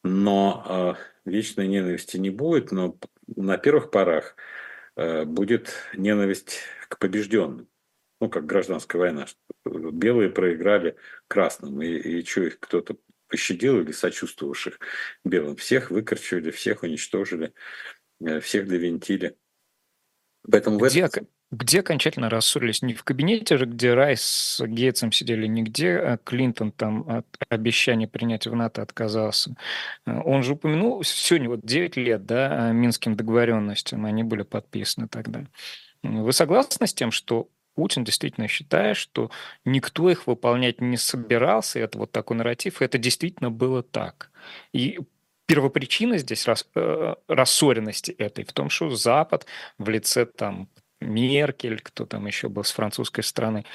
Но 0.04 0.98
э, 1.26 1.30
вечной 1.30 1.68
ненависти 1.68 2.18
не 2.18 2.30
будет, 2.30 2.72
но 2.72 2.98
на 3.28 3.58
первых 3.58 3.92
порах 3.92 4.36
э, 4.96 5.26
будет 5.26 5.74
ненависть 5.96 6.60
к 6.90 6.98
побежденным 6.98 7.68
ну, 8.22 8.30
как 8.30 8.46
гражданская 8.46 9.00
война. 9.00 9.26
Белые 9.66 10.30
проиграли 10.30 10.96
красным, 11.28 11.82
и, 11.82 11.88
и 11.88 12.24
что 12.24 12.44
их 12.44 12.60
кто-то 12.60 12.96
пощадил 13.28 13.82
или 13.82 13.92
сочувствовавших 13.92 14.80
белым. 15.26 15.56
Всех 15.56 15.90
выкорчевали, 15.90 16.52
всех 16.52 16.84
уничтожили, 16.84 17.54
э, 18.24 18.40
всех 18.40 18.68
довинтили. 18.68 19.36
Поэтому 20.50 20.78
где, 20.78 21.02
этом... 21.02 21.28
где 21.50 21.80
окончательно 21.80 22.30
рассорились? 22.30 22.84
Не 22.84 22.94
в 22.94 23.04
кабинете 23.04 23.58
же, 23.58 23.66
где 23.66 23.96
Райс 23.96 24.22
с 24.22 24.66
Гейтсом 24.68 25.12
сидели, 25.12 25.48
нигде 25.48 25.98
а 25.98 26.18
Клинтон 26.18 26.72
там 26.72 27.10
от 27.10 27.26
обещания 27.50 28.08
принять 28.08 28.46
в 28.46 28.54
НАТО 28.54 28.84
отказался. 28.84 29.56
Э, 30.06 30.20
он 30.24 30.44
же 30.44 30.54
упомянул, 30.54 31.04
сегодня 31.04 31.50
вот 31.50 31.62
9 31.66 31.98
лет, 31.98 32.28
да, 32.28 32.72
минским 32.72 33.16
договоренностям, 33.16 34.06
они 34.06 34.22
были 34.24 34.44
подписаны 34.44 35.08
тогда. 35.08 35.48
Вы 36.04 36.34
согласны 36.34 36.86
с 36.86 36.94
тем, 36.94 37.10
что 37.10 37.50
Путин 37.76 38.04
действительно 38.04 38.48
считает, 38.48 38.98
что 38.98 39.32
никто 39.66 40.10
их 40.10 40.28
выполнять 40.28 40.82
не 40.82 40.98
собирался, 40.98 41.80
это 41.80 41.98
вот 41.98 42.12
такой 42.12 42.38
нарратив, 42.38 42.82
и 42.82 42.86
это 42.86 42.98
действительно 42.98 43.52
было 43.52 43.84
так. 43.84 44.32
И 44.74 45.00
первопричина 45.46 46.18
здесь 46.18 46.46
рас, 46.48 46.68
э, 46.76 47.16
рассоренности 47.28 48.12
этой 48.12 48.46
в 48.46 48.54
том, 48.54 48.70
что 48.70 48.90
Запад 48.90 49.46
в 49.78 49.90
лице 49.90 50.26
там 50.26 50.70
Меркель, 51.02 51.82
кто 51.82 52.06
там 52.06 52.28
еще 52.28 52.48
был 52.48 52.64
с 52.64 52.72
французской 52.72 53.24
стороны, 53.24 53.66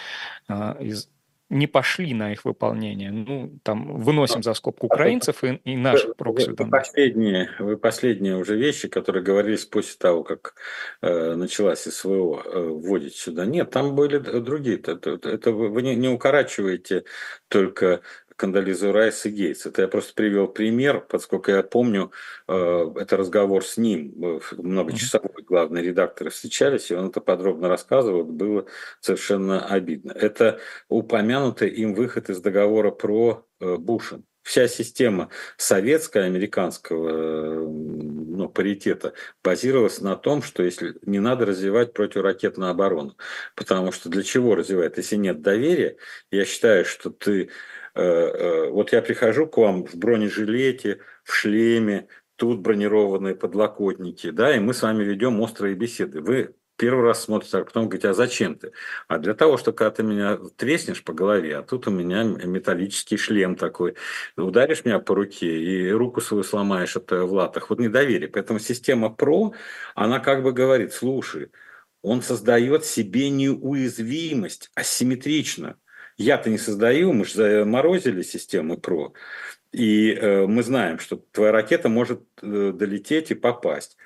э, 0.48 0.76
из, 0.80 1.08
не 1.48 1.66
пошли 1.66 2.12
на 2.14 2.32
их 2.32 2.44
выполнение. 2.44 3.10
Ну, 3.10 3.58
там, 3.62 4.00
выносим 4.00 4.42
за 4.42 4.54
скобку 4.54 4.86
украинцев 4.86 5.44
и, 5.44 5.60
и 5.64 5.76
наших 5.76 6.16
прокси. 6.16 6.50
Вы, 6.50 6.56
вы, 6.58 6.70
последние, 6.70 7.50
вы 7.58 7.76
последние 7.76 8.36
уже 8.36 8.56
вещи, 8.56 8.88
которые 8.88 9.22
говорились 9.22 9.64
после 9.64 9.96
того, 9.98 10.24
как 10.24 10.54
э, 11.02 11.34
началась 11.34 11.82
СВО, 11.82 12.42
э, 12.44 12.60
вводить 12.60 13.14
сюда. 13.14 13.46
Нет, 13.46 13.70
там 13.70 13.94
были 13.94 14.18
другие. 14.18 14.78
Это, 14.78 15.18
это 15.22 15.52
вы 15.52 15.82
не, 15.82 15.94
не 15.94 16.08
укорачиваете 16.08 17.04
только 17.48 18.00
Кандализу 18.36 18.92
Райс 18.92 19.24
и 19.26 19.30
Гейтс. 19.30 19.66
Это 19.66 19.82
я 19.82 19.88
просто 19.88 20.14
привел 20.14 20.46
пример, 20.46 21.00
поскольку 21.00 21.50
я 21.50 21.62
помню, 21.62 22.12
э, 22.46 22.92
это 22.96 23.16
разговор 23.16 23.64
с 23.64 23.76
ним, 23.76 24.12
э, 24.22 24.40
многочасовой 24.58 25.42
главный 25.42 25.82
редактор 25.82 26.30
встречались, 26.30 26.90
и 26.90 26.94
он 26.94 27.08
это 27.08 27.20
подробно 27.20 27.68
рассказывал, 27.68 28.24
было 28.24 28.66
совершенно 29.00 29.66
обидно. 29.66 30.12
Это 30.12 30.60
упомянутый 30.88 31.70
им 31.70 31.94
выход 31.94 32.30
из 32.30 32.40
договора 32.40 32.90
про 32.90 33.46
э, 33.60 33.76
Бушин 33.76 34.24
вся 34.46 34.68
система 34.68 35.28
советская, 35.56 36.26
американского 36.26 37.66
ну, 38.46 38.52
паритета 38.52 39.12
базировалась 39.42 40.00
на 40.00 40.16
том, 40.16 40.42
что 40.42 40.62
если 40.62 40.96
не 41.02 41.20
надо 41.20 41.46
развивать 41.46 41.92
противоракетную 41.92 42.70
оборону. 42.70 43.16
Потому 43.54 43.92
что 43.92 44.08
для 44.08 44.22
чего 44.22 44.54
развивать? 44.54 44.96
Если 44.96 45.16
нет 45.16 45.42
доверия, 45.42 45.96
я 46.30 46.44
считаю, 46.44 46.84
что 46.84 47.10
ты 47.10 47.50
Э, 47.96 48.02
э, 48.02 48.70
вот 48.70 48.92
я 48.92 49.00
прихожу 49.00 49.46
к 49.46 49.56
вам 49.56 49.86
в 49.86 49.96
бронежилете, 49.96 51.00
в 51.24 51.32
шлеме, 51.32 52.08
тут 52.36 52.60
бронированные 52.60 53.34
подлокотники, 53.34 54.30
да, 54.30 54.54
и 54.54 54.60
мы 54.60 54.74
с 54.74 54.82
вами 54.82 55.02
ведем 55.02 55.40
острые 55.40 55.74
беседы. 55.74 56.20
Вы 56.20 56.54
первый 56.76 57.04
раз 57.04 57.24
смотрите, 57.24 57.58
а 57.58 57.64
потом 57.64 57.88
говорите, 57.88 58.08
а 58.08 58.14
зачем 58.14 58.56
ты? 58.56 58.72
А 59.08 59.18
для 59.18 59.34
того, 59.34 59.56
что 59.56 59.72
когда 59.72 59.90
ты 59.90 60.02
меня 60.02 60.38
треснешь 60.56 61.02
по 61.02 61.12
голове, 61.12 61.56
а 61.58 61.62
тут 61.62 61.86
у 61.88 61.90
меня 61.90 62.22
металлический 62.24 63.16
шлем 63.16 63.56
такой, 63.56 63.94
ударишь 64.36 64.84
меня 64.84 64.98
по 64.98 65.14
руке 65.14 65.46
и 65.46 65.90
руку 65.90 66.20
свою 66.20 66.42
сломаешь 66.42 66.96
это 66.96 67.24
в 67.24 67.32
латах. 67.32 67.70
Вот 67.70 67.78
недоверие. 67.78 68.28
Поэтому 68.28 68.58
система 68.58 69.10
ПРО, 69.10 69.52
она 69.94 70.20
как 70.20 70.42
бы 70.42 70.52
говорит, 70.52 70.92
слушай, 70.92 71.50
он 72.02 72.22
создает 72.22 72.84
себе 72.84 73.30
неуязвимость 73.30 74.70
асимметрично. 74.74 75.76
Я-то 76.16 76.50
не 76.50 76.58
создаю, 76.58 77.12
мы 77.12 77.24
же 77.24 77.34
заморозили 77.34 78.22
систему 78.22 78.78
ПРО. 78.78 79.12
И 79.72 80.12
э, 80.12 80.46
мы 80.46 80.62
знаем, 80.62 80.98
что 80.98 81.16
твоя 81.16 81.52
ракета 81.52 81.88
может 81.88 82.22
э, 82.40 82.72
долететь 82.72 83.30
и 83.30 83.34
попасть. 83.34 83.96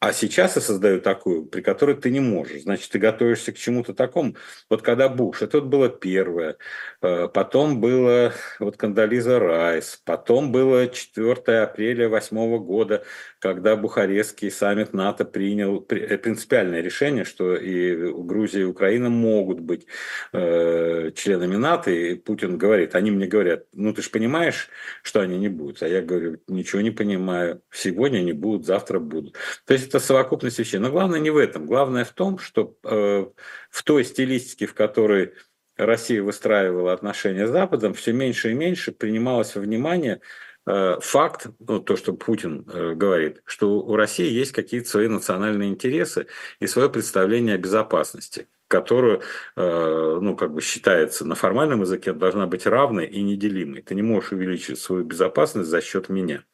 А 0.00 0.12
сейчас 0.12 0.54
я 0.54 0.62
создаю 0.62 1.00
такую, 1.00 1.46
при 1.46 1.60
которой 1.60 1.96
ты 1.96 2.10
не 2.10 2.20
можешь. 2.20 2.62
Значит, 2.62 2.92
ты 2.92 3.00
готовишься 3.00 3.50
к 3.50 3.58
чему-то 3.58 3.94
такому. 3.94 4.36
Вот 4.70 4.80
когда 4.80 5.08
Буш, 5.08 5.42
это 5.42 5.58
вот 5.60 5.68
было 5.68 5.88
первое. 5.88 6.56
Э, 7.02 7.26
потом 7.26 7.80
было 7.80 8.32
вот 8.60 8.76
Кандализа 8.76 9.40
Райс. 9.40 10.00
Потом 10.04 10.52
было 10.52 10.86
4 10.86 11.34
апреля 11.62 12.08
2008 12.08 12.58
года, 12.58 13.04
когда 13.40 13.74
Бухарестский 13.74 14.52
саммит 14.52 14.92
НАТО 14.92 15.24
принял 15.24 15.84
э, 15.88 16.16
принципиальное 16.16 16.80
решение, 16.80 17.24
что 17.24 17.56
и 17.56 18.12
Грузия, 18.12 18.60
и 18.60 18.64
Украина 18.64 19.10
могут 19.10 19.58
быть 19.58 19.88
э, 20.32 21.10
членами 21.16 21.56
НАТО. 21.56 21.90
И 21.90 22.14
Путин 22.14 22.56
говорит, 22.56 22.94
они 22.94 23.10
мне 23.10 23.26
говорят, 23.26 23.64
ну 23.72 23.92
ты 23.92 24.02
же 24.02 24.10
понимаешь, 24.10 24.68
что 25.02 25.20
они 25.22 25.38
не 25.38 25.48
будут. 25.48 25.82
А 25.82 25.88
я 25.88 26.02
говорю, 26.02 26.38
ничего 26.46 26.82
не 26.82 26.92
понимаю. 26.92 27.62
Сегодня 27.72 28.20
не 28.20 28.32
будут, 28.32 28.64
завтра 28.64 29.00
будут. 29.00 29.34
То 29.66 29.74
есть 29.74 29.87
это 29.88 30.00
совокупность 30.00 30.58
вещей. 30.58 30.78
Но 30.78 30.90
главное 30.90 31.20
не 31.20 31.30
в 31.30 31.36
этом. 31.36 31.66
Главное 31.66 32.04
в 32.04 32.12
том, 32.12 32.38
что 32.38 32.76
э, 32.84 33.26
в 33.70 33.82
той 33.82 34.04
стилистике, 34.04 34.66
в 34.66 34.74
которой 34.74 35.34
Россия 35.76 36.22
выстраивала 36.22 36.92
отношения 36.92 37.46
с 37.46 37.50
Западом, 37.50 37.94
все 37.94 38.12
меньше 38.12 38.50
и 38.50 38.54
меньше 38.54 38.92
принималось 38.92 39.54
во 39.54 39.60
внимание 39.60 40.20
э, 40.66 40.98
факт, 41.00 41.48
ну, 41.60 41.80
то, 41.80 41.96
что 41.96 42.12
Путин 42.12 42.64
э, 42.72 42.94
говорит, 42.94 43.42
что 43.44 43.80
у 43.80 43.96
России 43.96 44.30
есть 44.30 44.52
какие-то 44.52 44.88
свои 44.88 45.08
национальные 45.08 45.70
интересы 45.70 46.26
и 46.60 46.66
свое 46.66 46.88
представление 46.88 47.54
о 47.54 47.58
безопасности 47.58 48.48
которую, 48.68 49.22
э, 49.56 50.18
ну, 50.20 50.36
как 50.36 50.52
бы 50.52 50.60
считается 50.60 51.24
на 51.24 51.34
формальном 51.34 51.80
языке, 51.80 52.12
должна 52.12 52.46
быть 52.46 52.66
равной 52.66 53.06
и 53.06 53.22
неделимой. 53.22 53.80
Ты 53.80 53.94
не 53.94 54.02
можешь 54.02 54.32
увеличить 54.32 54.78
свою 54.78 55.04
безопасность 55.04 55.70
за 55.70 55.80
счет 55.80 56.10
меня. 56.10 56.44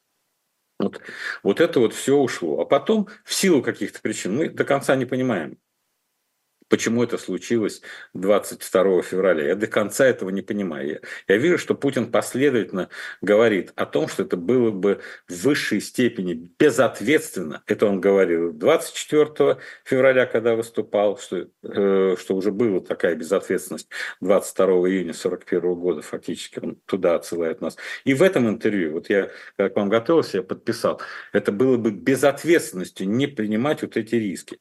Вот, 0.85 1.01
вот 1.43 1.61
это 1.61 1.81
вот 1.81 1.95
все 1.95 2.17
ушло. 2.17 2.61
А 2.61 2.65
потом, 2.65 3.09
в 3.25 3.35
силу 3.35 3.63
каких-то 3.63 4.01
причин, 4.01 4.37
мы 4.37 4.49
до 4.49 4.65
конца 4.65 4.97
не 4.97 5.07
понимаем, 5.07 5.59
Почему 6.69 7.05
это 7.05 7.19
случилось 7.19 7.83
22 8.15 9.03
февраля? 9.03 9.49
Я 9.49 9.55
до 9.55 9.67
конца 9.67 10.07
этого 10.07 10.31
не 10.31 10.43
понимаю. 10.43 10.89
Я, 10.89 11.35
я 11.35 11.37
вижу, 11.37 11.59
что 11.59 11.75
Путин 11.75 12.11
последовательно 12.11 12.89
говорит 13.21 13.73
о 13.77 13.85
том, 13.85 14.09
что 14.09 14.23
это 14.23 14.37
было 14.37 14.71
бы 14.71 15.01
в 15.29 15.45
высшей 15.45 15.81
степени 15.81 16.51
безответственно. 16.59 17.63
Это 17.67 17.87
он 17.87 18.01
говорил 18.01 18.53
24 18.53 19.59
февраля, 19.85 20.27
когда 20.27 20.55
выступал, 20.55 21.19
что, 21.19 21.49
э, 21.63 22.17
что 22.19 22.35
уже 22.35 22.51
была 22.51 22.81
такая 22.81 23.15
безответственность 23.15 23.89
22 24.21 24.67
июня 24.89 25.13
41 25.13 25.75
года, 25.75 26.03
фактически 26.03 26.61
он 26.61 26.77
туда 26.87 27.15
отсылает 27.15 27.61
нас. 27.61 27.77
И 28.05 28.15
в 28.15 28.23
этом 28.23 28.49
интервью, 28.49 28.93
вот 28.93 29.11
я, 29.11 29.31
когда 29.57 29.69
к 29.69 29.77
вам 29.77 29.89
готовился, 29.91 30.39
я 30.39 30.43
подписал, 30.43 31.01
это 31.33 31.53
было 31.53 31.77
бы 31.77 31.91
безответственностью 31.91 33.09
не 33.09 33.27
принимать 33.27 33.83
вот 33.83 33.97
эти 33.97 34.15
риски. 34.15 34.59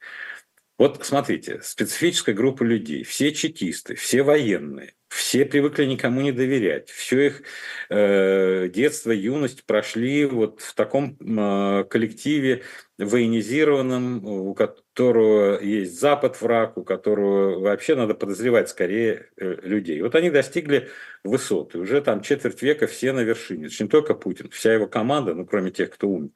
Вот 0.77 1.05
смотрите, 1.05 1.61
специфическая 1.61 2.33
группа 2.33 2.63
людей, 2.63 3.03
все 3.03 3.31
чекисты, 3.31 3.95
все 3.95 4.23
военные, 4.23 4.95
все 5.07 5.45
привыкли 5.45 5.85
никому 5.85 6.21
не 6.21 6.31
доверять, 6.31 6.89
все 6.89 7.27
их 7.27 7.43
э, 7.89 8.67
детство, 8.69 9.11
юность 9.11 9.65
прошли 9.65 10.25
вот 10.25 10.61
в 10.61 10.73
таком 10.73 11.15
э, 11.19 11.83
коллективе 11.85 12.63
военизированном, 12.97 14.25
у 14.25 14.53
которого 14.93 15.59
есть 15.59 15.99
Запад 15.99 16.39
враг, 16.39 16.77
у 16.77 16.83
которого 16.83 17.59
вообще 17.59 17.95
надо 17.95 18.13
подозревать 18.13 18.69
скорее 18.69 19.29
э, 19.37 19.55
людей. 19.63 19.99
Вот 20.03 20.13
они 20.13 20.29
достигли 20.29 20.89
высоты, 21.23 21.79
уже 21.79 21.99
там 22.01 22.21
четверть 22.21 22.61
века 22.61 22.85
все 22.85 23.11
на 23.11 23.21
вершине, 23.21 23.67
это 23.67 23.83
не 23.83 23.89
только 23.89 24.13
Путин, 24.13 24.51
вся 24.51 24.71
его 24.71 24.85
команда, 24.85 25.33
ну 25.33 25.47
кроме 25.47 25.71
тех, 25.71 25.89
кто 25.89 26.09
умер. 26.09 26.29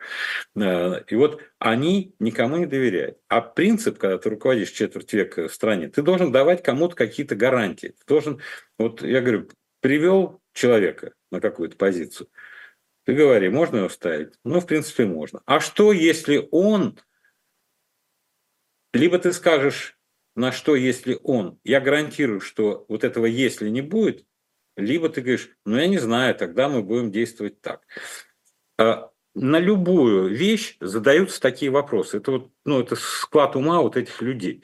Э, 0.56 1.04
и 1.08 1.16
вот 1.16 1.40
они 1.60 2.16
никому 2.20 2.58
не 2.58 2.66
доверяют. 2.66 3.20
А 3.28 3.42
принцип, 3.42 4.00
когда 4.00 4.18
ты 4.18 4.32
руководишь 4.32 4.72
четверть 4.72 5.14
века 5.14 5.48
в 5.48 5.54
стране, 5.54 5.90
ты 5.90 6.02
должен 6.02 6.32
давать 6.32 6.64
кому-то 6.64 6.96
какие-то 6.96 7.36
гарантии. 7.36 7.90
Ты 7.90 8.06
должен, 8.08 8.42
вот 8.80 9.04
я 9.04 9.22
говорю, 9.22 9.50
привел 9.82 10.42
человека 10.54 11.14
на 11.30 11.42
какую-то 11.42 11.78
позицию, 11.78 12.28
ты 13.06 13.14
говори, 13.14 13.50
можно 13.50 13.78
его 13.78 13.90
ставить? 13.90 14.34
Ну, 14.44 14.60
в 14.60 14.66
принципе, 14.66 15.06
можно. 15.06 15.42
А 15.46 15.60
что, 15.60 15.94
если 15.94 16.48
он... 16.52 16.98
Либо 18.98 19.20
ты 19.20 19.32
скажешь, 19.32 19.98
на 20.36 20.52
что, 20.52 20.76
если 20.76 21.20
он... 21.24 21.60
Я 21.64 21.80
гарантирую, 21.80 22.42
что 22.42 22.86
вот 22.90 23.04
этого 23.04 23.26
«если» 23.26 23.70
не 23.70 23.82
будет, 23.82 24.26
либо 24.76 25.10
ты 25.10 25.22
говоришь, 25.22 25.50
ну, 25.66 25.78
я 25.78 25.88
не 25.88 25.98
знаю, 25.98 26.36
тогда 26.36 26.70
мы 26.70 26.84
будем 26.84 27.12
действовать 27.12 27.62
так. 27.62 27.82
А 28.78 29.10
на 29.34 29.60
любую 29.60 30.30
вещь 30.30 30.78
задаются 30.80 31.42
такие 31.42 31.72
вопросы. 31.72 32.18
Это, 32.18 32.32
вот, 32.32 32.52
ну, 32.66 32.80
это 32.80 32.96
склад 32.96 33.56
ума 33.56 33.82
вот 33.82 33.98
этих 33.98 34.22
людей. 34.22 34.64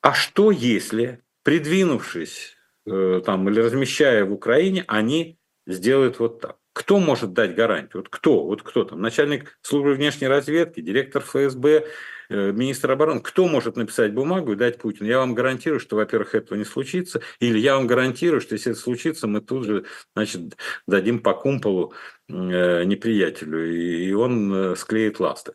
А 0.00 0.12
что, 0.14 0.50
если, 0.50 1.22
придвинувшись 1.42 2.56
э, 2.86 3.22
там, 3.24 3.48
или 3.48 3.60
размещая 3.60 4.24
в 4.24 4.32
Украине, 4.32 4.84
они 4.88 5.38
сделают 5.66 6.18
вот 6.18 6.40
так? 6.40 6.58
Кто 6.74 6.98
может 6.98 7.32
дать 7.32 7.54
гарантию? 7.54 8.02
Вот 8.02 8.08
кто? 8.08 8.44
Вот 8.44 8.62
кто 8.62 8.84
там? 8.84 9.00
Начальник 9.00 9.56
службы 9.62 9.94
внешней 9.94 10.26
разведки, 10.26 10.80
директор 10.80 11.22
ФСБ, 11.22 11.86
э, 12.28 12.52
министр 12.52 12.90
обороны. 12.90 13.20
Кто 13.20 13.46
может 13.46 13.76
написать 13.76 14.12
бумагу 14.12 14.52
и 14.52 14.56
дать 14.56 14.78
Путину? 14.78 15.08
Я 15.08 15.18
вам 15.18 15.36
гарантирую, 15.36 15.78
что, 15.78 15.94
во-первых, 15.94 16.34
этого 16.34 16.58
не 16.58 16.64
случится. 16.64 17.22
Или 17.38 17.60
я 17.60 17.76
вам 17.76 17.86
гарантирую, 17.86 18.40
что 18.40 18.54
если 18.54 18.72
это 18.72 18.80
случится, 18.80 19.28
мы 19.28 19.40
тут 19.40 19.64
же 19.64 19.84
значит, 20.16 20.56
дадим 20.88 21.20
по 21.20 21.32
кумполу 21.34 21.94
э, 22.28 22.82
неприятелю, 22.82 23.72
и 23.72 24.12
он 24.12 24.52
э, 24.52 24.76
склеит 24.76 25.20
ласты. 25.20 25.52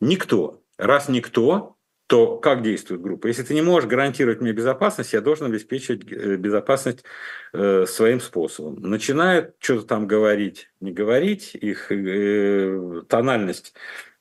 Никто. 0.00 0.64
Раз 0.78 1.08
никто, 1.08 1.75
то 2.06 2.38
как 2.38 2.62
действует 2.62 3.00
группа? 3.00 3.26
Если 3.26 3.42
ты 3.42 3.54
не 3.54 3.62
можешь 3.62 3.88
гарантировать 3.88 4.40
мне 4.40 4.52
безопасность, 4.52 5.12
я 5.12 5.20
должен 5.20 5.46
обеспечивать 5.46 6.10
э, 6.10 6.36
безопасность 6.36 7.04
э, 7.52 7.84
своим 7.86 8.20
способом. 8.20 8.80
Начинают 8.80 9.56
что-то 9.58 9.86
там 9.86 10.06
говорить, 10.06 10.70
не 10.80 10.92
говорить, 10.92 11.54
их 11.54 11.90
э, 11.90 13.02
тональность 13.08 13.74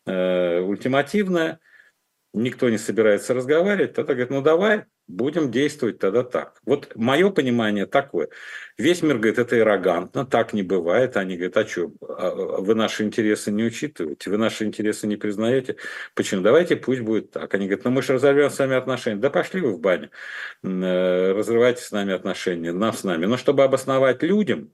э, 0.05 0.59
ультимативная, 0.61 1.59
никто 2.35 2.69
не 2.69 2.77
собирается 2.77 3.33
разговаривать, 3.33 3.93
тогда 3.93 4.13
говорит, 4.13 4.29
ну 4.29 4.41
давай, 4.41 4.85
будем 5.07 5.51
действовать 5.51 5.99
тогда 5.99 6.23
так. 6.23 6.59
Вот 6.65 6.95
мое 6.95 7.29
понимание 7.29 7.85
такое. 7.85 8.29
Весь 8.77 9.01
мир 9.01 9.17
говорит, 9.17 9.39
это 9.39 9.61
аррогантно, 9.61 10.25
так 10.25 10.53
не 10.53 10.63
бывает. 10.63 11.15
Они 11.17 11.37
говорят, 11.37 11.57
а 11.57 11.67
что, 11.67 11.91
а, 12.01 12.27
а 12.27 12.61
вы 12.61 12.75
наши 12.75 13.03
интересы 13.03 13.51
не 13.51 13.63
учитываете, 13.63 14.29
вы 14.29 14.37
наши 14.37 14.65
интересы 14.65 15.07
не 15.07 15.15
признаете. 15.15 15.77
Почему? 16.13 16.41
Давайте 16.41 16.75
пусть 16.75 17.01
будет 17.01 17.31
так. 17.31 17.53
Они 17.53 17.67
говорят, 17.67 17.85
ну 17.85 17.91
мы 17.91 18.01
же 18.01 18.13
разорвем 18.13 18.49
с 18.49 18.59
вами 18.59 18.75
отношения. 18.75 19.19
Да 19.19 19.29
пошли 19.29 19.61
вы 19.61 19.73
в 19.73 19.79
баню, 19.79 20.09
э, 20.63 21.31
разрывайте 21.31 21.81
с 21.81 21.91
нами 21.91 22.13
отношения, 22.13 22.73
нам 22.73 22.93
с 22.93 23.03
нами. 23.03 23.25
Но 23.25 23.37
чтобы 23.37 23.63
обосновать 23.63 24.23
людям, 24.23 24.71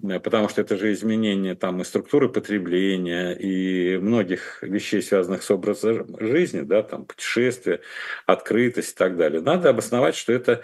потому 0.00 0.48
что 0.48 0.60
это 0.60 0.76
же 0.76 0.92
изменение 0.92 1.54
там 1.54 1.80
и 1.80 1.84
структуры 1.84 2.28
потребления, 2.28 3.32
и 3.32 3.96
многих 3.98 4.62
вещей, 4.62 5.02
связанных 5.02 5.42
с 5.42 5.50
образом 5.50 6.16
жизни, 6.20 6.60
да, 6.60 6.82
там 6.82 7.06
путешествия, 7.06 7.80
открытость 8.26 8.92
и 8.92 8.96
так 8.96 9.16
далее. 9.16 9.40
Надо 9.40 9.70
обосновать, 9.70 10.16
что 10.16 10.32
это 10.32 10.62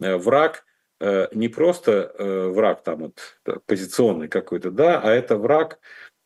э, 0.00 0.16
враг, 0.16 0.64
э, 1.00 1.28
не 1.32 1.48
просто 1.48 2.14
враг 2.18 2.82
там 2.82 2.98
вот 2.98 3.38
позиционный 3.66 4.28
какой-то, 4.28 4.70
да, 4.70 5.00
а 5.00 5.10
это 5.10 5.36
враг 5.36 5.78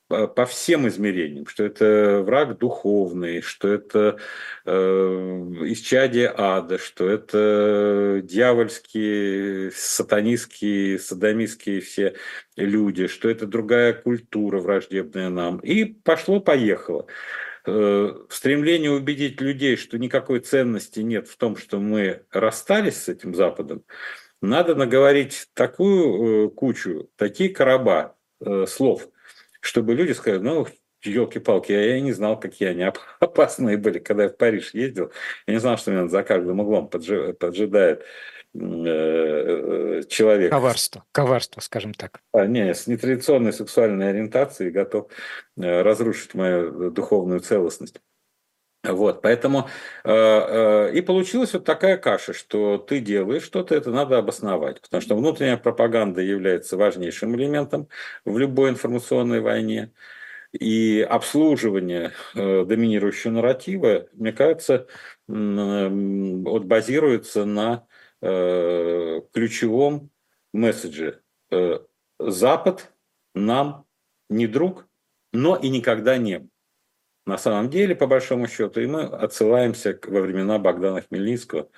по 0.08 0.46
всем 0.46 0.88
измерениям, 0.88 1.46
что 1.46 1.64
это 1.64 2.22
враг 2.24 2.58
духовный, 2.58 3.42
что 3.42 3.68
это 3.68 4.18
э, 4.64 4.72
исчадие 5.66 6.32
ада, 6.34 6.78
что 6.78 7.08
это 7.08 8.20
дьявольские, 8.24 9.70
сатанистские, 9.70 10.98
садомистские 10.98 11.82
все 11.82 12.14
люди, 12.56 13.06
что 13.06 13.28
это 13.28 13.46
другая 13.46 13.92
культура 13.92 14.60
враждебная 14.60 15.28
нам. 15.28 15.58
И 15.58 15.84
пошло-поехало. 15.84 17.06
Э, 17.66 18.14
стремление 18.30 18.92
убедить 18.92 19.42
людей, 19.42 19.76
что 19.76 19.98
никакой 19.98 20.40
ценности 20.40 21.00
нет 21.00 21.28
в 21.28 21.36
том, 21.36 21.54
что 21.58 21.80
мы 21.80 22.22
расстались 22.30 23.02
с 23.02 23.08
этим 23.10 23.34
Западом, 23.34 23.84
надо 24.40 24.74
наговорить 24.74 25.48
такую 25.52 26.46
э, 26.46 26.50
кучу, 26.50 27.10
такие 27.16 27.50
короба 27.50 28.16
э, 28.40 28.64
слов– 28.66 29.06
чтобы 29.68 29.94
люди 29.94 30.12
сказали, 30.12 30.40
ну, 30.40 30.66
елки-палки, 31.04 31.72
я, 31.72 31.96
я 31.96 32.00
не 32.00 32.12
знал, 32.12 32.40
какие 32.40 32.70
они 32.70 32.84
опасные 33.20 33.76
были, 33.76 33.98
когда 33.98 34.24
я 34.24 34.28
в 34.30 34.36
Париж 34.36 34.72
ездил. 34.72 35.12
Я 35.46 35.54
не 35.54 35.60
знал, 35.60 35.76
что 35.76 35.90
меня 35.90 36.08
за 36.08 36.22
каждым 36.22 36.60
углом 36.60 36.88
поджидает 36.88 38.02
э, 38.54 38.58
э, 38.64 40.02
человек. 40.08 40.50
Коварство, 40.50 41.04
коварство, 41.12 41.60
скажем 41.60 41.92
так. 41.92 42.20
А, 42.32 42.46
не, 42.46 42.74
с 42.74 42.86
нетрадиционной 42.86 43.52
сексуальной 43.52 44.08
ориентацией 44.08 44.70
готов 44.70 45.10
э, 45.58 45.82
разрушить 45.82 46.32
мою 46.32 46.90
духовную 46.90 47.40
целостность. 47.40 48.00
Вот, 48.88 49.22
поэтому 49.22 49.68
э, 50.04 50.10
э, 50.10 50.92
и 50.94 51.00
получилась 51.02 51.52
вот 51.52 51.64
такая 51.64 51.98
каша, 51.98 52.32
что 52.32 52.78
ты 52.78 53.00
делаешь 53.00 53.42
что-то, 53.42 53.74
это 53.74 53.90
надо 53.90 54.18
обосновать, 54.18 54.80
потому 54.80 55.00
что 55.02 55.16
внутренняя 55.16 55.58
пропаганда 55.58 56.22
является 56.22 56.76
важнейшим 56.76 57.36
элементом 57.36 57.88
в 58.24 58.38
любой 58.38 58.70
информационной 58.70 59.40
войне. 59.40 59.92
И 60.52 61.06
обслуживание 61.08 62.12
э, 62.34 62.64
доминирующего 62.64 63.32
нарратива, 63.32 64.08
мне 64.14 64.32
кажется, 64.32 64.86
э, 65.28 65.88
вот 65.88 66.64
базируется 66.64 67.44
на 67.44 67.86
э, 68.22 69.20
ключевом 69.32 70.10
месседже. 70.54 71.20
Э, 71.50 71.80
Запад 72.18 72.90
нам 73.34 73.84
не 74.30 74.46
друг, 74.46 74.88
но 75.32 75.56
и 75.56 75.68
никогда 75.68 76.16
не 76.16 76.38
был. 76.38 76.50
На 77.28 77.36
самом 77.36 77.68
деле, 77.68 77.94
по 77.94 78.06
большому 78.06 78.48
счету, 78.48 78.80
и 78.80 78.86
мы 78.86 79.02
отсылаемся 79.02 79.98
во 80.06 80.22
времена 80.22 80.58
Богдана 80.58 81.02
Хмельницкого, 81.02 81.68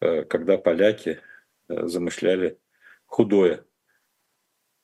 э, 0.00 0.22
когда 0.22 0.58
поляки 0.58 1.18
э, 1.68 1.86
замышляли 1.88 2.60
худое 3.04 3.64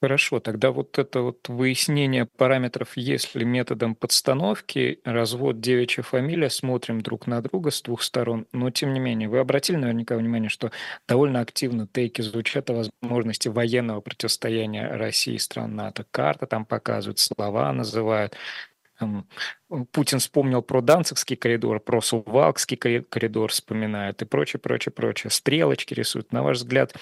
Хорошо, 0.03 0.41
тогда 0.41 0.73
вот 0.73 0.99
это 0.99 1.21
вот 1.21 1.49
выяснение 1.49 2.27
параметров, 2.27 2.97
если 2.97 3.45
методом 3.45 3.95
подстановки, 3.95 4.99
развод 5.05 5.61
девичья 5.61 6.03
фамилия, 6.03 6.51
смотрим 6.51 7.03
друг 7.03 7.29
на 7.29 7.41
друга 7.41 7.71
с 7.71 7.81
двух 7.83 8.03
сторон, 8.03 8.49
но 8.51 8.71
тем 8.73 8.95
не 8.95 8.99
менее, 8.99 9.29
вы 9.29 9.39
обратили 9.39 9.77
наверняка 9.77 10.17
внимание, 10.17 10.49
что 10.51 10.73
довольно 11.07 11.39
активно 11.39 11.87
тейки 11.87 12.21
звучат 12.21 12.69
о 12.71 12.91
возможности 13.01 13.47
военного 13.47 14.01
противостояния 14.01 14.89
России 14.89 15.35
и 15.35 15.39
стран 15.39 15.77
НАТО. 15.77 16.05
Карта 16.11 16.47
там 16.49 16.65
показывают, 16.65 17.21
слова 17.21 17.73
называют. 17.73 18.35
Путин 19.93 20.19
вспомнил 20.19 20.63
про 20.63 20.81
Данцевский 20.81 21.37
коридор, 21.37 21.81
про 21.81 22.01
Сувалкский 22.01 22.77
коридор 22.77 23.51
вспоминает 23.51 24.23
и 24.23 24.25
прочее, 24.25 24.61
прочее, 24.61 24.93
прочее. 24.93 25.31
Стрелочки 25.31 25.95
рисуют. 25.95 26.33
На 26.33 26.43
ваш 26.43 26.59
взгляд, 26.59 26.95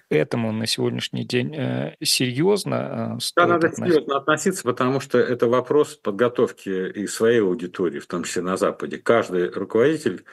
к 0.00 0.04
этому 0.10 0.52
на 0.52 0.66
сегодняшний 0.66 1.24
день 1.24 1.54
э, 1.54 1.96
серьезно 2.02 3.16
э, 3.16 3.20
стоит 3.20 3.46
Да, 3.48 3.54
надо 3.54 3.66
относиться? 3.68 3.94
серьезно 3.94 4.16
относиться, 4.16 4.62
потому 4.64 5.00
что 5.00 5.18
это 5.18 5.46
вопрос 5.46 5.94
подготовки 5.96 6.68
и 6.68 7.06
своей 7.06 7.40
аудитории, 7.40 7.98
в 7.98 8.06
том 8.06 8.24
числе 8.24 8.42
на 8.42 8.56
Западе. 8.56 8.98
Каждый 8.98 9.48
руководитель 9.50 10.24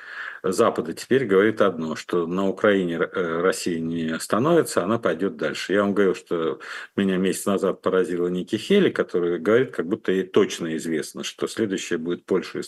Запада 0.44 0.94
теперь 0.94 1.26
говорит 1.26 1.62
одно, 1.62 1.96
что 1.96 2.26
на 2.26 2.48
Украине 2.48 2.96
э, 2.96 3.42
Россия 3.42 3.80
не 3.80 4.10
остановится, 4.10 4.84
она 4.84 4.98
пойдет 4.98 5.38
дальше. 5.38 5.74
Я 5.74 5.82
вам 5.82 5.94
говорил, 5.94 6.16
что 6.16 6.60
меня 6.96 7.18
месяц 7.18 7.46
назад 7.46 7.82
поразила 7.82 8.28
Ники 8.28 8.56
Хели, 8.56 8.90
который 8.90 9.38
говорит, 9.40 9.72
как 9.72 9.88
будто 9.88 10.12
ей 10.12 10.24
точно 10.24 10.76
известно, 10.78 11.24
что 11.24 11.48
следующее 11.48 12.00
будет 12.00 12.26
Польша 12.26 12.60
и 12.60 12.64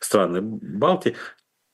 страны 0.00 0.42
Балтии. 0.42 1.16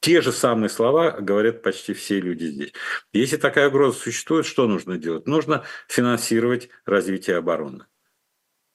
Те 0.00 0.22
же 0.22 0.32
самые 0.32 0.70
слова 0.70 1.10
говорят 1.20 1.62
почти 1.62 1.92
все 1.92 2.20
люди 2.20 2.44
здесь. 2.44 2.72
Если 3.12 3.36
такая 3.36 3.68
угроза 3.68 3.98
существует, 3.98 4.46
что 4.46 4.66
нужно 4.66 4.96
делать? 4.96 5.26
Нужно 5.26 5.64
финансировать 5.88 6.70
развитие 6.86 7.36
обороны. 7.36 7.84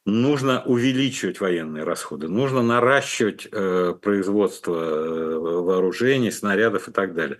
Нужно 0.05 0.61
увеличивать 0.63 1.39
военные 1.39 1.84
расходы, 1.84 2.28
нужно 2.28 2.61
наращивать 2.61 3.47
э, 3.51 3.95
производство 3.99 4.76
э, 4.76 5.39
вооружений, 5.39 6.30
снарядов 6.30 6.88
и 6.88 6.91
так 6.91 7.15
далее. 7.15 7.39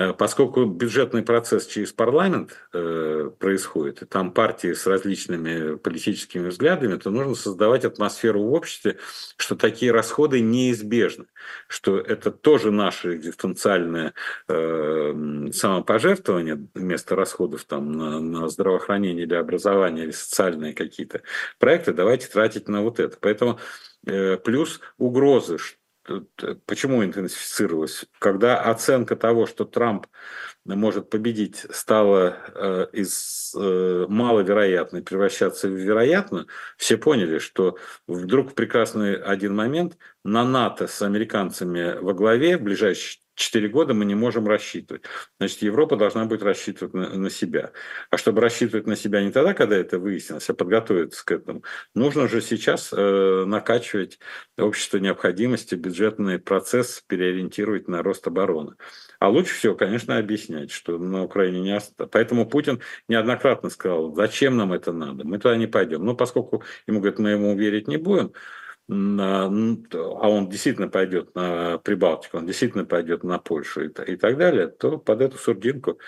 Э, 0.00 0.14
поскольку 0.14 0.64
бюджетный 0.64 1.22
процесс 1.22 1.66
через 1.66 1.92
парламент 1.92 2.56
э, 2.72 3.30
происходит, 3.38 4.00
и 4.02 4.06
там 4.06 4.32
партии 4.32 4.72
с 4.72 4.86
различными 4.86 5.76
политическими 5.76 6.48
взглядами, 6.48 6.96
то 6.96 7.10
нужно 7.10 7.34
создавать 7.34 7.84
атмосферу 7.84 8.42
в 8.42 8.52
обществе, 8.54 8.96
что 9.36 9.56
такие 9.56 9.92
расходы 9.92 10.40
неизбежны, 10.40 11.26
что 11.68 11.98
это 11.98 12.30
тоже 12.30 12.70
наше 12.70 13.16
экзистенциальное 13.16 14.14
э, 14.48 15.48
самопожертвование 15.52 16.66
вместо 16.74 17.14
расходов 17.14 17.64
там, 17.64 17.92
на, 17.92 18.48
здравоохранение 18.48 19.24
или 19.24 19.34
образование, 19.34 20.04
или 20.04 20.12
социальные 20.12 20.72
какие-то 20.72 21.20
проекты, 21.58 21.92
давайте 21.92 22.28
тратить 22.28 22.68
на 22.68 22.80
вот 22.82 23.00
это. 23.00 23.18
Поэтому 23.20 23.58
плюс 24.44 24.80
угрозы, 24.96 25.58
почему 26.66 27.04
интенсифицировалось? 27.04 28.06
Когда 28.18 28.60
оценка 28.60 29.16
того, 29.16 29.46
что 29.46 29.64
Трамп 29.64 30.06
может 30.64 31.10
победить, 31.10 31.66
стала 31.70 32.36
э, 32.54 32.86
из 32.92 33.54
э, 33.56 34.06
маловероятной 34.08 35.02
превращаться 35.02 35.68
в 35.68 35.72
вероятно, 35.72 36.46
все 36.76 36.96
поняли, 36.96 37.38
что 37.38 37.76
вдруг 38.06 38.54
прекрасный 38.54 39.14
один 39.14 39.54
момент 39.54 39.96
на 40.24 40.44
НАТО 40.44 40.86
с 40.86 41.02
американцами 41.02 41.98
во 42.00 42.14
главе 42.14 42.56
в 42.56 42.62
ближайшие 42.62 43.20
4 43.34 43.68
года 43.68 43.94
мы 43.94 44.04
не 44.04 44.14
можем 44.14 44.46
рассчитывать. 44.46 45.02
Значит, 45.38 45.62
Европа 45.62 45.96
должна 45.96 46.24
будет 46.24 46.42
рассчитывать 46.42 46.94
на, 46.94 47.08
на 47.16 47.30
себя. 47.30 47.72
А 48.10 48.16
чтобы 48.16 48.40
рассчитывать 48.40 48.86
на 48.86 48.96
себя 48.96 49.22
не 49.22 49.30
тогда, 49.30 49.54
когда 49.54 49.76
это 49.76 49.98
выяснилось, 49.98 50.48
а 50.50 50.54
подготовиться 50.54 51.24
к 51.24 51.32
этому, 51.32 51.62
нужно 51.94 52.28
же 52.28 52.40
сейчас 52.40 52.92
э, 52.92 53.44
накачивать 53.46 54.18
общество 54.58 54.98
необходимости, 54.98 55.74
бюджетный 55.74 56.38
процесс 56.38 57.02
переориентировать 57.06 57.88
на 57.88 58.02
рост 58.02 58.26
обороны. 58.26 58.74
А 59.18 59.28
лучше 59.28 59.54
всего, 59.54 59.74
конечно, 59.74 60.18
объяснять, 60.18 60.70
что 60.70 60.98
на 60.98 61.24
Украине 61.24 61.60
не 61.60 61.76
осталось. 61.76 62.10
Поэтому 62.12 62.48
Путин 62.48 62.80
неоднократно 63.08 63.70
сказал, 63.70 64.14
зачем 64.14 64.56
нам 64.56 64.72
это 64.72 64.92
надо, 64.92 65.26
мы 65.26 65.38
туда 65.38 65.56
не 65.56 65.66
пойдем. 65.66 66.04
Но 66.04 66.14
поскольку 66.14 66.62
ему 66.86 67.00
говорят, 67.00 67.18
мы 67.18 67.30
ему 67.30 67.56
верить 67.56 67.88
не 67.88 67.96
будем, 67.96 68.32
а 68.92 70.28
он 70.28 70.48
действительно 70.48 70.88
пойдет 70.88 71.34
на 71.36 71.78
Прибалтику, 71.78 72.38
он 72.38 72.46
действительно 72.46 72.84
пойдет 72.84 73.22
на 73.22 73.38
Польшу 73.38 73.84
и, 73.84 73.88
и 73.88 74.16
так 74.16 74.36
далее, 74.36 74.66
то 74.66 74.98
под 74.98 75.20
эту 75.20 75.38
сурдинку 75.38 76.00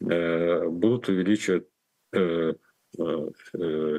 э, 0.00 0.68
будут 0.68 1.08
увеличивать 1.08 1.66
э, 2.12 2.54
э, 2.96 3.28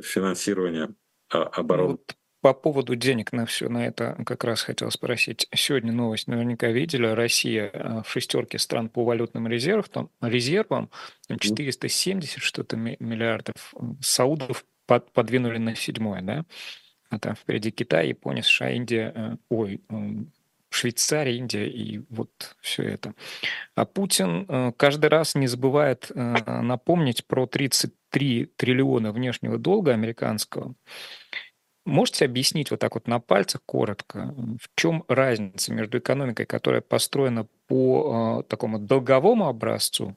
финансирование 0.02 0.90
обороны. 1.30 1.92
Вот 1.92 2.16
по 2.42 2.54
поводу 2.54 2.96
денег 2.96 3.34
на 3.34 3.46
все, 3.46 3.68
на 3.68 3.86
это 3.86 4.16
как 4.26 4.46
раз 4.46 4.62
хотел 4.62 4.90
спросить. 4.90 5.50
Сегодня 5.54 5.92
новость 5.92 6.28
наверняка 6.28 6.68
видели. 6.70 7.08
Россия 7.08 8.04
в 8.06 8.10
шестерке 8.10 8.58
стран 8.58 8.88
по 8.88 9.04
валютным 9.04 9.50
резервам, 9.50 10.10
резервам 10.22 10.90
470 11.28 12.42
что-то 12.42 12.78
миллиардов. 12.78 13.74
Саудов 14.00 14.64
под, 14.86 15.12
подвинули 15.12 15.58
на 15.58 15.76
седьмое, 15.76 16.22
да? 16.22 16.46
А 17.10 17.20
там 17.20 17.36
впереди 17.36 17.72
Китай, 17.72 18.10
Япония, 18.10 18.44
США, 18.44 18.72
Индия, 18.72 19.12
э, 19.16 19.36
ой, 19.50 19.82
Швейцария, 20.70 21.36
Индия 21.36 21.68
и 21.68 22.04
вот 22.10 22.30
все 22.62 22.84
это. 22.84 23.16
А 23.76 23.86
Путин 23.86 24.46
э, 24.48 24.72
каждый 24.78 25.08
раз 25.08 25.34
не 25.34 25.48
забывает 25.48 26.12
э, 26.14 26.62
напомнить 26.62 27.26
про 27.26 27.48
33 27.48 28.46
триллиона 28.56 29.12
внешнего 29.12 29.58
долга 29.58 29.94
американского. 29.94 30.76
Можете 31.86 32.26
объяснить 32.26 32.70
вот 32.70 32.80
так 32.80 32.94
вот 32.94 33.08
на 33.08 33.20
пальцах 33.20 33.62
коротко, 33.66 34.36
в 34.62 34.70
чем 34.76 35.04
разница 35.08 35.74
между 35.74 35.98
экономикой, 35.98 36.46
которая 36.46 36.82
построена 36.82 37.48
по 37.68 38.44
такому 38.48 38.78
долговому 38.78 39.48
образцу, 39.48 40.16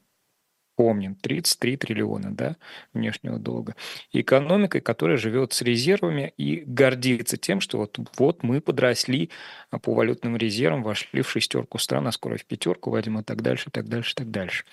помним, 0.77 1.15
33 1.15 1.77
триллиона 1.77 2.35
да, 2.35 2.57
внешнего 2.93 3.39
долга. 3.39 3.77
Экономикой, 4.13 4.81
которая 4.81 5.17
живет 5.17 5.53
с 5.53 5.63
резервами 5.63 6.33
и 6.37 6.63
гордится 6.67 7.37
тем, 7.37 7.61
что 7.61 7.79
вот, 7.79 7.99
вот 8.17 8.43
мы 8.43 8.61
подросли 8.61 9.31
а, 9.71 9.79
по 9.79 9.95
валютным 9.95 10.37
резервам, 10.37 10.83
вошли 10.83 11.23
в 11.23 11.31
шестерку 11.31 11.79
стран, 11.79 12.07
а 12.07 12.13
скоро 12.13 12.37
в 12.37 12.45
пятерку 12.45 12.91
войдем 12.91 13.19
и 13.19 13.23
так 13.23 13.43
дальше, 13.43 13.71
так 13.71 13.89
дальше, 13.89 14.15
так 14.15 14.31
дальше. 14.31 14.65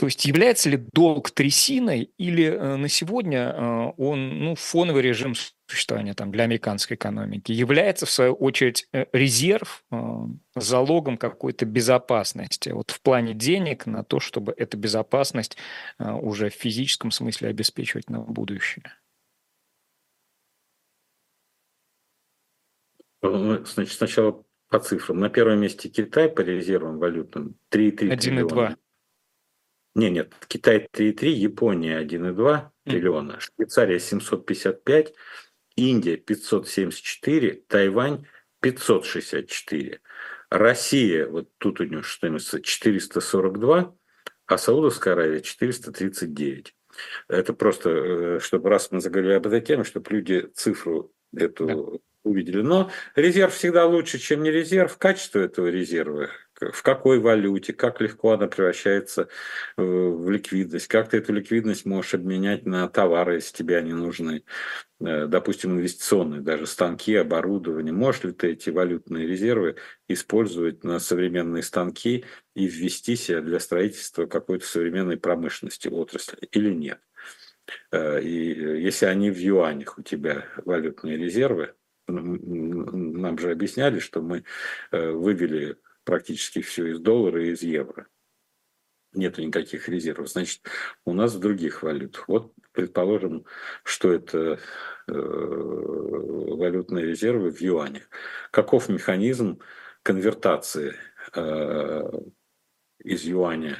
То 0.00 0.06
есть 0.06 0.24
является 0.24 0.70
ли 0.70 0.78
долг 0.94 1.30
трясиной 1.30 2.10
или 2.16 2.44
э, 2.44 2.76
на 2.76 2.88
сегодня 2.88 3.52
э, 3.54 3.92
он 3.98 4.38
ну, 4.38 4.54
фоновый 4.54 5.02
режим 5.02 5.34
существования 5.70 6.14
там, 6.14 6.30
для 6.30 6.44
американской 6.44 6.96
экономики? 6.96 7.52
Является, 7.52 8.06
в 8.06 8.10
свою 8.10 8.34
очередь, 8.34 8.88
э, 8.92 9.06
резерв 9.12 9.84
залогом 10.54 11.16
какой-то 11.16 11.64
безопасности 11.64 12.70
вот 12.70 12.90
в 12.90 13.00
плане 13.00 13.34
денег 13.34 13.86
на 13.86 14.04
то, 14.04 14.20
чтобы 14.20 14.52
эту 14.56 14.76
безопасность 14.76 15.56
уже 15.98 16.50
в 16.50 16.54
физическом 16.54 17.10
смысле 17.10 17.48
обеспечивать 17.48 18.10
на 18.10 18.20
будущее? 18.20 18.92
Значит, 23.22 23.92
сначала 23.92 24.44
по 24.68 24.78
цифрам. 24.78 25.18
На 25.18 25.28
первом 25.28 25.60
месте 25.60 25.88
Китай 25.88 26.28
по 26.28 26.40
резервам 26.40 26.98
валютным 26.98 27.56
3,3 27.70 28.16
триллиона. 28.16 28.76
Не, 29.94 30.08
нет, 30.08 30.32
Китай 30.46 30.88
3,3, 30.92 31.28
Япония 31.28 32.00
1,2 32.00 32.70
триллиона, 32.84 33.40
Швейцария 33.40 33.98
755, 33.98 35.12
Индия 35.88 36.16
574, 36.16 37.62
Тайвань 37.66 38.26
564. 38.60 40.00
Россия, 40.50 41.26
вот 41.26 41.48
тут 41.58 41.80
у 41.80 41.84
нее 41.84 42.02
что 42.02 42.60
442, 42.60 43.96
а 44.46 44.58
Саудовская 44.58 45.14
Аравия 45.14 45.40
439. 45.40 46.74
Это 47.28 47.52
просто, 47.54 47.90
э, 47.90 48.40
чтобы 48.40 48.68
раз 48.68 48.90
мы 48.90 49.00
заговорили 49.00 49.34
об 49.34 49.46
этой 49.46 49.60
теме, 49.60 49.84
чтобы 49.84 50.10
люди 50.10 50.50
цифру 50.54 51.12
эту 51.34 52.02
увидели. 52.24 52.62
Но 52.62 52.90
резерв 53.14 53.54
всегда 53.54 53.86
лучше, 53.86 54.18
чем 54.18 54.42
не 54.42 54.50
резерв. 54.50 54.98
Качество 54.98 55.38
этого 55.38 55.68
резерва, 55.68 56.28
в 56.60 56.82
какой 56.82 57.18
валюте, 57.18 57.72
как 57.72 58.00
легко 58.00 58.32
она 58.32 58.46
превращается 58.46 59.28
э, 59.76 59.82
в 59.82 60.30
ликвидность, 60.30 60.88
как 60.88 61.08
ты 61.08 61.18
эту 61.18 61.32
ликвидность 61.32 61.86
можешь 61.86 62.14
обменять 62.14 62.66
на 62.66 62.88
товары, 62.88 63.36
если 63.36 63.56
тебе 63.56 63.78
они 63.78 63.92
нужны. 63.92 64.44
Э, 65.00 65.26
допустим, 65.26 65.72
инвестиционные, 65.72 66.42
даже 66.42 66.66
станки, 66.66 67.14
оборудование. 67.14 67.92
Можешь 67.92 68.24
ли 68.24 68.32
ты 68.32 68.52
эти 68.52 68.70
валютные 68.70 69.26
резервы 69.26 69.76
использовать 70.08 70.84
на 70.84 70.98
современные 70.98 71.62
станки 71.62 72.24
и 72.54 72.66
ввести 72.66 73.16
себя 73.16 73.40
для 73.40 73.60
строительства 73.60 74.26
какой-то 74.26 74.66
современной 74.66 75.16
промышленности, 75.16 75.88
отрасли 75.88 76.38
или 76.52 76.70
нет? 76.70 77.00
Э, 77.90 78.20
и 78.20 78.82
если 78.82 79.06
они 79.06 79.30
в 79.30 79.38
юанях 79.38 79.98
у 79.98 80.02
тебя 80.02 80.46
валютные 80.64 81.16
резервы, 81.16 81.74
нам 82.10 83.38
же 83.38 83.50
объясняли, 83.50 83.98
что 83.98 84.20
мы 84.22 84.44
э, 84.90 85.10
вывели 85.10 85.76
практически 86.04 86.60
все 86.60 86.86
из 86.88 87.00
доллара 87.00 87.44
и 87.44 87.52
из 87.52 87.62
евро. 87.62 88.06
Нету 89.12 89.42
никаких 89.42 89.88
резервов. 89.88 90.30
Значит, 90.30 90.62
у 91.04 91.12
нас 91.12 91.34
в 91.34 91.40
других 91.40 91.82
валютах. 91.82 92.28
Вот, 92.28 92.52
предположим, 92.72 93.44
что 93.82 94.12
это 94.12 94.60
э, 95.08 95.12
валютные 95.12 97.06
резервы 97.06 97.50
в 97.50 97.60
юанях. 97.60 98.08
Каков 98.50 98.88
механизм 98.88 99.60
конвертации 100.02 100.94
э, 101.34 102.10
из 103.02 103.24
юаня 103.24 103.78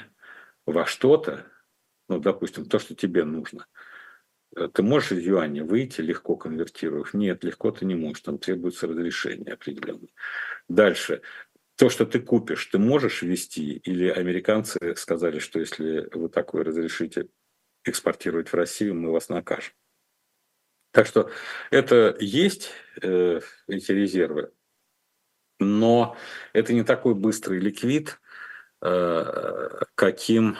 во 0.65 0.85
что-то, 0.85 1.47
ну, 2.09 2.19
допустим, 2.19 2.65
то, 2.65 2.79
что 2.79 2.93
тебе 2.95 3.23
нужно– 3.23 3.67
ты 4.55 4.83
можешь 4.83 5.13
из 5.13 5.25
юаня 5.25 5.63
выйти, 5.63 6.01
легко 6.01 6.35
конвертировав? 6.35 7.13
Нет, 7.13 7.43
легко 7.43 7.71
ты 7.71 7.85
не 7.85 7.95
можешь, 7.95 8.21
там 8.21 8.37
требуется 8.37 8.87
разрешение 8.87 9.53
определенное. 9.53 10.09
Дальше. 10.67 11.21
То, 11.77 11.89
что 11.89 12.05
ты 12.05 12.19
купишь, 12.19 12.65
ты 12.67 12.77
можешь 12.77 13.21
ввести? 13.21 13.77
Или 13.77 14.09
американцы 14.09 14.95
сказали, 14.95 15.39
что 15.39 15.59
если 15.59 16.07
вы 16.13 16.29
такое 16.29 16.63
разрешите 16.63 17.27
экспортировать 17.83 18.49
в 18.49 18.53
Россию, 18.53 18.95
мы 18.95 19.11
вас 19.11 19.29
накажем. 19.29 19.73
Так 20.91 21.07
что 21.07 21.31
это 21.71 22.15
есть, 22.19 22.71
э, 23.01 23.39
эти 23.67 23.91
резервы, 23.93 24.51
но 25.59 26.17
это 26.53 26.73
не 26.73 26.83
такой 26.83 27.15
быстрый 27.15 27.59
ликвид, 27.59 28.19
э, 28.81 29.85
каким 29.95 30.57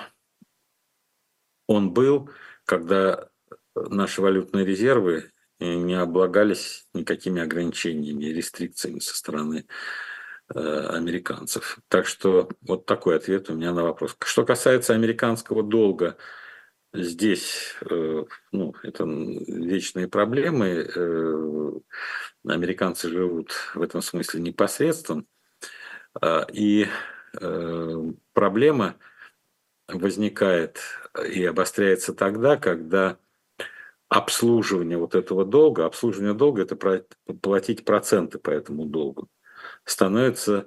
он 1.67 1.91
был, 1.91 2.29
когда 2.65 3.30
наши 3.75 4.21
валютные 4.21 4.65
резервы 4.65 5.31
не 5.59 5.93
облагались 5.93 6.87
никакими 6.93 7.41
ограничениями 7.41 8.25
рестрикциями 8.25 8.99
со 8.99 9.15
стороны 9.15 9.67
э, 10.53 10.59
американцев. 10.59 11.79
Так 11.87 12.07
что 12.07 12.49
вот 12.61 12.85
такой 12.85 13.15
ответ 13.15 13.49
у 13.49 13.53
меня 13.53 13.71
на 13.71 13.83
вопрос. 13.83 14.17
Что 14.23 14.43
касается 14.43 14.93
американского 14.93 15.61
долга, 15.61 16.17
здесь 16.93 17.75
э, 17.89 18.23
ну, 18.51 18.75
это 18.81 19.03
вечные 19.05 20.07
проблемы. 20.07 20.89
Э, 20.95 21.71
американцы 22.47 23.09
живут 23.09 23.51
в 23.75 23.81
этом 23.81 24.01
смысле 24.01 24.41
непосредством. 24.41 25.27
И 26.51 26.87
проблема 28.33 28.97
возникает 29.87 30.81
и 31.25 31.45
обостряется 31.45 32.13
тогда, 32.13 32.57
когда 32.57 33.17
обслуживание 34.11 34.97
вот 34.97 35.15
этого 35.15 35.45
долга, 35.45 35.85
обслуживание 35.85 36.33
долга– 36.33 36.61
это 36.63 36.75
платить 37.41 37.85
проценты 37.85 38.39
по 38.39 38.49
этому 38.49 38.85
долгу, 38.85 39.29
становится 39.85 40.65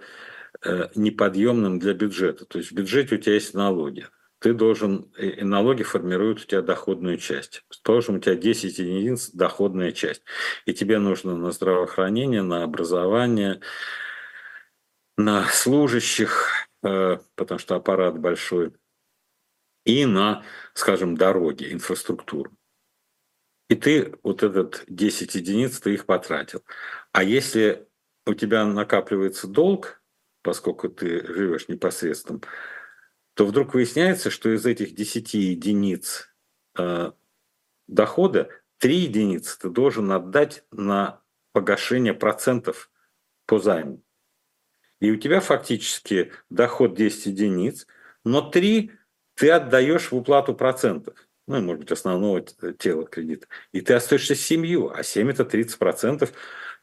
э, 0.65 0.89
неподъемным 0.95 1.79
для 1.79 1.93
бюджета. 1.93 2.47
То 2.47 2.57
есть 2.57 2.71
в 2.71 2.75
бюджете 2.75 3.17
у 3.17 3.19
тебя 3.19 3.35
есть 3.35 3.53
налоги. 3.53 4.07
Ты 4.39 4.55
должен, 4.55 5.13
и 5.19 5.45
налоги 5.45 5.83
формируют 5.83 6.41
у 6.41 6.45
тебя 6.47 6.63
доходную 6.63 7.19
часть. 7.19 7.67
Положим, 7.83 8.15
у 8.15 8.19
тебя 8.19 8.35
10 8.35 8.79
единиц 8.79 9.29
доходная 9.33 9.93
часть. 9.93 10.23
И 10.65 10.73
тебе 10.73 10.99
нужно 10.99 11.37
на 11.37 11.51
здравоохранение, 11.51 12.41
на 12.41 12.65
образование, 12.65 13.61
на 15.19 15.45
служащих, 15.49 16.49
э, 16.83 17.19
потому 17.35 17.59
что 17.59 17.75
аппарат 17.75 18.19
большой, 18.19 18.73
и 19.85 20.07
на, 20.07 20.45
скажем, 20.73 21.15
дороги, 21.19 21.71
инфраструктуру. 21.71 22.51
И 23.69 23.77
ты 23.77 24.15
вот 24.23 24.43
этот 24.43 24.85
10 24.89 25.35
единиц, 25.35 25.81
ты 25.81 25.95
их 25.95 26.07
потратил. 26.07 26.63
А 27.13 27.23
если 27.23 27.89
у 28.27 28.35
тебя 28.35 28.65
накапливается 28.65 29.47
долг, 29.47 30.03
поскольку 30.43 30.89
ты 30.89 31.27
живешь 31.27 31.69
непосредственно, 31.69 32.41
то 33.35 33.47
вдруг 33.47 33.75
выясняется, 33.75 34.31
что 34.31 34.55
из 34.55 34.67
этих 34.67 34.95
10 34.95 35.35
единиц 35.35 36.33
э, 36.79 37.13
дохода 37.89 38.51
3 38.79 38.97
единицы 38.97 39.59
ты 39.59 39.71
должен 39.71 40.13
отдать 40.13 40.65
на 40.71 41.23
погашение 41.53 42.15
процентов 42.15 42.91
по 43.47 43.59
займу. 43.59 44.03
И 45.01 45.11
у 45.11 45.17
тебя 45.17 45.41
фактически 45.41 46.33
доход 46.51 46.95
10 46.95 47.27
единиц, 47.27 47.87
но 48.25 48.43
3 48.43 48.93
ты 49.35 49.51
отдаешь 49.51 50.13
в 50.13 50.17
уплату 50.17 50.55
процентов 50.55 51.27
ну, 51.47 51.61
может 51.61 51.81
быть, 51.81 51.93
основного 51.93 52.41
тела 52.41 53.07
кредита. 53.07 53.47
И 53.73 53.81
ты 53.81 53.95
остаешься 53.95 54.35
семью, 54.35 54.91
а 54.95 55.03
7– 55.03 55.31
это 55.31 55.43
30% 55.43 56.31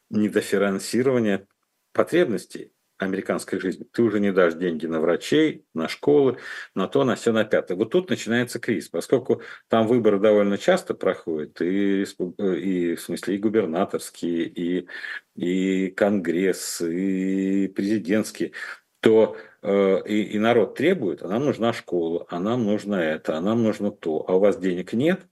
недофинансирования 0.09 1.47
потребностей 1.93 2.73
американской 2.97 3.59
жизни. 3.59 3.87
Ты 3.91 4.03
уже 4.03 4.19
не 4.19 4.31
дашь 4.31 4.53
деньги 4.53 4.85
на 4.85 4.99
врачей, 4.99 5.65
на 5.73 5.87
школы, 5.87 6.37
на 6.75 6.87
то, 6.87 7.03
на 7.03 7.15
все, 7.15 7.31
на 7.31 7.43
пятое. 7.43 7.75
Вот 7.75 7.89
тут 7.89 8.09
начинается 8.11 8.59
кризис, 8.59 8.89
поскольку 8.89 9.41
там 9.67 9.87
выборы 9.87 10.19
довольно 10.19 10.59
часто 10.59 10.93
проходят, 10.93 11.59
и, 11.61 12.03
и 12.03 12.95
в 12.95 13.01
смысле 13.01 13.35
и 13.35 13.39
губернаторские, 13.39 14.43
и, 14.43 14.87
и 15.35 15.89
конгресс, 15.89 16.81
и 16.81 17.67
президентские, 17.69 18.51
то 18.99 19.35
Э, 19.35 19.50
и, 19.63 20.23
и 20.33 20.39
народ 20.39 20.75
требует, 20.75 21.21
а 21.23 21.27
нам 21.27 21.45
нужна 21.45 21.73
школа, 21.73 22.25
а 22.29 22.39
нам 22.39 22.63
нужно 22.63 22.95
это, 22.95 23.37
а 23.37 23.41
нам 23.41 23.63
нужно 23.63 23.91
то, 23.91 24.25
а 24.27 24.35
у 24.35 24.39
вас 24.39 24.57
денег 24.57 24.93
нет, 24.93 25.27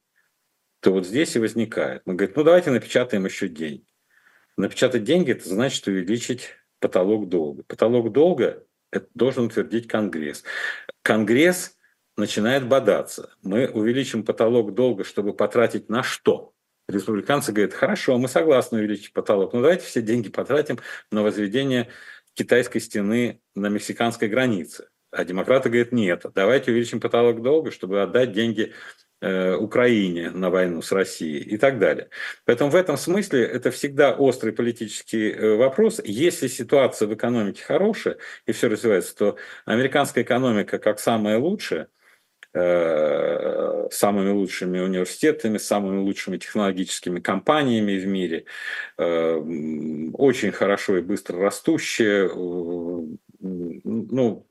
то 0.82 0.92
вот 0.92 1.06
здесь 1.06 1.36
и 1.36 1.40
возникает. 1.40 2.04
Мы 2.06 2.16
говорим, 2.16 2.36
ну 2.38 2.44
давайте 2.44 2.72
напечатаем 2.72 3.26
еще 3.26 3.48
деньги. 3.48 3.86
Напечатать 4.58 5.04
деньги– 5.04 5.32
это 5.34 5.48
значит 5.48 5.88
увеличить 5.88 6.50
потолок 6.80 7.30
долга. 7.30 7.64
Потолок 7.64 8.12
долга 8.12 8.64
это 8.92 9.08
должен 9.14 9.46
утвердить 9.46 9.88
Конгресс. 9.88 10.44
Конгресс 11.02 11.78
начинает 12.18 12.68
бодаться. 12.68 13.32
Мы 13.42 13.68
увеличим 13.68 14.24
потолок 14.24 14.74
долга, 14.74 15.04
чтобы 15.04 15.34
потратить 15.34 15.90
на 15.90 16.04
что? 16.04 16.54
Республиканцы 16.88 17.52
говорят, 17.52 17.74
хорошо, 17.74 18.18
мы 18.18 18.28
согласны 18.28 18.80
увеличить 18.80 19.14
потолок, 19.14 19.54
но 19.54 19.62
давайте 19.62 19.86
все 19.86 20.02
деньги 20.02 20.30
потратим 20.30 20.80
на 21.12 21.22
возведение 21.22 21.88
китайской 22.34 22.80
стены 22.80 23.42
на 23.56 23.68
мексиканской 23.68 24.28
границе. 24.28 24.88
А 25.12 25.24
демократы 25.24 25.70
говорят, 25.70 25.92
нет, 25.92 26.26
давайте 26.36 26.72
увеличим 26.72 27.00
потолок 27.00 27.42
долга, 27.42 27.72
чтобы 27.72 28.02
отдать 28.02 28.32
деньги 28.32 28.74
э, 29.22 29.56
Украине 29.56 30.30
на 30.30 30.50
войну 30.50 30.82
с 30.82 30.92
Россией 30.92 31.40
и 31.40 31.58
так 31.58 31.80
далее. 31.80 32.10
Поэтому 32.46 32.70
в 32.70 32.76
этом 32.76 32.96
смысле 32.96 33.44
это 33.44 33.72
всегда 33.72 34.14
острый 34.14 34.54
политический 34.54 35.32
э, 35.32 35.56
вопрос. 35.56 36.00
Если 36.04 36.48
ситуация 36.48 37.08
в 37.08 37.14
экономике 37.14 37.64
хорошая 37.64 38.18
и 38.46 38.52
все 38.52 38.70
развивается, 38.70 39.16
то 39.16 39.38
американская 39.66 40.24
экономика 40.24 40.78
как 40.78 41.00
самая 41.00 41.38
лучшая– 41.40 41.88
Э, 42.52 43.88
самыми 43.91 44.32
лучшими 44.32 44.80
университетами, 44.80 45.60
самыми 45.60 46.00
лучшими 46.00 46.38
технологическими 46.38 47.20
компаниями 47.20 48.00
в 48.00 48.08
мире, 48.08 48.45
э, 48.97 49.36
очень 50.14 50.52
хорошо 50.52 50.97
и 50.97 51.02
быстро 51.02 51.39
растущие. 51.39 52.26
Э, 52.26 52.30
ну, 53.41 54.47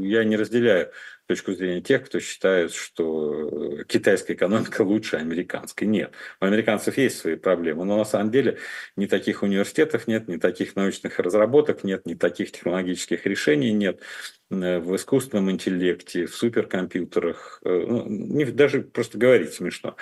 я 0.00 0.24
не 0.24 0.36
разделяю 0.36 0.90
точку 1.26 1.52
зрения 1.54 1.80
тех, 1.80 2.04
кто 2.04 2.20
считает, 2.20 2.72
что 2.72 3.82
китайская 3.88 4.34
экономика 4.34 4.82
лучше 4.82 5.16
американской. 5.16 5.86
Нет, 5.86 6.12
у 6.40 6.44
американцев 6.44 6.96
есть 6.98 7.18
свои 7.18 7.36
проблемы, 7.36 7.84
но 7.84 7.96
на 7.96 8.04
самом 8.04 8.30
деле 8.30 8.58
ни 8.96 9.06
таких 9.06 9.42
университетов 9.42 10.06
нет, 10.06 10.28
ни 10.28 10.36
таких 10.36 10.76
научных 10.76 11.18
разработок 11.18 11.82
нет, 11.82 12.06
ни 12.06 12.14
таких 12.14 12.52
технологических 12.52 13.26
решений 13.26 13.72
нет 13.72 14.00
в 14.50 14.96
искусственном 14.96 15.50
интеллекте, 15.50 16.26
в 16.26 16.34
суперкомпьютерах. 16.34 17.60
Э, 17.64 17.84
ну, 17.86 18.06
не, 18.08 18.44
даже 18.46 18.82
просто 18.82 19.18
говорить 19.18 19.52
смешно. 19.52 19.96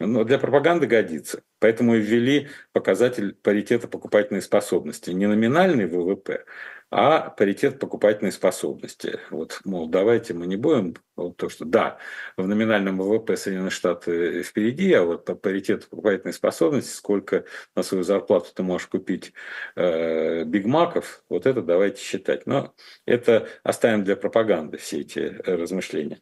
Но 0.00 0.24
для 0.24 0.38
пропаганды 0.38 0.86
годится. 0.86 1.42
Поэтому 1.58 1.94
и 1.94 2.00
ввели 2.00 2.48
показатель 2.72 3.34
паритета 3.34 3.86
покупательной 3.86 4.40
способности. 4.40 5.10
Не 5.10 5.26
номинальный 5.26 5.86
ВВП, 5.86 6.46
а 6.90 7.30
паритет 7.30 7.78
покупательной 7.78 8.32
способности. 8.32 9.20
Вот, 9.30 9.60
мол, 9.64 9.88
давайте 9.88 10.34
мы 10.34 10.46
не 10.46 10.56
будем, 10.56 10.96
вот 11.16 11.36
то, 11.36 11.48
что 11.48 11.64
да, 11.64 11.98
в 12.36 12.46
номинальном 12.48 12.98
ВВП 12.98 13.36
Соединенные 13.36 13.70
Штаты 13.70 14.42
впереди, 14.42 14.92
а 14.94 15.04
вот 15.04 15.24
по 15.24 15.36
паритету 15.36 15.86
покупательной 15.88 16.32
способности, 16.32 16.90
сколько 16.90 17.44
на 17.76 17.82
свою 17.82 18.02
зарплату 18.02 18.48
ты 18.54 18.62
можешь 18.62 18.88
купить 18.88 19.32
э, 19.76 20.44
бигмаков, 20.44 21.22
вот 21.28 21.46
это 21.46 21.62
давайте 21.62 22.02
считать. 22.02 22.46
Но 22.46 22.74
это 23.06 23.48
оставим 23.62 24.02
для 24.02 24.16
пропаганды 24.16 24.78
все 24.78 25.00
эти 25.00 25.40
размышления. 25.44 26.20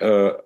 Э, 0.00 0.40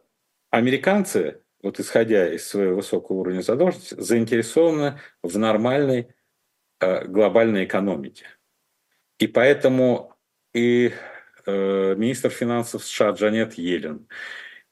американцы, 0.51 1.43
вот 1.63 1.81
исходя 1.81 2.33
из 2.33 2.47
своего 2.47 2.77
высокого 2.77 3.19
уровня 3.19 3.41
задолженности, 3.41 3.95
заинтересованы 3.99 5.01
в 5.23 5.39
нормальной 5.39 6.09
э, 6.81 7.07
глобальной 7.07 7.65
экономике 7.65 8.27
и 9.19 9.27
поэтому 9.27 10.15
и 10.55 10.93
э, 11.47 11.95
министр 11.97 12.31
финансов 12.31 12.85
США 12.85 13.11
Джанет 13.11 13.55
Йеллен, 13.55 14.07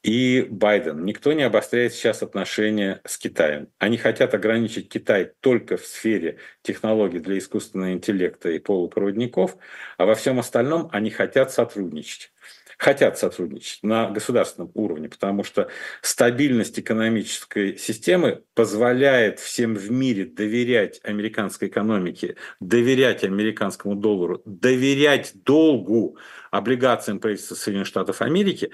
и 0.03 0.47
Байден. 0.49 1.03
Никто 1.03 1.33
не 1.33 1.43
обостряет 1.43 1.93
сейчас 1.93 2.23
отношения 2.23 3.01
с 3.03 3.17
Китаем. 3.17 3.67
Они 3.77 3.97
хотят 3.97 4.33
ограничить 4.33 4.89
Китай 4.89 5.33
только 5.41 5.75
в 5.75 5.85
сфере 5.85 6.37
технологий 6.61 7.19
для 7.19 7.37
искусственного 7.37 7.91
интеллекта 7.91 8.49
и 8.49 8.59
полупроводников, 8.59 9.57
а 9.97 10.05
во 10.05 10.15
всем 10.15 10.39
остальном 10.39 10.87
они 10.93 11.09
хотят 11.09 11.51
сотрудничать 11.51 12.31
хотят 12.77 13.17
сотрудничать 13.17 13.79
на 13.81 14.09
государственном 14.09 14.71
уровне, 14.75 15.09
потому 15.09 15.43
что 15.43 15.69
стабильность 16.01 16.79
экономической 16.79 17.75
системы 17.77 18.43
позволяет 18.53 19.39
всем 19.39 19.75
в 19.75 19.91
мире 19.91 20.25
доверять 20.25 20.99
американской 21.03 21.69
экономике, 21.69 22.37
доверять 22.59 23.23
американскому 23.23 23.95
доллару, 23.95 24.41
доверять 24.45 25.31
долгу 25.43 26.17
облигациям 26.51 27.19
правительства 27.19 27.55
Соединенных 27.55 27.87
Штатов 27.87 28.21
Америки. 28.21 28.71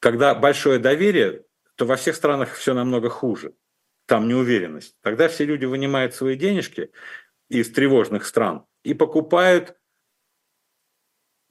Когда 0.00 0.34
большое 0.34 0.78
доверие, 0.78 1.44
то 1.76 1.86
во 1.86 1.96
всех 1.96 2.16
странах 2.16 2.52
все 2.52 2.74
намного 2.74 3.08
хуже. 3.08 3.54
Там 4.06 4.28
неуверенность. 4.28 4.96
Тогда 5.00 5.28
все 5.28 5.46
люди 5.46 5.64
вынимают 5.64 6.14
свои 6.14 6.36
денежки 6.36 6.90
из 7.48 7.72
тревожных 7.72 8.26
стран 8.26 8.66
и 8.82 8.92
покупают 8.92 9.76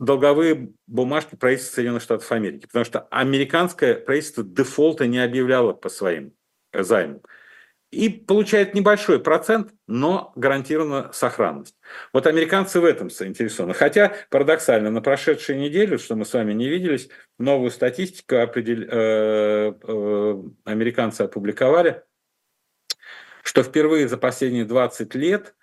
долговые 0.04 0.74
бумажки 0.88 1.36
правительства 1.36 1.76
Соединенных 1.76 2.04
Штатов 2.04 2.32
Америки, 2.32 2.66
потому 2.66 2.86
что 2.86 3.02
американское 3.12 3.96
правительство 3.96 4.44
дефолта 4.44 5.08
не 5.08 5.20
объявляло 5.20 5.74
по 5.74 5.90
своим 5.90 6.34
э, 6.72 6.84
займам. 6.84 7.22
И 7.92 8.10
получает 8.10 8.74
небольшой 8.74 9.20
процент, 9.20 9.72
но 9.88 10.34
гарантированно 10.36 11.12
сохранность. 11.14 11.76
Вот 12.12 12.26
американцы 12.26 12.80
в 12.80 12.86
этом 12.86 13.12
заинтересованы. 13.12 13.76
Хотя, 13.76 14.16
парадоксально, 14.32 14.90
на 14.90 15.00
прошедшей 15.00 15.60
неделе, 15.60 16.00
что 16.00 16.16
мы 16.16 16.26
с 16.26 16.34
вами 16.34 16.54
не 16.54 16.68
виделись, 16.68 17.10
новую 17.38 17.70
статистику 17.70 18.38
определ... 18.38 18.82
э, 18.82 19.74
э, 19.80 20.44
американцы 20.66 21.22
опубликовали, 21.22 22.04
что 23.44 23.62
впервые 23.62 24.08
за 24.08 24.18
последние 24.18 24.66
20 24.66 25.14
лет 25.14 25.54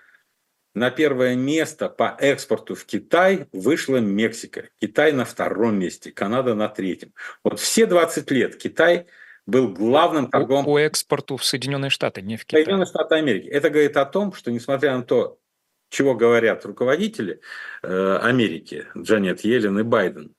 на 0.75 0.91
первое 0.91 1.35
место 1.35 1.89
по 1.89 2.17
экспорту 2.19 2.75
в 2.75 2.85
Китай 2.85 3.47
вышла 3.53 3.97
Мексика. 3.97 4.69
Китай 4.81 5.13
на 5.13 5.25
втором 5.25 5.79
месте, 5.79 6.13
Канада 6.13 6.55
на 6.55 6.69
третьем. 6.69 7.13
Вот 7.43 7.59
все 7.59 7.87
20 7.87 8.31
лет 8.31 8.57
Китай 8.57 9.07
был 9.47 9.69
главным 9.69 10.29
торговым... 10.29 10.65
По, 10.65 10.73
по 10.73 10.79
экспорту 10.79 11.37
в 11.37 11.45
Соединенные 11.45 11.91
Штаты, 11.91 12.23
не 12.23 12.37
в 12.37 12.45
Китай. 12.45 12.63
Соединенные 12.63 12.87
Штаты 12.87 13.17
Америки. 13.17 13.49
Это 13.49 13.71
говорит 13.71 13.97
о 13.97 14.05
том, 14.05 14.33
что 14.33 14.53
несмотря 14.53 14.97
на 14.97 15.03
то, 15.03 15.39
чего 15.89 16.15
говорят 16.15 16.65
руководители 16.65 17.41
э, 17.83 18.19
Америки, 18.23 18.87
Джанет 18.97 19.41
Йеллен 19.41 19.81
и 19.81 19.83
Байден, 19.83 20.37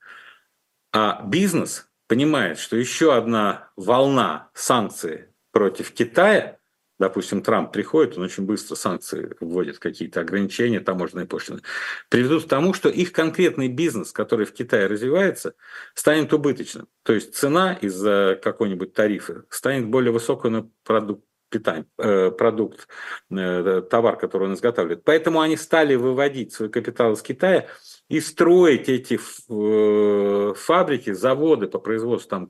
а 0.92 1.22
бизнес 1.26 1.90
понимает, 2.06 2.58
что 2.58 2.76
еще 2.76 3.14
одна 3.14 3.70
волна 3.76 4.50
санкций 4.54 5.26
против 5.52 5.92
Китая– 5.92 6.56
допустим, 7.02 7.42
Трамп 7.42 7.72
приходит, 7.72 8.16
он 8.16 8.22
очень 8.22 8.44
быстро 8.44 8.76
санкции 8.76 9.34
вводит, 9.40 9.80
какие-то 9.80 10.20
ограничения, 10.20 10.78
таможенные 10.78 11.26
пошлины, 11.26 11.60
приведут 12.08 12.44
к 12.44 12.48
тому, 12.48 12.74
что 12.74 12.88
их 12.88 13.10
конкретный 13.10 13.66
бизнес, 13.66 14.12
который 14.12 14.46
в 14.46 14.52
Китае 14.52 14.86
развивается, 14.86 15.54
станет 15.94 16.32
убыточным. 16.32 16.86
То 17.02 17.12
есть 17.12 17.34
цена 17.34 17.72
из-за 17.72 18.38
какой-нибудь 18.40 18.92
тарифа 18.92 19.44
станет 19.48 19.88
более 19.88 20.12
высокой 20.12 20.52
на 20.52 20.70
продукт 20.84 21.24
питание, 21.50 21.86
э, 21.98 22.30
продукт, 22.30 22.86
э, 23.30 23.82
товар, 23.90 24.16
который 24.16 24.44
он 24.44 24.54
изготавливает. 24.54 25.02
Поэтому 25.04 25.40
они 25.40 25.56
стали 25.56 25.96
выводить 25.96 26.52
свой 26.52 26.70
капитал 26.70 27.12
из 27.12 27.22
Китая 27.22 27.66
и 28.08 28.20
строить 28.20 28.88
эти 28.88 29.18
э, 29.18 30.54
фабрики, 30.54 31.12
заводы 31.12 31.66
по 31.66 31.80
производству 31.80 32.30
там, 32.30 32.48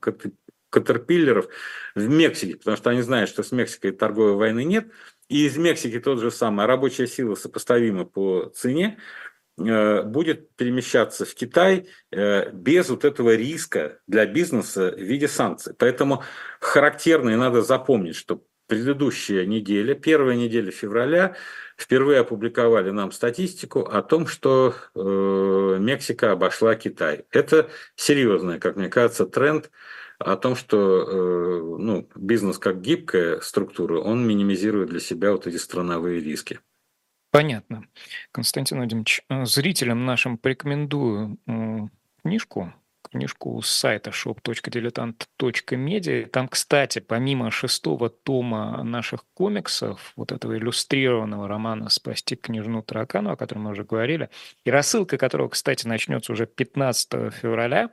катерпиллеров 0.73 1.49
в 1.95 2.09
Мексике, 2.09 2.57
потому 2.57 2.77
что 2.77 2.91
они 2.91 3.03
знают, 3.03 3.29
что 3.31 3.43
с 3.43 3.53
Мексикой 3.53 3.93
торговой 3.93 4.35
войны 4.35 4.65
нет, 4.65 4.89
и 5.29 5.47
из 5.47 5.57
Мексики 5.57 6.01
тот 6.01 6.21
же 6.21 6.31
самый, 6.31 6.67
рабочая 6.67 7.07
сила 7.07 7.35
сопоставима 7.35 8.05
по 8.05 8.51
цене, 8.55 8.99
э, 9.59 10.03
будет 10.03 10.57
перемещаться 10.57 11.25
в 11.25 11.35
Китай 11.35 11.89
э, 12.11 12.51
без 12.53 12.89
вот 12.89 13.05
этого 13.05 13.35
риска 13.35 13.99
для 14.07 14.27
бизнеса 14.27 14.93
в 14.97 15.01
виде 15.01 15.29
санкций. 15.29 15.75
Поэтому 15.79 16.25
характерно 16.59 17.31
и 17.31 17.37
надо 17.37 17.63
запомнить, 17.63 18.17
что 18.17 18.43
предыдущая 18.67 19.45
неделя, 19.45 19.95
первая 19.95 20.35
неделя 20.35 20.71
февраля, 20.71 21.37
впервые 21.77 22.21
опубликовали 22.21 22.91
нам 22.91 23.13
статистику 23.13 23.81
о 23.81 24.03
том, 24.03 24.27
что 24.27 24.75
э, 24.95 25.77
Мексика 25.79 26.33
обошла 26.33 26.75
Китай. 26.75 27.27
Это 27.31 27.69
серьезный, 27.97 28.59
как 28.59 28.77
мне 28.77 28.89
кажется, 28.89 29.27
тренд 29.27 29.71
о 30.23 30.37
том, 30.37 30.55
что 30.55 30.79
э, 30.79 31.77
ну, 31.79 32.09
бизнес 32.15 32.59
как 32.59 32.81
гибкая 32.81 33.41
структура, 33.41 34.01
он 34.01 34.27
минимизирует 34.27 34.91
для 34.91 35.01
себя 35.01 35.33
вот 35.33 35.47
эти 35.47 35.57
страновые 35.57 36.21
риски. 36.21 36.61
Понятно. 37.31 37.87
Константин 38.31 38.79
Владимирович, 38.79 39.23
э, 39.29 39.45
зрителям 39.45 40.05
нашим 40.05 40.39
порекомендую 40.39 41.39
книжку, 42.23 42.73
книжку 43.13 43.63
с 43.63 43.69
сайта 43.69 44.11
shop.diletant.media. 44.11 46.27
Там, 46.27 46.49
кстати, 46.49 46.99
помимо 46.99 47.51
шестого 47.51 48.09
тома 48.09 48.83
наших 48.83 49.27
комиксов, 49.35 50.15
вот 50.17 50.33
этого 50.33 50.57
иллюстрированного 50.57 51.47
романа 51.49 51.91
«Спасти 51.91 52.37
княжну 52.37 52.83
Таракану», 52.83 53.31
о 53.31 53.37
котором 53.37 53.65
мы 53.65 53.73
уже 53.73 53.85
говорили, 53.85 54.31
и 54.65 54.71
рассылка 54.71 55.19
которого, 55.19 55.49
кстати, 55.49 55.87
начнется 55.87 56.33
уже 56.33 56.47
15 56.47 57.35
февраля, 57.35 57.91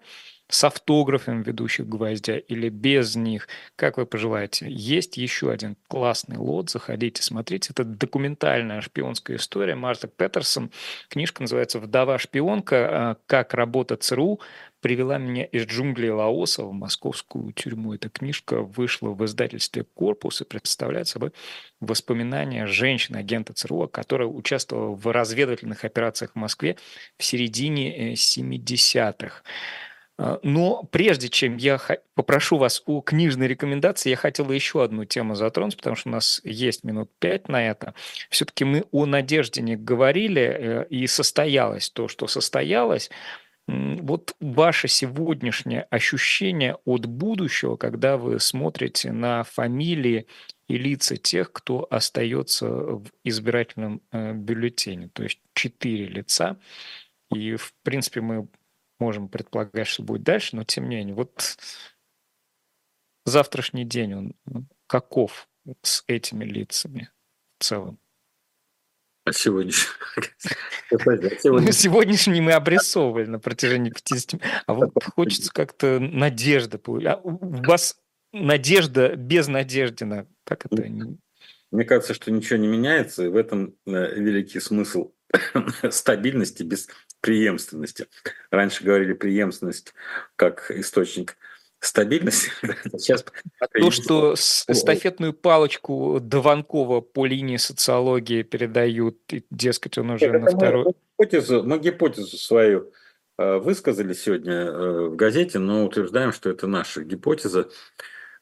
с 0.50 0.64
автографом 0.64 1.44
ведущих 1.44 1.88
«Гвоздя» 1.88 2.38
или 2.38 2.70
без 2.70 3.16
них, 3.16 3.48
как 3.76 3.98
вы 3.98 4.08
пожелаете. 4.08 4.66
Есть 4.68 5.16
еще 5.18 5.52
один 5.52 5.78
классный 5.88 6.38
лот, 6.38 6.72
заходите, 6.72 7.22
смотрите. 7.22 7.70
Это 7.72 7.84
документальная 7.84 8.82
шпионская 8.82 9.38
история. 9.38 9.76
Марта 9.76 10.08
Петерсон. 10.08 10.72
Книжка 11.08 11.44
называется 11.44 11.80
«Вдова-шпионка. 11.80 12.76
А, 12.90 13.18
как 13.28 13.54
работа 13.54 13.96
ЦРУ 13.96 14.40
привела 14.82 15.20
меня 15.20 15.44
из 15.44 15.66
джунглей 15.68 16.10
Лаоса 16.10 16.64
в 16.64 16.74
московскую 16.74 17.54
тюрьму». 17.54 17.94
Эта 17.94 18.10
книжка 18.10 18.62
вышла 18.62 19.10
в 19.10 19.24
издательстве 19.26 19.86
«Корпус» 19.94 20.42
и 20.42 20.46
представляет 20.46 21.08
собой 21.08 21.32
воспоминания 21.80 22.66
женщины-агента 22.66 23.54
ЦРУ, 23.54 23.88
которая 23.88 24.28
участвовала 24.28 24.96
в 24.96 25.12
разведывательных 25.12 25.86
операциях 25.86 26.32
в 26.34 26.38
Москве 26.38 26.76
в 27.20 27.24
середине 27.24 28.14
70-х. 28.14 29.44
А, 30.20 30.38
но 30.44 30.84
прежде 30.92 31.30
чем 31.30 31.56
я 31.56 31.80
попрошу 32.14 32.58
вас 32.58 32.84
о 32.86 33.00
книжной 33.00 33.48
рекомендации, 33.48 34.10
я 34.10 34.18
хотел 34.18 34.52
еще 34.52 34.84
одну 34.84 35.06
тему 35.06 35.34
затронуть, 35.34 35.78
потому 35.78 35.96
что 35.96 36.10
у 36.10 36.12
нас 36.12 36.42
есть 36.44 36.84
минут 36.84 37.10
пять 37.20 37.48
на 37.48 37.66
это. 37.66 37.94
Все-таки 38.30 38.66
мы 38.66 38.84
о 38.92 39.06
надежде 39.06 39.62
не 39.62 39.78
говорили, 39.78 40.42
э, 40.42 40.86
и 40.90 41.08
состоялось 41.08 41.90
то, 41.90 42.10
что 42.10 42.28
состоялось. 42.28 43.10
Вот 43.66 44.36
ваше 44.42 44.88
сегодняшнее 44.90 45.84
ощущение 45.84 46.76
от 46.86 47.06
будущего, 47.06 47.78
когда 47.78 48.18
вы 48.18 48.40
смотрите 48.40 49.14
на 49.14 49.44
фамилии 49.44 50.26
и 50.68 50.78
лица 50.78 51.16
тех, 51.16 51.54
кто 51.54 51.88
остается 51.90 52.68
в 52.68 53.06
избирательном 53.24 54.02
э, 54.12 54.34
бюллетене, 54.34 55.10
то 55.14 55.24
есть 55.24 55.40
четыре 55.54 56.08
лица. 56.08 56.58
И, 57.32 57.56
в 57.56 57.74
принципе, 57.84 58.22
мы 58.22 58.48
можем 59.00 59.30
предполагать, 59.30 59.88
что 59.88 60.04
будет 60.04 60.24
дальше, 60.24 60.56
но 60.56 60.64
тем 60.64 60.90
не 60.90 60.98
менее, 60.98 61.16
вот 61.16 61.58
завтрашний 63.26 63.86
день, 63.86 64.14
он 64.14 64.36
каков 64.88 65.48
с 65.82 66.04
этими 66.08 66.46
лицами 66.46 67.10
в 67.60 67.64
целом? 67.64 68.00
А 69.26 69.34
сегодняшний? 69.34 69.86
Ну, 70.92 71.72
сегодняшний 71.72 72.42
мы 72.42 72.54
обрисовывали 72.54 73.26
на 73.26 73.38
протяжении 73.38 73.92
50. 73.92 74.42
А 74.66 74.74
вот 74.74 74.92
хочется 75.04 75.52
как-то 75.54 76.00
надежда. 76.00 76.80
А 77.06 77.20
у 77.22 77.38
вас 77.64 78.00
надежда 78.34 79.16
без 79.16 79.48
надеждина. 79.48 80.26
Так 80.46 80.66
это... 80.66 80.84
Мне 81.72 81.86
кажется, 81.86 82.16
что 82.16 82.32
ничего 82.32 82.58
не 82.58 82.68
меняется, 82.68 83.26
и 83.26 83.28
в 83.28 83.36
этом 83.36 83.76
э, 83.86 84.16
великий 84.16 84.60
смысл 84.60 85.12
стабильности 85.92 86.64
без 86.64 86.90
преемственности. 87.22 88.08
Раньше 88.52 88.84
говорили 88.84 89.14
преемственность 89.14 89.94
как 90.36 90.72
источник 90.72 91.38
стабильности. 91.80 92.52
Сейчас 92.98 93.26
То, 93.74 93.92
что 93.92 94.34
эстафетную 94.34 95.34
палочку 95.34 96.20
Дованкова 96.22 97.02
по 97.02 97.26
линии 97.26 97.58
социологии 97.58 98.44
передают, 98.44 99.18
и, 99.32 99.46
дескать, 99.50 99.98
он 99.98 100.12
уже 100.12 100.30
Нет, 100.30 100.42
на 100.42 100.52
второй... 100.52 100.86
Мы 100.86 100.94
гипотезу, 101.26 101.64
мы 101.64 101.80
гипотезу 101.80 102.38
свою 102.38 102.92
э, 103.38 103.58
высказали 103.58 104.14
сегодня 104.14 104.54
э, 104.54 105.08
в 105.08 105.16
газете, 105.16 105.60
но 105.60 105.86
утверждаем, 105.86 106.34
что 106.34 106.50
это 106.50 106.68
наша 106.68 107.04
гипотеза. 107.04 107.70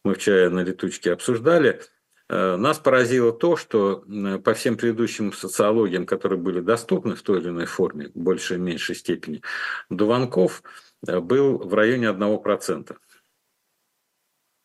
Мы 0.03 0.15
вчера 0.15 0.49
на 0.49 0.61
летучке 0.61 1.11
обсуждали. 1.11 1.81
Э, 2.29 2.55
нас 2.57 2.79
поразило 2.79 3.31
то, 3.31 3.55
что 3.55 4.03
по 4.43 4.53
всем 4.53 4.77
предыдущим 4.77 5.31
социологиям, 5.33 6.05
которые 6.05 6.39
были 6.39 6.59
доступны 6.59 7.15
в 7.15 7.21
той 7.21 7.39
или 7.39 7.49
иной 7.49 7.65
форме, 7.65 8.09
в 8.09 8.17
большей 8.19 8.57
и 8.57 8.59
меньшей 8.59 8.95
степени, 8.95 9.41
Дуванков 9.89 10.63
был 11.01 11.57
в 11.59 11.73
районе 11.73 12.07
1%. 12.09 12.97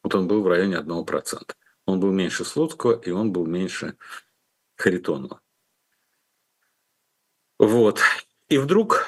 Вот 0.02 0.14
он 0.14 0.26
был 0.26 0.42
в 0.42 0.48
районе 0.48 0.76
1%. 0.76 1.54
Он 1.86 2.00
был 2.00 2.10
меньше 2.10 2.44
Слуцкого, 2.44 2.98
и 3.00 3.10
он 3.10 3.32
был 3.32 3.46
меньше 3.46 3.96
Харитонова. 4.76 5.40
Вот. 7.58 8.00
И 8.48 8.58
вдруг, 8.58 9.06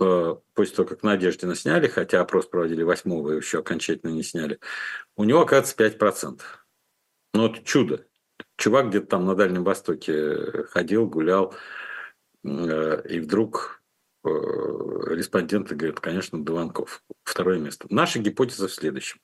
э, 0.00 0.36
после 0.54 0.76
того, 0.76 0.88
как 0.88 1.02
Надеждина 1.02 1.56
сняли, 1.56 1.88
хотя 1.88 2.20
опрос 2.20 2.46
проводили 2.46 2.84
8 2.84 3.32
и 3.32 3.36
еще 3.36 3.58
окончательно 3.58 4.10
не 4.10 4.22
сняли, 4.22 4.60
у 5.16 5.24
него, 5.24 5.40
оказывается, 5.40 5.76
5%. 5.76 6.59
Ну, 7.32 7.46
это 7.46 7.62
чудо. 7.62 8.06
Чувак 8.56 8.88
где-то 8.88 9.06
там 9.06 9.24
на 9.24 9.34
Дальнем 9.34 9.64
Востоке 9.64 10.64
ходил, 10.68 11.06
гулял, 11.06 11.54
э, 12.44 13.08
и 13.08 13.20
вдруг 13.20 13.82
э, 14.24 14.28
респонденты 14.28 15.74
говорят, 15.74 16.00
конечно, 16.00 16.42
Дуванков. 16.42 17.02
Второе 17.22 17.58
место. 17.58 17.86
Наша 17.90 18.18
гипотеза 18.18 18.68
в 18.68 18.72
следующем. 18.72 19.20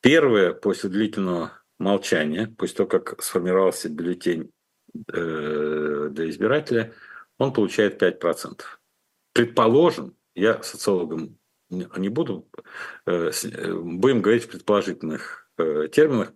Первое, 0.00 0.52
после 0.52 0.90
длительного 0.90 1.60
молчания, 1.78 2.54
после 2.56 2.76
того, 2.76 2.88
как 2.88 3.22
сформировался 3.22 3.88
бюллетень 3.88 4.50
э, 5.12 6.08
для 6.10 6.30
избирателя, 6.30 6.94
он 7.38 7.52
получает 7.52 8.02
5%. 8.02 8.60
Предположим, 9.32 10.16
я 10.34 10.62
социологом 10.62 11.38
не 11.70 12.08
буду, 12.08 12.48
э, 13.06 13.30
э, 13.30 13.74
будем 13.74 14.22
говорить 14.22 14.44
в 14.44 14.50
предположительных 14.50 15.49
терминах, 15.88 16.32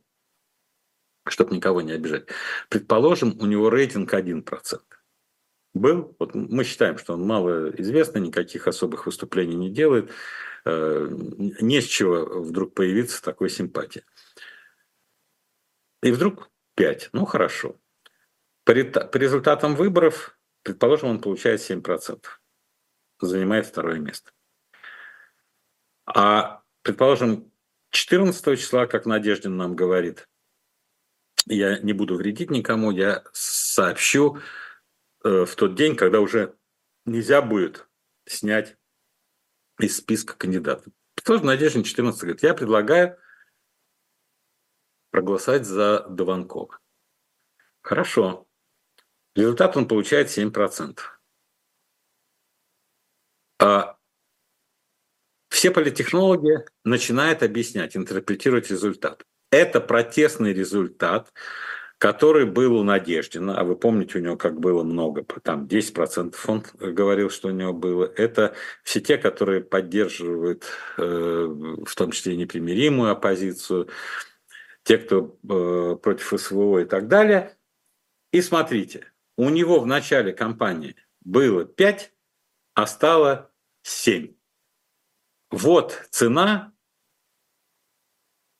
чтобы 1.27 1.55
никого 1.55 1.81
не 1.81 1.93
обижать. 1.93 2.27
Предположим, 2.69 3.37
у 3.41 3.47
него 3.47 3.71
рейтинг 3.71 4.13
1%. 4.13 4.81
Был, 5.75 6.15
вот 6.19 6.35
мы 6.35 6.63
считаем, 6.63 6.99
что 6.99 7.15
он 7.15 7.27
мало 7.27 7.71
известный, 7.71 8.21
никаких 8.21 8.69
особых 8.69 9.07
выступлений 9.07 9.57
не 9.57 9.71
делает, 9.71 10.13
Э, 10.65 11.09
не 11.61 11.81
с 11.81 11.85
чего 11.85 12.25
вдруг 12.41 12.75
появиться 12.75 13.23
такой 13.23 13.51
симпатии. 13.51 14.05
И 16.03 16.11
вдруг 16.11 16.51
5. 16.77 17.11
Ну, 17.13 17.27
хорошо. 17.27 17.77
По, 18.65 18.73
по 18.75 19.17
результатам 19.19 19.77
выборов, 19.77 20.39
предположим, 20.63 21.11
он 21.11 21.21
получает 21.21 21.61
7%. 21.61 22.25
Занимает 23.21 23.67
второе 23.67 23.99
место. 23.99 24.33
А, 26.07 26.63
предположим, 26.83 27.53
14 27.95 28.59
числа, 28.59 28.87
как 28.87 29.07
Надеждин 29.07 29.57
нам 29.57 29.77
говорит, 29.77 30.29
я 31.47 31.79
не 31.79 31.93
буду 31.93 32.17
вредить 32.17 32.51
никому, 32.51 32.91
я 32.91 33.23
сообщу 33.33 34.39
э, 35.23 35.45
в 35.45 35.55
тот 35.55 35.77
день, 35.77 35.95
когда 35.95 36.21
уже 36.21 36.57
нельзя 37.07 37.41
будет 37.41 37.89
снять 38.27 38.77
из 39.79 39.97
списка 39.97 40.37
кандидатов. 40.37 40.93
Тоже 41.25 41.45
Надежда 41.45 41.85
14 41.85 42.21
говорит, 42.21 42.43
я 42.43 42.55
предлагаю 42.55 43.17
проголосовать 45.11 45.65
за 45.65 46.01
Дованкова. 46.09 46.81
Хорошо. 47.81 48.49
Результат 49.37 49.77
он 49.77 49.87
получает 49.87 50.37
7%. 50.37 50.99
А 53.61 53.94
все 55.65 55.71
политтехнологи 55.71 56.67
начинают 56.85 57.43
объяснять, 57.43 57.97
интерпретировать 57.97 58.71
результат. 58.71 59.25
Это 59.51 59.81
протестный 59.81 60.53
результат, 60.53 61.33
который 61.97 62.45
был 62.45 62.77
у 62.77 62.83
Надеждина, 62.83 63.59
а 63.59 63.65
вы 63.65 63.75
помните, 63.75 64.19
у 64.19 64.21
него 64.21 64.37
как 64.37 64.61
было 64.61 64.83
много, 64.83 65.25
там 65.43 65.65
10% 65.65 66.35
он 66.49 66.65
говорил, 66.79 67.31
что 67.31 67.49
у 67.49 67.53
него 67.53 67.73
было, 67.73 68.05
это 68.05 68.55
все 68.83 69.01
те, 69.01 69.17
которые 69.17 69.63
поддерживают 69.63 70.65
э, 70.99 71.03
в 71.03 71.95
том 71.95 72.11
числе 72.11 72.37
непримиримую 72.37 73.11
оппозицию, 73.11 73.89
те, 74.83 74.99
кто 74.99 75.39
э, 75.49 75.97
против 75.97 76.39
СВО 76.39 76.81
и 76.81 76.85
так 76.85 77.09
далее. 77.09 77.57
И 78.33 78.43
смотрите, 78.43 79.07
у 79.39 79.49
него 79.49 79.81
в 79.81 79.87
начале 79.87 80.35
кампании 80.35 80.95
было 81.25 81.65
5, 81.65 82.13
а 82.75 82.87
стало 82.87 83.51
7. 83.81 84.34
Вот 85.55 86.07
цена 86.11 86.73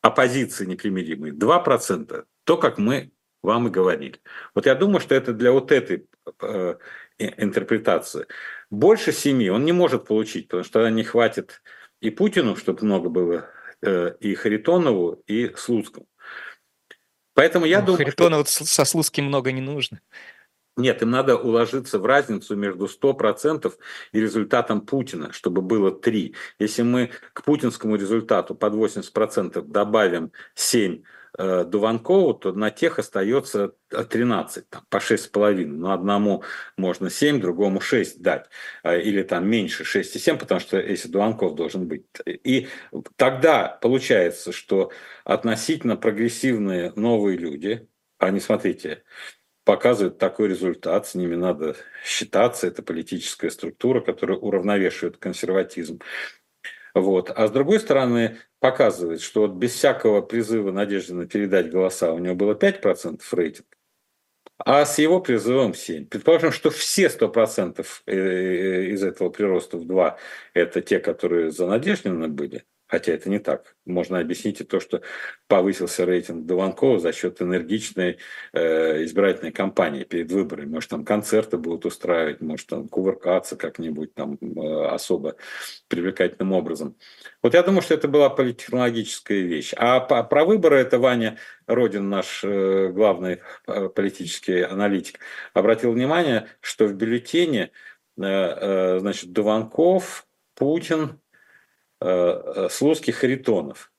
оппозиции 0.01 0.65
непримиримой 0.65 1.33
2%. 1.33 2.25
То, 2.45 2.57
как 2.57 2.79
мы 2.79 3.11
вам 3.43 3.67
и 3.67 3.71
говорили. 3.71 4.21
Вот 4.55 4.67
я 4.67 4.77
думаю, 4.77 5.01
что 5.01 5.15
это 5.17 5.33
для 5.33 5.51
вот 5.51 5.73
этой 5.73 6.07
э, 6.41 6.77
интерпретации. 7.19 8.27
Больше 8.71 9.13
семи 9.13 9.51
он 9.51 9.65
не 9.65 9.73
может 9.73 10.07
получить, 10.07 10.47
потому 10.47 10.63
что 10.63 10.89
не 10.89 11.03
хватит 11.03 11.63
и 12.01 12.11
Путину, 12.11 12.55
чтобы 12.55 12.85
много 12.85 13.09
было, 13.09 13.51
э, 13.83 14.15
и 14.21 14.35
Харитонову, 14.37 15.23
и 15.27 15.53
Слуцкому. 15.57 16.07
Поэтому 17.35 17.67
я 17.67 17.81
ну, 17.81 17.87
думаю... 17.87 18.05
Харитонову 18.05 18.45
что... 18.45 18.65
со 18.65 18.85
Слуцким 18.85 19.25
много 19.25 19.51
не 19.51 19.61
нужно. 19.61 20.01
Нет, 20.77 21.03
им 21.03 21.11
надо 21.11 21.37
уложиться 21.37 21.99
в 21.99 22.07
разницу 22.07 22.57
между 22.57 22.87
100% 22.87 23.73
и 24.13 24.21
результатом 24.21 24.81
Путина, 24.81 25.33
чтобы 25.33 25.63
было 25.63 25.93
3. 25.93 26.35
Если 26.59 26.83
мы 26.83 27.11
к 27.33 27.45
путинскому 27.45 27.97
результату 27.97 28.55
под 28.55 28.75
80% 28.75 29.63
добавим 29.63 30.33
7 30.55 31.03
Э, 31.37 31.65
Дуванкову, 31.65 32.33
то 32.35 32.53
на 32.53 32.71
тех 32.71 32.99
остается 33.01 33.75
13, 33.89 34.69
там, 34.71 34.83
по 34.89 35.01
6,5. 35.01 35.67
Но 35.67 35.93
одному 35.93 36.45
можно 36.77 37.11
7, 37.11 37.41
другому 37.41 37.81
6 37.81 38.23
дать. 38.23 38.47
Э, 38.85 39.01
или 39.01 39.23
там 39.23 39.49
меньше 39.49 39.83
6,7, 39.85 40.39
потому 40.39 40.61
что 40.61 40.79
если 40.79 41.09
Дуванков 41.09 41.57
должен 41.57 41.89
быть. 41.89 42.05
И 42.25 42.69
тогда 43.17 43.79
получается, 43.83 44.53
что 44.53 44.93
относительно 45.25 45.97
прогрессивные 45.97 46.93
новые 46.95 47.37
люди, 47.37 47.89
они, 48.19 48.39
смотрите, 48.39 49.03
показывают 49.65 50.19
такой 50.19 50.49
результат, 50.49 51.07
с 51.07 51.15
ними 51.15 51.35
надо 51.35 51.77
считаться, 52.05 52.67
это 52.67 52.83
политическая 52.83 53.51
структура, 53.51 54.01
которая 54.01 54.39
уравновешивает 54.39 55.17
консерватизм. 55.17 56.01
Вот. 56.95 57.31
А 57.31 57.49
с 57.49 57.51
другой 57.51 57.81
стороны, 57.81 58.39
показывает, 58.65 59.21
что 59.21 59.43
вот 59.43 59.53
без 59.53 59.75
всякого 59.75 60.23
призыва 60.23 60.73
Надеждина 60.73 61.27
передать 61.27 61.71
голоса 61.71 62.15
у 62.15 62.19
него 62.19 62.35
было 62.35 62.55
5% 62.55 63.21
рейтинг, 63.33 63.67
а 64.57 64.87
с 64.87 64.99
его 64.99 65.21
призывом 65.21 65.73
7%. 65.73 66.07
Предположим, 66.07 66.51
что 66.51 66.71
все 66.71 67.09
100% 67.09 67.85
э, 68.07 68.85
из 68.87 69.03
этого 69.03 69.29
прироста 69.29 69.77
в 69.77 69.87
2– 69.87 70.19
это 70.55 70.81
те, 70.81 70.99
которые 70.99 71.51
за 71.51 71.67
Надеждина 71.67 72.29
были, 72.29 72.65
Хотя 72.95 73.13
это 73.13 73.29
не 73.29 73.41
так. 73.41 73.75
Можно 73.87 74.21
объяснить 74.21 74.61
и 74.61 74.65
то, 74.65 74.79
что 74.79 75.03
повысился 75.49 76.07
рейтинг 76.07 76.47
Дованкова 76.47 77.01
за 77.01 77.13
счет 77.13 77.43
энергичной 77.43 78.19
э, 78.53 79.03
избирательной 79.03 79.51
кампании 79.51 80.05
перед 80.05 80.31
выборами. 80.31 80.75
Может, 80.75 80.91
там 80.91 81.05
концерты 81.05 81.57
будут 81.57 81.87
устраивать, 81.87 82.41
может, 82.41 82.69
там 82.69 82.87
кувыркаться 82.87 83.57
как-нибудь 83.57 84.15
там 84.15 84.39
э, 84.41 84.87
особо 84.87 85.35
привлекательным 85.89 86.53
образом. 86.53 86.95
Вот 87.43 87.55
я 87.55 87.65
думаю, 87.65 87.83
что 87.83 87.95
это 87.95 88.07
была 88.07 88.31
политтехнологическая 88.31 89.41
вещь. 89.41 89.73
А 89.77 89.99
по, 89.99 90.23
про 90.23 90.45
выборы 90.45 90.77
это 90.77 91.01
Ваня 91.01 91.37
Родин, 91.67 92.09
наш 92.09 92.45
э, 92.45 92.91
главный 92.93 93.41
э, 93.67 93.89
политический 93.89 94.61
аналитик, 94.63 95.19
обратил 95.53 95.91
внимание, 95.91 96.47
что 96.61 96.87
в 96.87 96.95
бюллетене 96.95 97.73
э, 98.19 98.23
э, 98.23 98.99
значит, 99.01 99.33
Дованков, 99.33 100.29
Путин, 100.55 101.19
слуцких 102.71 103.17
харитонов. 103.17 103.93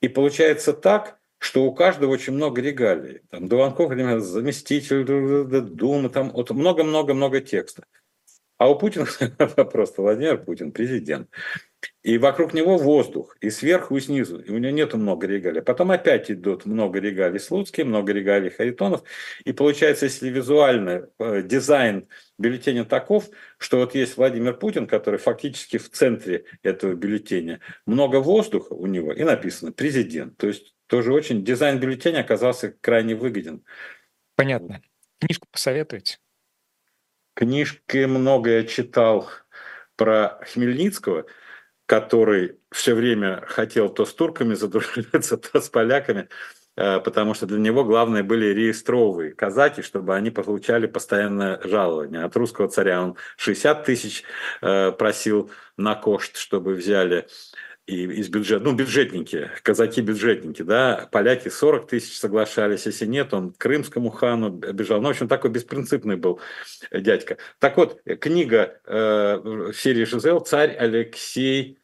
И 0.00 0.08
получается 0.08 0.72
так, 0.72 1.20
что 1.38 1.64
у 1.64 1.74
каждого 1.74 2.10
очень 2.10 2.34
много 2.34 2.60
регалий. 2.60 3.22
Там 3.30 3.48
Дуванков, 3.48 3.92
заместитель 4.22 5.04
Думы, 5.04 6.10
там 6.10 6.30
вот 6.30 6.50
много-много-много 6.50 7.40
текста. 7.40 7.84
А 8.58 8.68
у 8.68 8.78
Путина 8.78 9.06
просто 9.72 10.02
Владимир 10.02 10.36
Путин, 10.44 10.70
президент. 10.70 11.30
И 12.02 12.16
вокруг 12.16 12.54
него 12.54 12.78
воздух, 12.78 13.36
и 13.40 13.50
сверху, 13.50 13.96
и 13.96 14.00
снизу. 14.00 14.40
И 14.40 14.50
у 14.50 14.58
него 14.58 14.72
нету 14.72 14.96
много 14.96 15.26
регалий. 15.26 15.60
Потом 15.60 15.90
опять 15.90 16.30
идут 16.30 16.64
много 16.64 16.98
регалий 16.98 17.38
Слуцкий, 17.38 17.84
много 17.84 18.12
регалий 18.12 18.50
Харитонов. 18.50 19.02
И 19.44 19.52
получается, 19.52 20.06
если 20.06 20.30
визуально 20.30 21.10
э, 21.18 21.42
дизайн 21.42 22.08
бюллетеня 22.38 22.86
таков, 22.86 23.28
что 23.58 23.78
вот 23.78 23.94
есть 23.94 24.16
Владимир 24.16 24.54
Путин, 24.54 24.86
который 24.86 25.18
фактически 25.18 25.76
в 25.76 25.90
центре 25.90 26.44
этого 26.62 26.94
бюллетеня. 26.94 27.60
Много 27.84 28.16
воздуха 28.16 28.72
у 28.72 28.86
него 28.86 29.12
и 29.12 29.22
написано 29.22 29.72
«президент». 29.72 30.38
То 30.38 30.46
есть 30.48 30.74
тоже 30.86 31.12
очень 31.12 31.44
дизайн 31.44 31.78
бюллетеня 31.78 32.20
оказался 32.20 32.74
крайне 32.80 33.14
выгоден. 33.14 33.62
Понятно. 34.36 34.80
Книжку 35.18 35.46
посоветуете? 35.50 36.18
Книжки 37.34 38.06
много 38.06 38.50
я 38.50 38.64
читал 38.64 39.28
про 39.96 40.40
Хмельницкого– 40.46 41.26
который 41.90 42.56
все 42.70 42.94
время 42.94 43.42
хотел 43.48 43.88
то 43.88 44.04
с 44.06 44.14
турками 44.14 44.54
задружиться, 44.54 45.36
то 45.52 45.60
с 45.60 45.68
поляками, 45.68 46.28
э, 46.76 47.00
потому 47.00 47.34
что 47.34 47.46
для 47.46 47.58
него 47.58 47.82
главное 47.82 48.22
были 48.22 48.54
реестровые 48.54 49.32
казаки, 49.32 49.82
чтобы 49.82 50.14
они 50.14 50.30
получали 50.30 50.86
постоянное 50.86 51.60
жалование. 51.64 52.22
От 52.22 52.36
русского 52.36 52.68
царя 52.68 53.02
он 53.02 53.16
60 53.38 53.82
тысяч 53.82 54.22
э, 54.62 54.92
просил 54.92 55.50
на 55.76 55.96
кошт, 55.96 56.36
чтобы 56.36 56.74
взяли 56.74 57.26
и 57.90 58.04
из 58.04 58.28
бюджета, 58.28 58.62
ну, 58.62 58.72
бюджетники, 58.72 59.50
казаки-бюджетники, 59.62 60.62
да, 60.62 61.08
поляки 61.10 61.48
40 61.48 61.88
тысяч 61.88 62.16
соглашались, 62.18 62.86
если 62.86 63.06
нет, 63.06 63.34
он 63.34 63.52
к 63.52 63.58
крымскому 63.58 64.10
хану 64.10 64.50
бежал. 64.50 65.00
Ну, 65.00 65.08
в 65.08 65.10
общем, 65.10 65.26
такой 65.26 65.50
беспринципный 65.50 66.16
был 66.16 66.40
дядька. 66.92 67.38
Так 67.58 67.76
вот, 67.76 68.00
книга 68.20 68.80
э, 68.86 69.72
серии 69.74 70.04
Жизел 70.04 70.38
«Царь 70.38 70.76
Алексей 70.76 71.79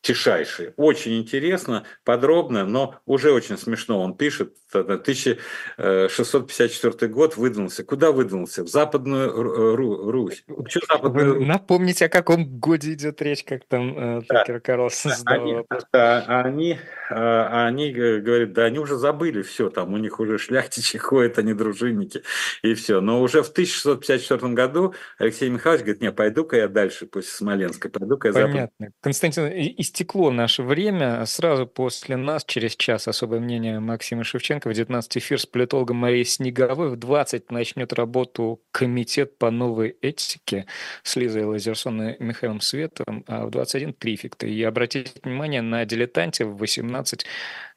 тишайший. 0.00 0.72
Очень 0.76 1.18
интересно, 1.18 1.84
подробно, 2.04 2.64
но 2.64 3.00
уже 3.06 3.32
очень 3.32 3.58
смешно. 3.58 4.00
Он 4.00 4.16
пишет, 4.16 4.56
1654 4.72 7.12
год 7.12 7.36
выдвинулся. 7.36 7.84
Куда 7.84 8.12
выдвинулся? 8.12 8.64
В 8.64 8.68
Западную 8.68 9.76
Ру 9.76 10.10
Русь. 10.10 10.44
Что 10.68 10.80
Западную 10.88 11.34
Русь? 11.34 11.46
Напомните, 11.46 12.06
о 12.06 12.08
каком 12.08 12.58
годе 12.58 12.92
идет 12.92 13.20
речь, 13.22 13.44
как 13.44 13.64
там 13.66 14.18
э, 14.18 14.22
да. 14.28 14.44
Карлсон 14.60 15.12
они, 15.26 15.56
да, 15.92 16.24
они, 16.26 16.78
а, 17.10 17.66
они 17.66 17.92
говорят, 17.92 18.52
да, 18.52 18.64
они 18.64 18.78
уже 18.78 18.96
забыли 18.96 19.42
все, 19.42 19.70
там 19.70 19.94
у 19.94 19.96
них 19.96 20.20
уже 20.20 20.38
шляхтичи 20.38 20.98
ходят, 20.98 21.38
они 21.38 21.54
дружинники, 21.54 22.22
и 22.62 22.74
все. 22.74 23.00
Но 23.00 23.22
уже 23.22 23.42
в 23.42 23.48
1654 23.48 24.52
году 24.52 24.94
Алексей 25.18 25.48
Михайлович 25.48 25.82
говорит, 25.82 26.02
не, 26.02 26.12
пойду-ка 26.12 26.56
я 26.56 26.68
дальше 26.68 27.06
после 27.06 27.30
Смоленска, 27.30 27.88
пойду-ка 27.88 28.28
я 28.28 28.34
Понятно. 28.34 28.70
Запад... 28.78 28.94
Константин, 29.00 29.48
истекло 29.78 30.30
наше 30.30 30.62
время. 30.62 31.24
Сразу 31.26 31.66
после 31.66 32.16
нас, 32.16 32.44
через 32.44 32.76
час, 32.76 33.08
особое 33.08 33.40
мнение 33.40 33.80
Максима 33.80 34.24
Шевченко 34.24 34.57
в 34.66 34.72
19 34.72 35.18
эфир 35.18 35.40
с 35.40 35.46
политологом 35.46 35.98
Марией 35.98 36.24
Снеговой. 36.24 36.90
В 36.90 36.96
20 36.96 37.50
начнет 37.50 37.92
работу 37.92 38.60
комитет 38.70 39.38
по 39.38 39.50
новой 39.50 39.96
этике 40.00 40.66
с 41.02 41.16
Лизой 41.16 41.44
Лазерсон 41.44 42.02
и 42.10 42.22
Михаилом 42.22 42.60
Световым, 42.60 43.24
а 43.26 43.46
в 43.46 43.50
21 43.50 43.94
Трификта. 43.94 44.46
И 44.46 44.62
обратите 44.62 45.12
внимание, 45.22 45.62
на 45.62 45.84
«Дилетанте» 45.84 46.44
в 46.44 46.56
18 46.56 47.26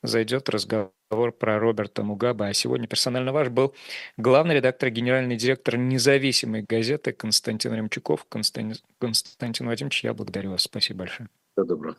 зайдет 0.03 0.49
разговор 0.49 0.91
про 1.37 1.59
Роберта 1.59 2.03
Мугаба. 2.03 2.47
А 2.47 2.53
сегодня 2.53 2.87
персонально 2.87 3.33
ваш 3.33 3.49
был 3.49 3.75
главный 4.17 4.55
редактор, 4.55 4.89
генеральный 4.89 5.35
директор 5.35 5.77
независимой 5.77 6.63
газеты 6.63 7.11
Константин 7.11 7.73
Ремчуков. 7.73 8.25
Константин, 8.29 8.77
Константин 8.99 9.67
Вадимович, 9.67 10.03
я 10.03 10.13
благодарю 10.13 10.51
вас. 10.51 10.63
Спасибо 10.63 10.99
большое. 10.99 11.29
Всего 11.53 11.65
доброго. 11.65 11.97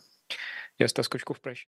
Я 0.78 0.88
Стас 0.88 1.08
Кучков, 1.08 1.40
прощаюсь. 1.40 1.68